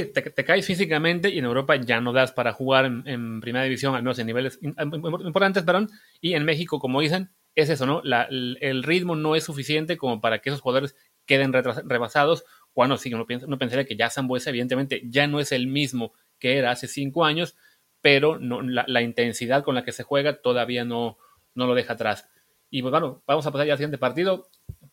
te, 0.03 0.45
caes 0.45 0.67
físicamente 0.67 1.29
y 1.29 1.39
en 1.39 1.45
Europa 1.45 1.77
ya 1.77 2.01
no 2.01 2.13
das 2.13 2.33
para 2.33 2.53
jugar 2.53 2.85
en, 2.85 3.41
primera 3.41 3.65
división, 3.65 3.95
al 3.95 4.03
menos 4.03 4.19
en 4.19 4.27
niveles 4.27 4.59
importantes, 4.61 5.63
perdón. 5.63 5.89
Y 6.21 6.35
en 6.35 6.45
México, 6.45 6.81
como 6.81 7.01
dicen, 7.01 7.31
es 7.55 7.71
eso, 7.71 7.87
¿no? 7.87 8.03
el, 8.05 8.83
ritmo 8.83 9.17
no 9.17 9.37
es 9.37 9.45
suficiente 9.45 9.97
como 9.97 10.21
para 10.21 10.41
que 10.41 10.51
esos 10.51 10.61
jugadores 10.61 10.97
queden 11.27 11.53
rebasados. 11.53 12.45
Cuando 12.73 12.97
sí, 12.97 13.13
uno, 13.15 13.27
piensa, 13.27 13.47
uno 13.47 13.59
pensaría 13.59 13.85
que 13.85 13.97
ya 13.97 14.11
Zambuesa, 14.11 14.51
evidentemente, 14.51 15.03
ya 15.07 15.27
no 15.27 15.39
es 15.39 15.53
el 15.53 15.69
mismo 15.69 16.13
que 16.39 16.59
era 16.59 16.73
hace 16.73 16.89
cinco 16.89 17.25
años, 17.25 17.57
pero 18.01 18.39
no, 18.39 18.61
la, 18.61 19.03
intensidad 19.03 19.63
con 19.63 19.75
la 19.75 19.85
que 19.85 19.93
se 19.93 20.03
juega 20.03 20.43
todavía 20.43 20.85
no, 20.85 21.17
no 21.55 21.67
lo 21.67 21.75
deja 21.75 21.95
atrás. 21.95 22.29
Y 22.71 22.83
pues 22.83 22.91
bueno, 22.91 23.23
vamos 23.27 23.47
a 23.47 23.53
pasar 23.53 23.67
ya 23.67 23.75
al 23.75 23.79
siguiente 23.79 23.99
partido, 23.99 24.49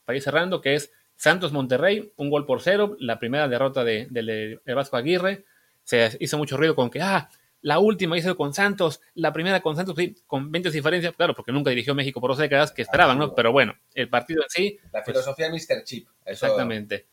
para 0.05 0.15
ir 0.15 0.21
cerrando, 0.23 0.61
que 0.61 0.75
es 0.75 0.93
Santos 1.15 1.51
Monterrey, 1.51 2.13
un 2.15 2.29
gol 2.29 2.45
por 2.45 2.61
cero, 2.61 2.95
la 2.99 3.19
primera 3.19 3.47
derrota 3.47 3.83
de, 3.83 4.59
Vasco 4.75 4.97
Aguirre. 4.97 5.45
Se 5.83 6.17
hizo 6.19 6.37
mucho 6.37 6.57
ruido 6.57 6.75
con 6.75 6.89
que, 6.89 7.01
ah, 7.01 7.29
la 7.61 7.79
última 7.79 8.17
hizo 8.17 8.35
con 8.35 8.53
Santos, 8.53 9.01
la 9.13 9.31
primera 9.31 9.61
con 9.61 9.75
Santos, 9.75 9.95
sí, 9.95 10.15
con 10.25 10.51
20 10.51 10.71
diferencias, 10.71 11.13
claro, 11.15 11.35
porque 11.35 11.51
nunca 11.51 11.69
dirigió 11.69 11.93
México 11.93 12.19
por 12.19 12.31
dos 12.31 12.39
décadas 12.39 12.71
que 12.71 12.81
esperaban, 12.81 13.19
¿no? 13.19 13.35
Pero 13.35 13.51
bueno, 13.51 13.75
el 13.93 14.09
partido 14.09 14.41
en 14.43 14.49
sí. 14.49 14.79
La 14.85 15.03
pues, 15.03 15.05
filosofía 15.05 15.49
de 15.49 15.53
Mr. 15.53 15.83
Chip. 15.83 16.07
Exactamente. 16.25 17.07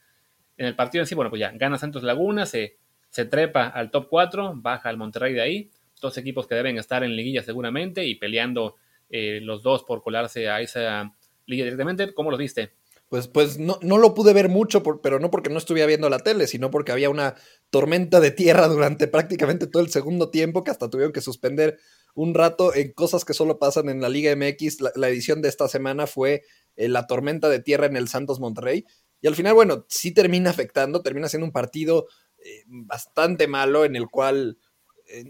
En 0.56 0.66
el 0.66 0.74
partido 0.74 1.02
en 1.02 1.06
sí, 1.06 1.14
bueno, 1.14 1.30
pues 1.30 1.40
ya 1.40 1.50
gana 1.52 1.78
Santos 1.78 2.02
Laguna, 2.02 2.46
se, 2.46 2.78
se 3.10 3.26
trepa 3.26 3.68
al 3.68 3.90
top 3.90 4.08
4, 4.08 4.54
baja 4.56 4.88
al 4.88 4.96
Monterrey 4.96 5.34
de 5.34 5.42
ahí. 5.42 5.70
Dos 6.00 6.16
equipos 6.16 6.46
que 6.46 6.54
deben 6.54 6.78
estar 6.78 7.02
en 7.04 7.14
liguilla 7.14 7.42
seguramente 7.42 8.04
y 8.04 8.14
peleando 8.14 8.76
eh, 9.10 9.40
los 9.42 9.62
dos 9.62 9.84
por 9.84 10.02
colarse 10.02 10.48
a 10.48 10.60
esa 10.60 11.14
liga 11.46 11.64
directamente. 11.64 12.14
¿Cómo 12.14 12.30
lo 12.30 12.36
viste? 12.36 12.72
Pues, 13.08 13.26
pues 13.26 13.58
no, 13.58 13.78
no 13.80 13.96
lo 13.96 14.12
pude 14.12 14.34
ver 14.34 14.50
mucho, 14.50 14.82
pero 14.82 15.18
no 15.18 15.30
porque 15.30 15.48
no 15.48 15.56
estuviera 15.56 15.86
viendo 15.86 16.10
la 16.10 16.18
tele, 16.18 16.46
sino 16.46 16.70
porque 16.70 16.92
había 16.92 17.08
una 17.08 17.36
tormenta 17.70 18.20
de 18.20 18.30
tierra 18.30 18.68
durante 18.68 19.08
prácticamente 19.08 19.66
todo 19.66 19.82
el 19.82 19.90
segundo 19.90 20.30
tiempo, 20.30 20.62
que 20.62 20.70
hasta 20.70 20.90
tuvieron 20.90 21.12
que 21.12 21.22
suspender 21.22 21.78
un 22.14 22.34
rato 22.34 22.74
en 22.74 22.92
cosas 22.92 23.24
que 23.24 23.32
solo 23.32 23.58
pasan 23.58 23.88
en 23.88 24.02
la 24.02 24.10
Liga 24.10 24.34
MX. 24.36 24.78
La, 24.96 25.08
edición 25.08 25.40
de 25.40 25.48
esta 25.48 25.68
semana 25.68 26.06
fue 26.06 26.42
eh, 26.76 26.88
la 26.88 27.06
tormenta 27.06 27.48
de 27.48 27.60
tierra 27.60 27.86
en 27.86 27.96
el 27.96 28.08
Santos 28.08 28.40
Monterrey. 28.40 28.84
Y 29.20 29.26
al 29.26 29.34
final, 29.34 29.54
bueno, 29.54 29.86
sí 29.88 30.12
termina 30.12 30.50
afectando, 30.50 31.02
termina 31.02 31.28
siendo 31.28 31.46
un 31.46 31.52
partido 31.52 32.08
eh, 32.44 32.64
bastante 32.66 33.46
malo 33.46 33.84
en 33.84 33.96
el 33.96 34.08
cual 34.08 34.58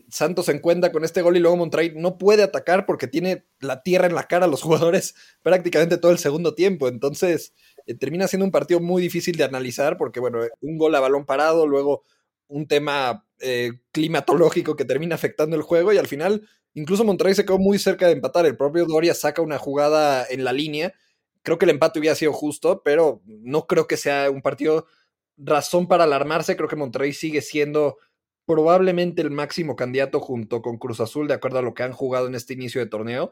Santos 0.09 0.47
se 0.47 0.53
encuentra 0.53 0.93
con 0.93 1.05
este 1.05 1.23
gol 1.23 1.37
y 1.37 1.41
luego 1.41 1.57
Monterrey 1.57 1.93
no 1.95 2.19
puede 2.19 2.43
atacar 2.43 2.87
porque 2.87 3.07
tiene 3.07 3.47
la 3.61 3.83
tierra 3.83 4.07
en 4.07 4.15
la 4.15 4.25
cara 4.25 4.47
a 4.47 4.49
los 4.49 4.63
jugadores 4.63 5.15
prácticamente 5.43 5.99
todo 5.99 6.13
el 6.13 6.19
segundo 6.19 6.55
tiempo. 6.55 6.89
Entonces 6.89 7.55
eh, 7.87 7.95
termina 7.95 8.29
siendo 8.29 8.45
un 8.45 8.53
partido 8.53 8.81
muy 8.81 9.03
difícil 9.03 9.37
de 9.37 9.45
analizar 9.45 9.97
porque, 9.97 10.21
bueno, 10.21 10.41
un 10.61 10.79
gol 10.79 10.95
a 10.95 11.01
balón 11.01 11.27
parado, 11.27 11.67
luego 11.67 12.03
un 12.49 12.67
tema 12.67 13.25
climatológico 13.93 14.75
que 14.75 14.85
termina 14.85 15.15
afectando 15.15 15.55
el 15.55 15.63
juego 15.63 15.93
y 15.93 15.99
al 15.99 16.09
final 16.09 16.49
incluso 16.75 17.05
Monterrey 17.05 17.35
se 17.35 17.45
quedó 17.45 17.59
muy 17.59 17.79
cerca 17.79 18.07
de 18.07 18.13
empatar. 18.13 18.47
El 18.47 18.57
propio 18.57 18.87
Doria 18.87 19.15
saca 19.15 19.43
una 19.43 19.59
jugada 19.59 20.27
en 20.29 20.45
la 20.45 20.53
línea. 20.53 20.93
Creo 21.43 21.59
que 21.59 21.65
el 21.65 21.71
empate 21.71 21.99
hubiera 21.99 22.17
sido 22.17 22.33
justo, 22.33 22.83
pero 22.83 23.23
no 23.27 23.67
creo 23.67 23.87
que 23.87 23.97
sea 23.97 24.31
un 24.31 24.43
partido 24.43 24.87
razón 25.37 25.89
para 25.89 26.05
alarmarse. 26.05 26.57
Creo 26.57 26.69
que 26.69 26.77
Monterrey 26.77 27.13
sigue 27.13 27.43
siendo 27.43 27.99
probablemente 28.49 29.21
el 29.21 29.31
máximo 29.31 29.77
candidato 29.77 30.21
junto 30.21 30.63
con 30.63 30.79
Cruz 30.79 31.01
Azul, 31.01 31.29
de 31.29 31.35
acuerdo 31.35 31.59
a 31.59 31.63
lo 31.63 31.75
que 31.75 31.83
han 31.83 31.93
jugado 31.93 32.29
en 32.29 32.35
este 32.35 32.55
inicio 32.55 32.81
de 32.81 32.87
torneo. 32.87 33.31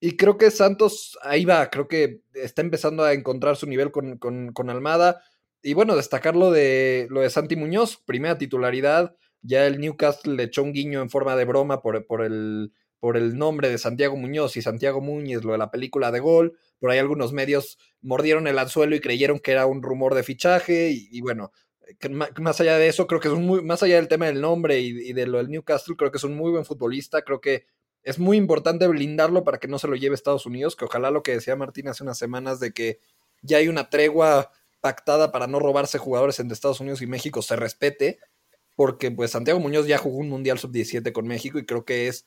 Y 0.00 0.18
creo 0.18 0.36
que 0.36 0.50
Santos 0.50 1.18
ahí 1.22 1.46
va, 1.46 1.70
creo 1.70 1.88
que 1.88 2.20
está 2.34 2.60
empezando 2.60 3.02
a 3.02 3.14
encontrar 3.14 3.56
su 3.56 3.66
nivel 3.66 3.90
con, 3.90 4.18
con, 4.18 4.70
Almada. 4.70 5.22
Y 5.62 5.72
bueno, 5.72 5.96
destacar 5.96 6.36
lo 6.36 6.50
de, 6.50 7.06
lo 7.08 7.22
de 7.22 7.30
Santi 7.30 7.56
Muñoz, 7.56 8.02
primera 8.04 8.36
titularidad. 8.36 9.16
Ya 9.40 9.66
el 9.66 9.80
Newcastle 9.80 10.34
le 10.34 10.42
echó 10.42 10.62
un 10.62 10.74
guiño 10.74 11.00
en 11.00 11.08
forma 11.08 11.36
de 11.36 11.46
broma 11.46 11.80
por, 11.80 12.06
por, 12.06 12.22
el, 12.22 12.74
por 12.98 13.16
el 13.16 13.38
nombre 13.38 13.70
de 13.70 13.78
Santiago 13.78 14.18
Muñoz 14.18 14.58
y 14.58 14.62
Santiago 14.62 15.00
Muñez, 15.00 15.42
lo 15.42 15.52
de 15.52 15.58
la 15.58 15.70
película 15.70 16.10
de 16.10 16.20
gol. 16.20 16.58
Por 16.78 16.90
ahí 16.90 16.98
algunos 16.98 17.32
medios 17.32 17.78
mordieron 18.02 18.46
el 18.46 18.58
anzuelo 18.58 18.94
y 18.94 19.00
creyeron 19.00 19.38
que 19.38 19.52
era 19.52 19.64
un 19.64 19.82
rumor 19.82 20.14
de 20.14 20.22
fichaje. 20.22 20.90
Y, 20.90 21.18
bueno, 21.22 21.50
más 22.40 22.60
allá 22.60 22.76
de 22.78 22.88
eso, 22.88 23.06
creo 23.06 23.20
que 23.20 23.28
es 23.28 23.34
un 23.34 23.46
muy, 23.46 23.62
más 23.62 23.82
allá 23.82 23.96
del 23.96 24.08
tema 24.08 24.26
del 24.26 24.40
nombre 24.40 24.80
y, 24.80 25.12
de 25.12 25.26
lo 25.26 25.38
del 25.38 25.48
Newcastle, 25.48 25.96
creo 25.96 26.10
que 26.10 26.18
es 26.18 26.24
un 26.24 26.36
muy 26.36 26.50
buen 26.50 26.64
futbolista. 26.64 27.22
Creo 27.22 27.40
que 27.40 27.66
es 28.02 28.18
muy 28.18 28.36
importante 28.36 28.86
blindarlo 28.86 29.44
para 29.44 29.58
que 29.58 29.68
no 29.68 29.78
se 29.78 29.88
lo 29.88 29.96
lleve 29.96 30.14
Estados 30.14 30.46
Unidos, 30.46 30.76
que 30.76 30.84
ojalá 30.84 31.10
lo 31.10 31.22
que 31.22 31.32
decía 31.32 31.56
Martín 31.56 31.88
hace 31.88 32.02
unas 32.02 32.18
semanas 32.18 32.60
de 32.60 32.72
que 32.72 33.00
ya 33.42 33.58
hay 33.58 33.68
una 33.68 33.90
tregua 33.90 34.50
pactada 34.80 35.30
para 35.32 35.46
no 35.46 35.60
robarse 35.60 35.98
jugadores 35.98 36.40
entre 36.40 36.54
Estados 36.54 36.80
Unidos 36.80 37.02
y 37.02 37.06
México 37.06 37.42
se 37.42 37.56
respete, 37.56 38.18
porque 38.76 39.10
pues 39.10 39.32
Santiago 39.32 39.60
Muñoz 39.60 39.86
ya 39.86 39.98
jugó 39.98 40.18
un 40.18 40.28
Mundial 40.28 40.58
Sub-17 40.58 41.12
con 41.12 41.26
México 41.26 41.58
y 41.58 41.66
creo 41.66 41.84
que 41.84 42.08
es 42.08 42.26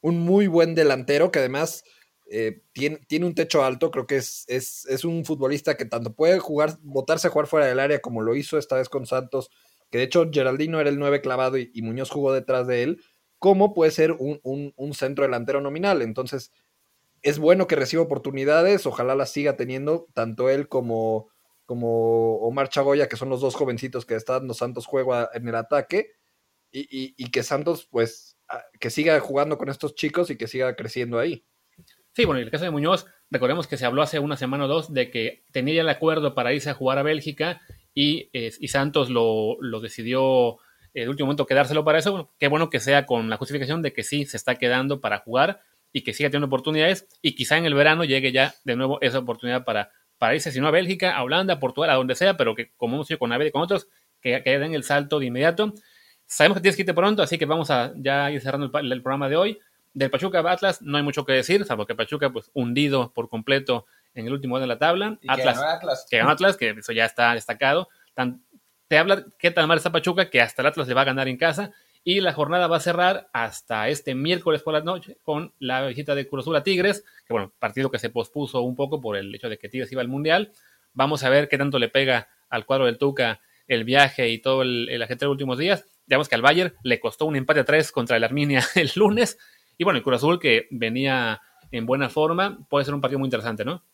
un 0.00 0.20
muy 0.20 0.46
buen 0.46 0.74
delantero 0.74 1.30
que 1.30 1.38
además 1.38 1.84
eh, 2.28 2.62
tiene, 2.72 2.98
tiene, 3.06 3.26
un 3.26 3.34
techo 3.34 3.62
alto, 3.64 3.92
creo 3.92 4.06
que 4.06 4.16
es, 4.16 4.44
es, 4.48 5.04
un 5.04 5.24
futbolista 5.24 5.76
que 5.76 5.84
tanto 5.84 6.12
puede 6.14 6.40
jugar, 6.40 6.76
botarse 6.82 7.28
a 7.28 7.30
jugar 7.30 7.46
fuera 7.46 7.66
del 7.66 7.78
área 7.78 8.00
como 8.00 8.20
lo 8.20 8.34
hizo 8.34 8.58
esta 8.58 8.76
vez 8.76 8.88
con 8.88 9.06
Santos, 9.06 9.50
que 9.90 9.98
de 9.98 10.04
hecho 10.04 10.28
Geraldino 10.32 10.80
era 10.80 10.90
el 10.90 10.98
9 10.98 11.20
clavado 11.20 11.56
y, 11.56 11.70
Muñoz 11.82 12.10
jugó 12.10 12.32
detrás 12.32 12.66
de 12.66 12.82
él, 12.82 13.02
como 13.38 13.74
puede 13.74 13.92
ser 13.92 14.12
un, 14.12 14.40
un, 14.42 14.94
centro 14.94 15.24
delantero 15.24 15.60
nominal. 15.60 16.02
Entonces, 16.02 16.52
es 17.22 17.38
bueno 17.38 17.68
que 17.68 17.76
reciba 17.76 18.02
oportunidades, 18.02 18.86
ojalá 18.86 19.14
las 19.14 19.30
siga 19.30 19.56
teniendo 19.56 20.08
tanto 20.14 20.50
él 20.50 20.68
como, 20.68 21.28
como 21.64 22.38
Omar 22.38 22.70
Chagoya, 22.70 23.08
que 23.08 23.16
son 23.16 23.28
los 23.28 23.40
dos 23.40 23.54
jovencitos 23.54 24.04
que 24.04 24.16
están 24.16 24.40
dando 24.40 24.54
Santos 24.54 24.86
juego 24.86 25.14
en 25.32 25.48
el 25.48 25.54
ataque, 25.54 26.12
y, 26.72 27.14
y 27.16 27.30
que 27.30 27.42
Santos, 27.42 27.86
pues, 27.90 28.36
que 28.80 28.90
siga 28.90 29.18
jugando 29.20 29.58
con 29.58 29.68
estos 29.68 29.94
chicos 29.94 30.30
y 30.30 30.36
que 30.36 30.48
siga 30.48 30.74
creciendo 30.76 31.18
ahí. 31.18 31.44
Sí, 32.16 32.24
bueno, 32.24 32.38
en 32.38 32.46
el 32.46 32.50
caso 32.50 32.64
de 32.64 32.70
Muñoz, 32.70 33.04
recordemos 33.30 33.66
que 33.66 33.76
se 33.76 33.84
habló 33.84 34.00
hace 34.00 34.18
una 34.18 34.38
semana 34.38 34.64
o 34.64 34.68
dos 34.68 34.90
de 34.94 35.10
que 35.10 35.44
tenía 35.52 35.74
ya 35.74 35.80
el 35.82 35.88
acuerdo 35.90 36.34
para 36.34 36.54
irse 36.54 36.70
a 36.70 36.72
jugar 36.72 36.96
a 36.96 37.02
Bélgica 37.02 37.60
y, 37.92 38.30
eh, 38.32 38.52
Santos 38.68 39.10
lo, 39.10 39.58
decidió 39.82 40.56
en 40.94 41.02
el 41.02 41.08
último 41.10 41.26
momento 41.26 41.44
quedárselo 41.44 41.84
para 41.84 41.98
eso. 41.98 42.32
qué 42.38 42.48
bueno 42.48 42.70
que 42.70 42.80
sea 42.80 43.04
con 43.04 43.28
la 43.28 43.36
justificación 43.36 43.82
de 43.82 43.92
que 43.92 44.02
sí 44.02 44.24
se 44.24 44.38
está 44.38 44.54
quedando 44.54 45.02
para 45.02 45.18
jugar 45.18 45.60
y 45.92 46.04
que 46.04 46.14
siga 46.14 46.30
teniendo 46.30 46.46
oportunidades 46.46 47.06
y 47.20 47.34
quizá 47.34 47.58
en 47.58 47.66
el 47.66 47.74
verano 47.74 48.02
llegue 48.02 48.32
ya 48.32 48.54
de 48.64 48.76
nuevo 48.76 48.98
esa 49.02 49.18
oportunidad 49.18 49.66
para, 49.66 49.90
para 50.16 50.34
irse, 50.34 50.50
si 50.50 50.58
no 50.58 50.68
a 50.68 50.70
Bélgica, 50.70 51.18
a 51.18 51.22
Holanda, 51.22 51.52
a 51.52 51.60
Portugal, 51.60 51.90
a 51.90 51.96
donde 51.96 52.14
sea, 52.14 52.38
pero 52.38 52.54
que 52.54 52.72
como 52.78 52.94
hemos 52.94 53.10
hecho 53.10 53.18
con 53.18 53.30
Aved 53.30 53.48
y 53.48 53.50
con 53.50 53.60
otros, 53.60 53.88
que, 54.22 54.42
que, 54.42 54.58
den 54.58 54.72
el 54.72 54.84
salto 54.84 55.18
de 55.18 55.26
inmediato. 55.26 55.74
Sabemos 56.24 56.56
que 56.56 56.62
tienes 56.62 56.76
que 56.76 56.82
irte 56.82 56.94
pronto, 56.94 57.22
así 57.22 57.36
que 57.36 57.44
vamos 57.44 57.70
a 57.70 57.92
ya 57.94 58.30
ir 58.30 58.40
cerrando 58.40 58.70
el 58.78 59.02
programa 59.02 59.28
de 59.28 59.36
hoy. 59.36 59.58
Del 59.96 60.10
Pachuca 60.10 60.40
Atlas 60.40 60.82
no 60.82 60.98
hay 60.98 61.02
mucho 61.02 61.24
que 61.24 61.32
decir, 61.32 61.64
salvo 61.64 61.86
que 61.86 61.94
Pachuca, 61.94 62.28
pues, 62.30 62.50
hundido 62.52 63.14
por 63.14 63.30
completo 63.30 63.86
en 64.12 64.26
el 64.26 64.32
último 64.34 64.60
de 64.60 64.66
la 64.66 64.78
tabla. 64.78 65.18
Atlas, 65.26 65.56
que 65.56 65.62
ganó 65.62 65.70
Atlas. 65.70 66.06
Que 66.10 66.18
ganó 66.18 66.30
Atlas, 66.32 66.56
que 66.58 66.68
eso 66.68 66.92
ya 66.92 67.06
está 67.06 67.32
destacado. 67.32 67.88
te 68.88 68.98
habla 68.98 69.24
qué 69.38 69.50
tan 69.50 69.66
mal 69.66 69.78
está 69.78 69.90
Pachuca 69.90 70.28
que 70.28 70.42
hasta 70.42 70.60
el 70.60 70.68
Atlas 70.68 70.86
le 70.86 70.92
va 70.92 71.00
a 71.00 71.04
ganar 71.06 71.28
en 71.28 71.38
casa. 71.38 71.72
Y 72.04 72.20
la 72.20 72.34
jornada 72.34 72.66
va 72.66 72.76
a 72.76 72.80
cerrar 72.80 73.30
hasta 73.32 73.88
este 73.88 74.14
miércoles 74.14 74.60
por 74.60 74.74
la 74.74 74.82
noche 74.82 75.16
con 75.22 75.54
la 75.60 75.86
visita 75.86 76.14
de 76.14 76.28
Cruz 76.28 76.44
Azul 76.44 76.56
a 76.56 76.62
Tigres, 76.62 77.02
que 77.26 77.32
bueno, 77.32 77.54
partido 77.58 77.90
que 77.90 77.98
se 77.98 78.10
pospuso 78.10 78.60
un 78.60 78.76
poco 78.76 79.00
por 79.00 79.16
el 79.16 79.34
hecho 79.34 79.48
de 79.48 79.56
que 79.56 79.70
Tigres 79.70 79.90
iba 79.92 80.02
al 80.02 80.08
Mundial. 80.08 80.52
Vamos 80.92 81.24
a 81.24 81.30
ver 81.30 81.48
qué 81.48 81.56
tanto 81.56 81.78
le 81.78 81.88
pega 81.88 82.28
al 82.50 82.66
cuadro 82.66 82.84
del 82.84 82.98
Tuca 82.98 83.40
el 83.66 83.84
viaje 83.84 84.28
y 84.28 84.42
todo 84.42 84.60
el, 84.60 84.90
el 84.90 85.00
de 85.00 85.16
los 85.18 85.30
últimos 85.30 85.56
días. 85.56 85.86
Digamos 86.04 86.28
que 86.28 86.34
al 86.34 86.42
Bayern 86.42 86.74
le 86.82 87.00
costó 87.00 87.24
un 87.24 87.34
empate 87.34 87.60
a 87.60 87.64
tres 87.64 87.90
contra 87.90 88.18
el 88.18 88.24
Arminia 88.24 88.62
el 88.74 88.90
lunes 88.94 89.38
y 89.78 89.84
bueno, 89.84 89.98
el 89.98 90.02
Cruz 90.02 90.16
Azul 90.16 90.38
que 90.38 90.66
venía 90.70 91.40
en 91.70 91.86
buena 91.86 92.08
forma, 92.08 92.66
puede 92.68 92.84
ser 92.84 92.94
un 92.94 93.00
partido 93.00 93.18
muy 93.18 93.26
interesante, 93.26 93.64
¿no? 93.64 93.84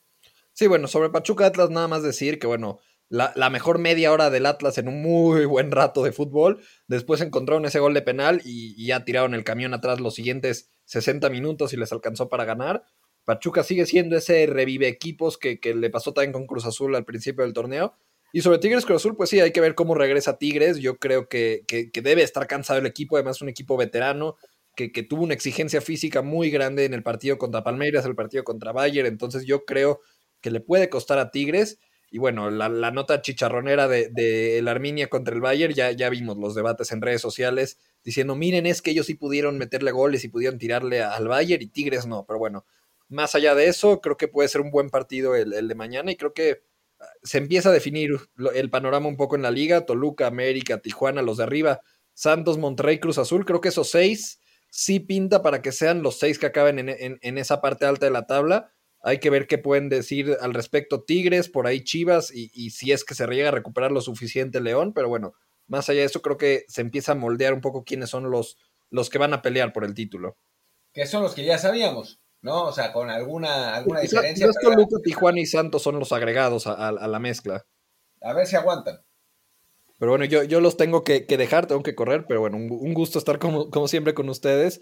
Sí, 0.53 0.66
bueno, 0.66 0.87
sobre 0.87 1.11
Pachuca 1.11 1.47
Atlas 1.47 1.71
nada 1.71 1.88
más 1.88 2.03
decir 2.03 2.38
que 2.38 2.47
bueno, 2.47 2.81
la, 3.09 3.51
mejor 3.51 3.79
media 3.79 4.11
hora 4.11 4.31
del 4.31 4.47
Atlas 4.47 4.79
en 4.79 4.88
un 4.88 5.03
muy 5.03 5.45
buen 5.47 5.71
rato 5.71 6.03
de 6.03 6.12
fútbol, 6.12 6.61
después 6.88 7.21
encontraron 7.21 7.64
ese 7.64 7.79
gol 7.79 7.95
de 7.95 8.03
penal 8.03 8.40
y, 8.45 8.87
ya 8.87 9.05
tiraron 9.05 9.35
el 9.35 9.45
camión 9.45 9.75
atrás 9.75 10.01
los 10.01 10.14
siguientes 10.14 10.71
60 10.87 11.29
minutos 11.31 11.73
y 11.73 11.77
les 11.77 11.92
alcanzó 11.92 12.29
para 12.29 12.45
ganar. 12.45 12.85
Pachuca 13.25 13.62
sigue 13.62 13.87
siendo 13.87 14.16
ese 14.16 14.47
revive 14.47 14.88
equipos 14.88 15.38
que, 15.38 15.59
le 15.62 15.90
pasó 15.90 16.12
también 16.12 16.33
con 16.33 16.47
Cruz 16.47 16.66
Azul 16.66 16.95
al 16.97 17.05
principio 17.05 17.45
del 17.45 17.53
torneo. 17.53 17.95
Y 18.33 18.40
sobre 18.40 18.59
Tigres 18.59 18.87
Cruz 18.87 19.03
Azul, 19.03 19.14
pues 19.14 19.29
sí, 19.29 19.40
hay 19.40 19.53
que 19.53 19.61
ver 19.61 19.75
cómo 19.75 19.95
regresa 19.95 20.38
Tigres. 20.38 20.79
Yo 20.79 20.97
creo 20.97 21.29
que, 21.29 21.64
que, 21.68 21.90
que 21.90 22.01
debe 22.01 22.23
estar 22.23 22.47
cansado 22.47 22.81
el 22.81 22.87
equipo, 22.87 23.16
además 23.16 23.42
un 23.42 23.51
equipo 23.51 23.77
veterano 23.77 24.37
que, 24.74 25.02
tuvo 25.02 25.24
una 25.24 25.35
exigencia 25.35 25.80
física 25.80 26.22
muy 26.22 26.50
grande 26.50 26.85
en 26.85 26.94
el 26.94 27.02
partido 27.02 27.38
contra 27.38 27.62
Palmeiras, 27.62 28.04
el 28.06 28.14
partido 28.14 28.44
contra 28.44 28.72
Bayern, 28.72 29.06
entonces 29.06 29.44
yo 29.44 29.64
creo 29.64 30.00
que 30.40 30.50
le 30.50 30.60
puede 30.60 30.88
costar 30.88 31.18
a 31.18 31.31
Tigres. 31.31 31.79
Y 32.10 32.18
bueno, 32.18 32.50
la, 32.50 32.68
nota 32.90 33.23
chicharronera 33.23 33.88
de, 33.88 34.58
el 34.58 34.68
Arminia 34.68 35.08
contra 35.08 35.35
el 35.35 35.40
Bayern, 35.40 35.73
ya, 35.73 35.92
ya 35.92 36.10
vimos 36.10 36.37
los 36.37 36.54
debates 36.54 36.92
en 36.92 37.00
redes 37.00 37.23
sociales 37.23 37.79
diciendo, 38.04 38.35
miren, 38.35 38.66
es 38.66 38.83
que 38.83 38.90
ellos 38.90 39.06
sí 39.06 39.14
pudieron 39.14 39.56
meterle 39.56 39.92
goles 39.92 40.23
y 40.25 40.29
pudieron 40.29 40.58
tirarle 40.58 41.02
al 41.02 41.29
Bayern 41.29 41.62
y 41.62 41.68
Tigres 41.68 42.06
no, 42.06 42.27
pero 42.27 42.38
bueno, 42.38 42.66
más 43.08 43.35
allá 43.35 43.54
de 43.54 43.66
eso, 43.66 44.00
creo 44.00 44.16
que 44.16 44.29
puede 44.29 44.48
ser 44.48 44.60
un 44.60 44.70
buen 44.70 44.90
partido 44.90 45.35
el, 45.37 45.54
el 45.54 45.68
de 45.68 45.75
mañana 45.75 46.10
y 46.12 46.16
creo 46.16 46.35
que 46.35 46.62
ah, 47.00 47.06
se 47.23 47.38
empieza 47.38 47.70
a 47.70 47.73
definir 47.73 48.10
el 48.54 48.68
panorama 48.68 49.08
un 49.08 49.16
poco 49.16 49.37
en 49.37 49.42
la 49.42 49.50
liga, 49.50 49.87
Toluca, 49.87 50.27
América, 50.27 50.79
Tijuana, 50.83 51.23
los 51.23 51.38
de 51.38 51.44
arriba, 51.44 51.81
Santos, 52.12 52.58
Monterrey, 52.58 52.98
Cruz 52.98 53.16
Azul, 53.16 53.46
creo 53.46 53.62
que 53.62 53.68
esos 53.68 53.90
seis 53.90 54.42
sí 54.73 55.00
pinta 55.00 55.42
para 55.42 55.60
que 55.60 55.70
sean 55.70 56.02
los 56.02 56.18
seis 56.18 56.38
que 56.38 56.46
acaben 56.46 56.79
en, 56.88 57.38
esa 57.38 57.60
parte 57.60 57.85
alta 57.85 58.06
de 58.06 58.12
la 58.12 58.27
tabla. 58.27 58.73
Hay 59.02 59.18
que 59.18 59.29
ver 59.29 59.46
qué 59.46 59.58
pueden 59.58 59.90
decir 59.90 60.38
al 60.40 60.54
respecto 60.54 61.02
Tigres, 61.02 61.50
por 61.50 61.66
ahí 61.66 61.85
Chivas, 61.85 62.33
y, 62.35 62.70
si 62.70 62.90
es 62.90 63.04
que 63.04 63.14
se 63.14 63.27
llega 63.27 63.48
a 63.48 63.52
recuperar 63.52 63.92
lo 63.92 64.00
suficiente 64.00 64.60
León, 64.60 64.94
pero 64.94 65.08
bueno, 65.08 65.35
más 65.66 65.90
allá 65.90 66.00
de 66.00 66.06
eso, 66.06 66.23
creo 66.23 66.38
que 66.38 66.64
se 66.68 66.81
empieza 66.81 67.12
a 67.12 67.16
moldear 67.16 67.52
un 67.52 67.60
poco 67.60 67.85
quiénes 67.85 68.08
son 68.08 68.31
los, 68.31 68.56
los 68.88 69.10
que 69.10 69.18
van 69.18 69.35
a 69.35 69.42
pelear 69.42 69.75
por 69.75 69.85
el 69.85 69.94
título. 69.94 70.38
Que 70.94 71.06
son 71.06 71.23
los 71.23 71.35
que 71.35 71.44
ya 71.44 71.58
sabíamos, 71.58 72.20
¿no? 72.40 72.64
O 72.64 72.73
sea, 72.73 72.94
con 72.94 73.10
alguna, 73.10 73.75
alguna 73.75 74.00
diferencia. 74.00 74.48
Tijuana 75.04 75.40
y 75.40 75.46
Santos 75.46 75.83
son 75.83 75.98
los 75.98 76.12
agregados 76.12 76.66
a, 76.66 76.92
la 76.92 77.18
mezcla. 77.18 77.66
A 78.23 78.33
ver 78.33 78.46
si 78.46 78.56
aguantan. 78.56 79.04
Pero 80.03 80.11
bueno, 80.11 80.25
yo, 80.25 80.42
yo 80.42 80.61
los 80.61 80.77
tengo 80.77 81.05
que, 81.05 81.21
dejar, 81.21 81.69
tengo 81.69 81.85
que 81.85 81.94
correr, 81.94 82.25
pero 82.27 82.40
bueno, 82.40 82.57
un, 82.57 82.92
gusto 82.92 83.21
estar 83.21 83.38
como, 83.38 83.71
como, 83.71 83.87
siempre 83.87 84.15
con 84.15 84.29
ustedes. 84.29 84.81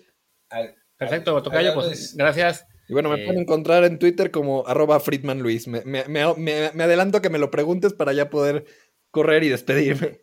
Perfecto, 0.96 1.42
Tocayo, 1.42 1.74
pues 1.74 2.16
gracias. 2.16 2.66
Y 2.88 2.94
bueno, 2.94 3.10
me 3.10 3.20
eh, 3.20 3.26
pueden 3.26 3.42
encontrar 3.42 3.84
en 3.84 3.98
Twitter 3.98 4.30
como 4.30 4.66
arroba 4.66 4.98
Friedman 4.98 5.40
Luis. 5.40 5.68
Me, 5.68 5.84
me, 5.84 6.04
me, 6.08 6.70
me, 6.72 6.84
adelanto 6.84 7.20
que 7.20 7.28
me 7.28 7.38
lo 7.38 7.50
preguntes 7.50 7.92
para 7.92 8.14
ya 8.14 8.30
poder 8.30 8.64
correr 9.10 9.44
y 9.44 9.50
despedirme. 9.50 10.22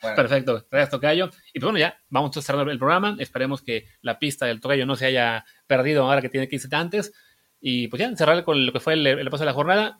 Perfecto, 0.00 0.64
gracias 0.70 0.90
Tocayo. 0.90 1.30
Y 1.52 1.58
pues 1.58 1.64
bueno, 1.64 1.80
ya 1.80 1.98
vamos 2.08 2.36
a 2.36 2.40
cerrar 2.40 2.68
el 2.68 2.78
programa. 2.78 3.16
Esperemos 3.18 3.62
que 3.62 3.88
la 4.00 4.20
pista 4.20 4.46
del 4.46 4.60
Tocayo 4.60 4.86
no 4.86 4.94
se 4.94 5.06
haya 5.06 5.44
perdido 5.66 6.04
ahora 6.04 6.22
que 6.22 6.28
tiene 6.28 6.46
que 6.46 6.54
irse 6.54 6.68
antes. 6.70 7.12
Y 7.60 7.88
pues 7.88 7.98
ya, 7.98 8.14
cerrar 8.14 8.44
con 8.44 8.64
lo 8.64 8.72
que 8.72 8.78
fue 8.78 8.94
el, 8.94 9.28
paso 9.28 9.42
de 9.42 9.46
la 9.46 9.54
jornada. 9.54 9.98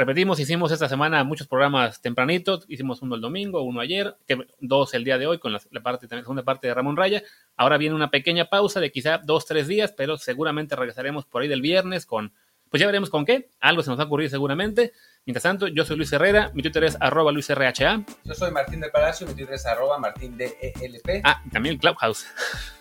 Repetimos, 0.00 0.40
hicimos 0.40 0.72
esta 0.72 0.88
semana 0.88 1.22
muchos 1.24 1.46
programas 1.46 2.00
tempranitos. 2.00 2.64
Hicimos 2.68 3.02
uno 3.02 3.16
el 3.16 3.20
domingo, 3.20 3.60
uno 3.60 3.80
ayer, 3.80 4.16
dos 4.58 4.94
el 4.94 5.04
día 5.04 5.18
de 5.18 5.26
hoy 5.26 5.38
con 5.38 5.52
la, 5.52 5.60
parte, 5.82 6.06
la 6.10 6.22
segunda 6.22 6.42
parte 6.42 6.68
de 6.68 6.72
Ramón 6.72 6.96
Raya. 6.96 7.22
Ahora 7.54 7.76
viene 7.76 7.94
una 7.94 8.10
pequeña 8.10 8.46
pausa 8.46 8.80
de 8.80 8.90
quizá 8.90 9.18
dos, 9.18 9.44
tres 9.44 9.68
días, 9.68 9.92
pero 9.92 10.16
seguramente 10.16 10.74
regresaremos 10.74 11.26
por 11.26 11.42
ahí 11.42 11.48
del 11.48 11.60
viernes 11.60 12.06
con, 12.06 12.32
pues 12.70 12.80
ya 12.80 12.86
veremos 12.86 13.10
con 13.10 13.26
qué. 13.26 13.50
Algo 13.60 13.82
se 13.82 13.90
nos 13.90 13.98
va 13.98 14.04
a 14.04 14.06
ocurrir 14.06 14.30
seguramente. 14.30 14.94
Mientras 15.26 15.42
tanto, 15.42 15.68
yo 15.68 15.84
soy 15.84 15.98
Luis 15.98 16.10
Herrera, 16.14 16.50
mi 16.54 16.62
Twitter 16.62 16.84
es 16.84 16.96
arroba 16.98 17.30
luisrha. 17.30 17.70
Yo 17.74 18.34
soy 18.34 18.50
Martín 18.52 18.80
del 18.80 18.90
Palacio, 18.90 19.26
mi 19.26 19.34
Twitter 19.34 19.56
es 19.56 19.66
arroba 19.66 19.98
martindelp. 19.98 20.54
Ah, 21.24 21.42
y 21.44 21.50
también 21.50 21.76
Clubhouse. 21.76 22.26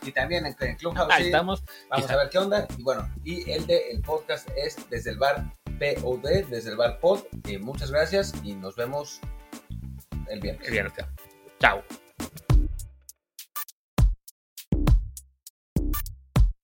Y 0.04 0.14
también 0.14 0.46
en, 0.46 0.76
Clubhouse. 0.78 1.12
Ahí 1.12 1.26
estamos. 1.26 1.64
Vamos 1.90 2.10
a 2.10 2.16
ver 2.16 2.30
qué 2.30 2.38
onda. 2.38 2.66
Y 2.78 2.82
bueno, 2.82 3.14
y 3.26 3.52
el 3.52 3.68
de 3.68 3.92
el 3.92 4.02
podcast 4.02 4.48
es 4.56 4.78
desde 4.90 5.12
el 5.12 5.18
bar 5.18 5.44
POD, 5.80 6.46
desde 6.50 6.72
el 6.72 6.78
bar 6.78 7.00
Pod. 7.00 7.22
muchas 7.62 7.92
gracias 7.92 8.34
y 8.44 8.54
nos 8.54 8.76
vemos 8.76 9.20
el 10.28 10.40
viernes. 10.40 10.68
El 10.68 10.72
viernes. 10.72 10.94
Chao. 11.60 11.84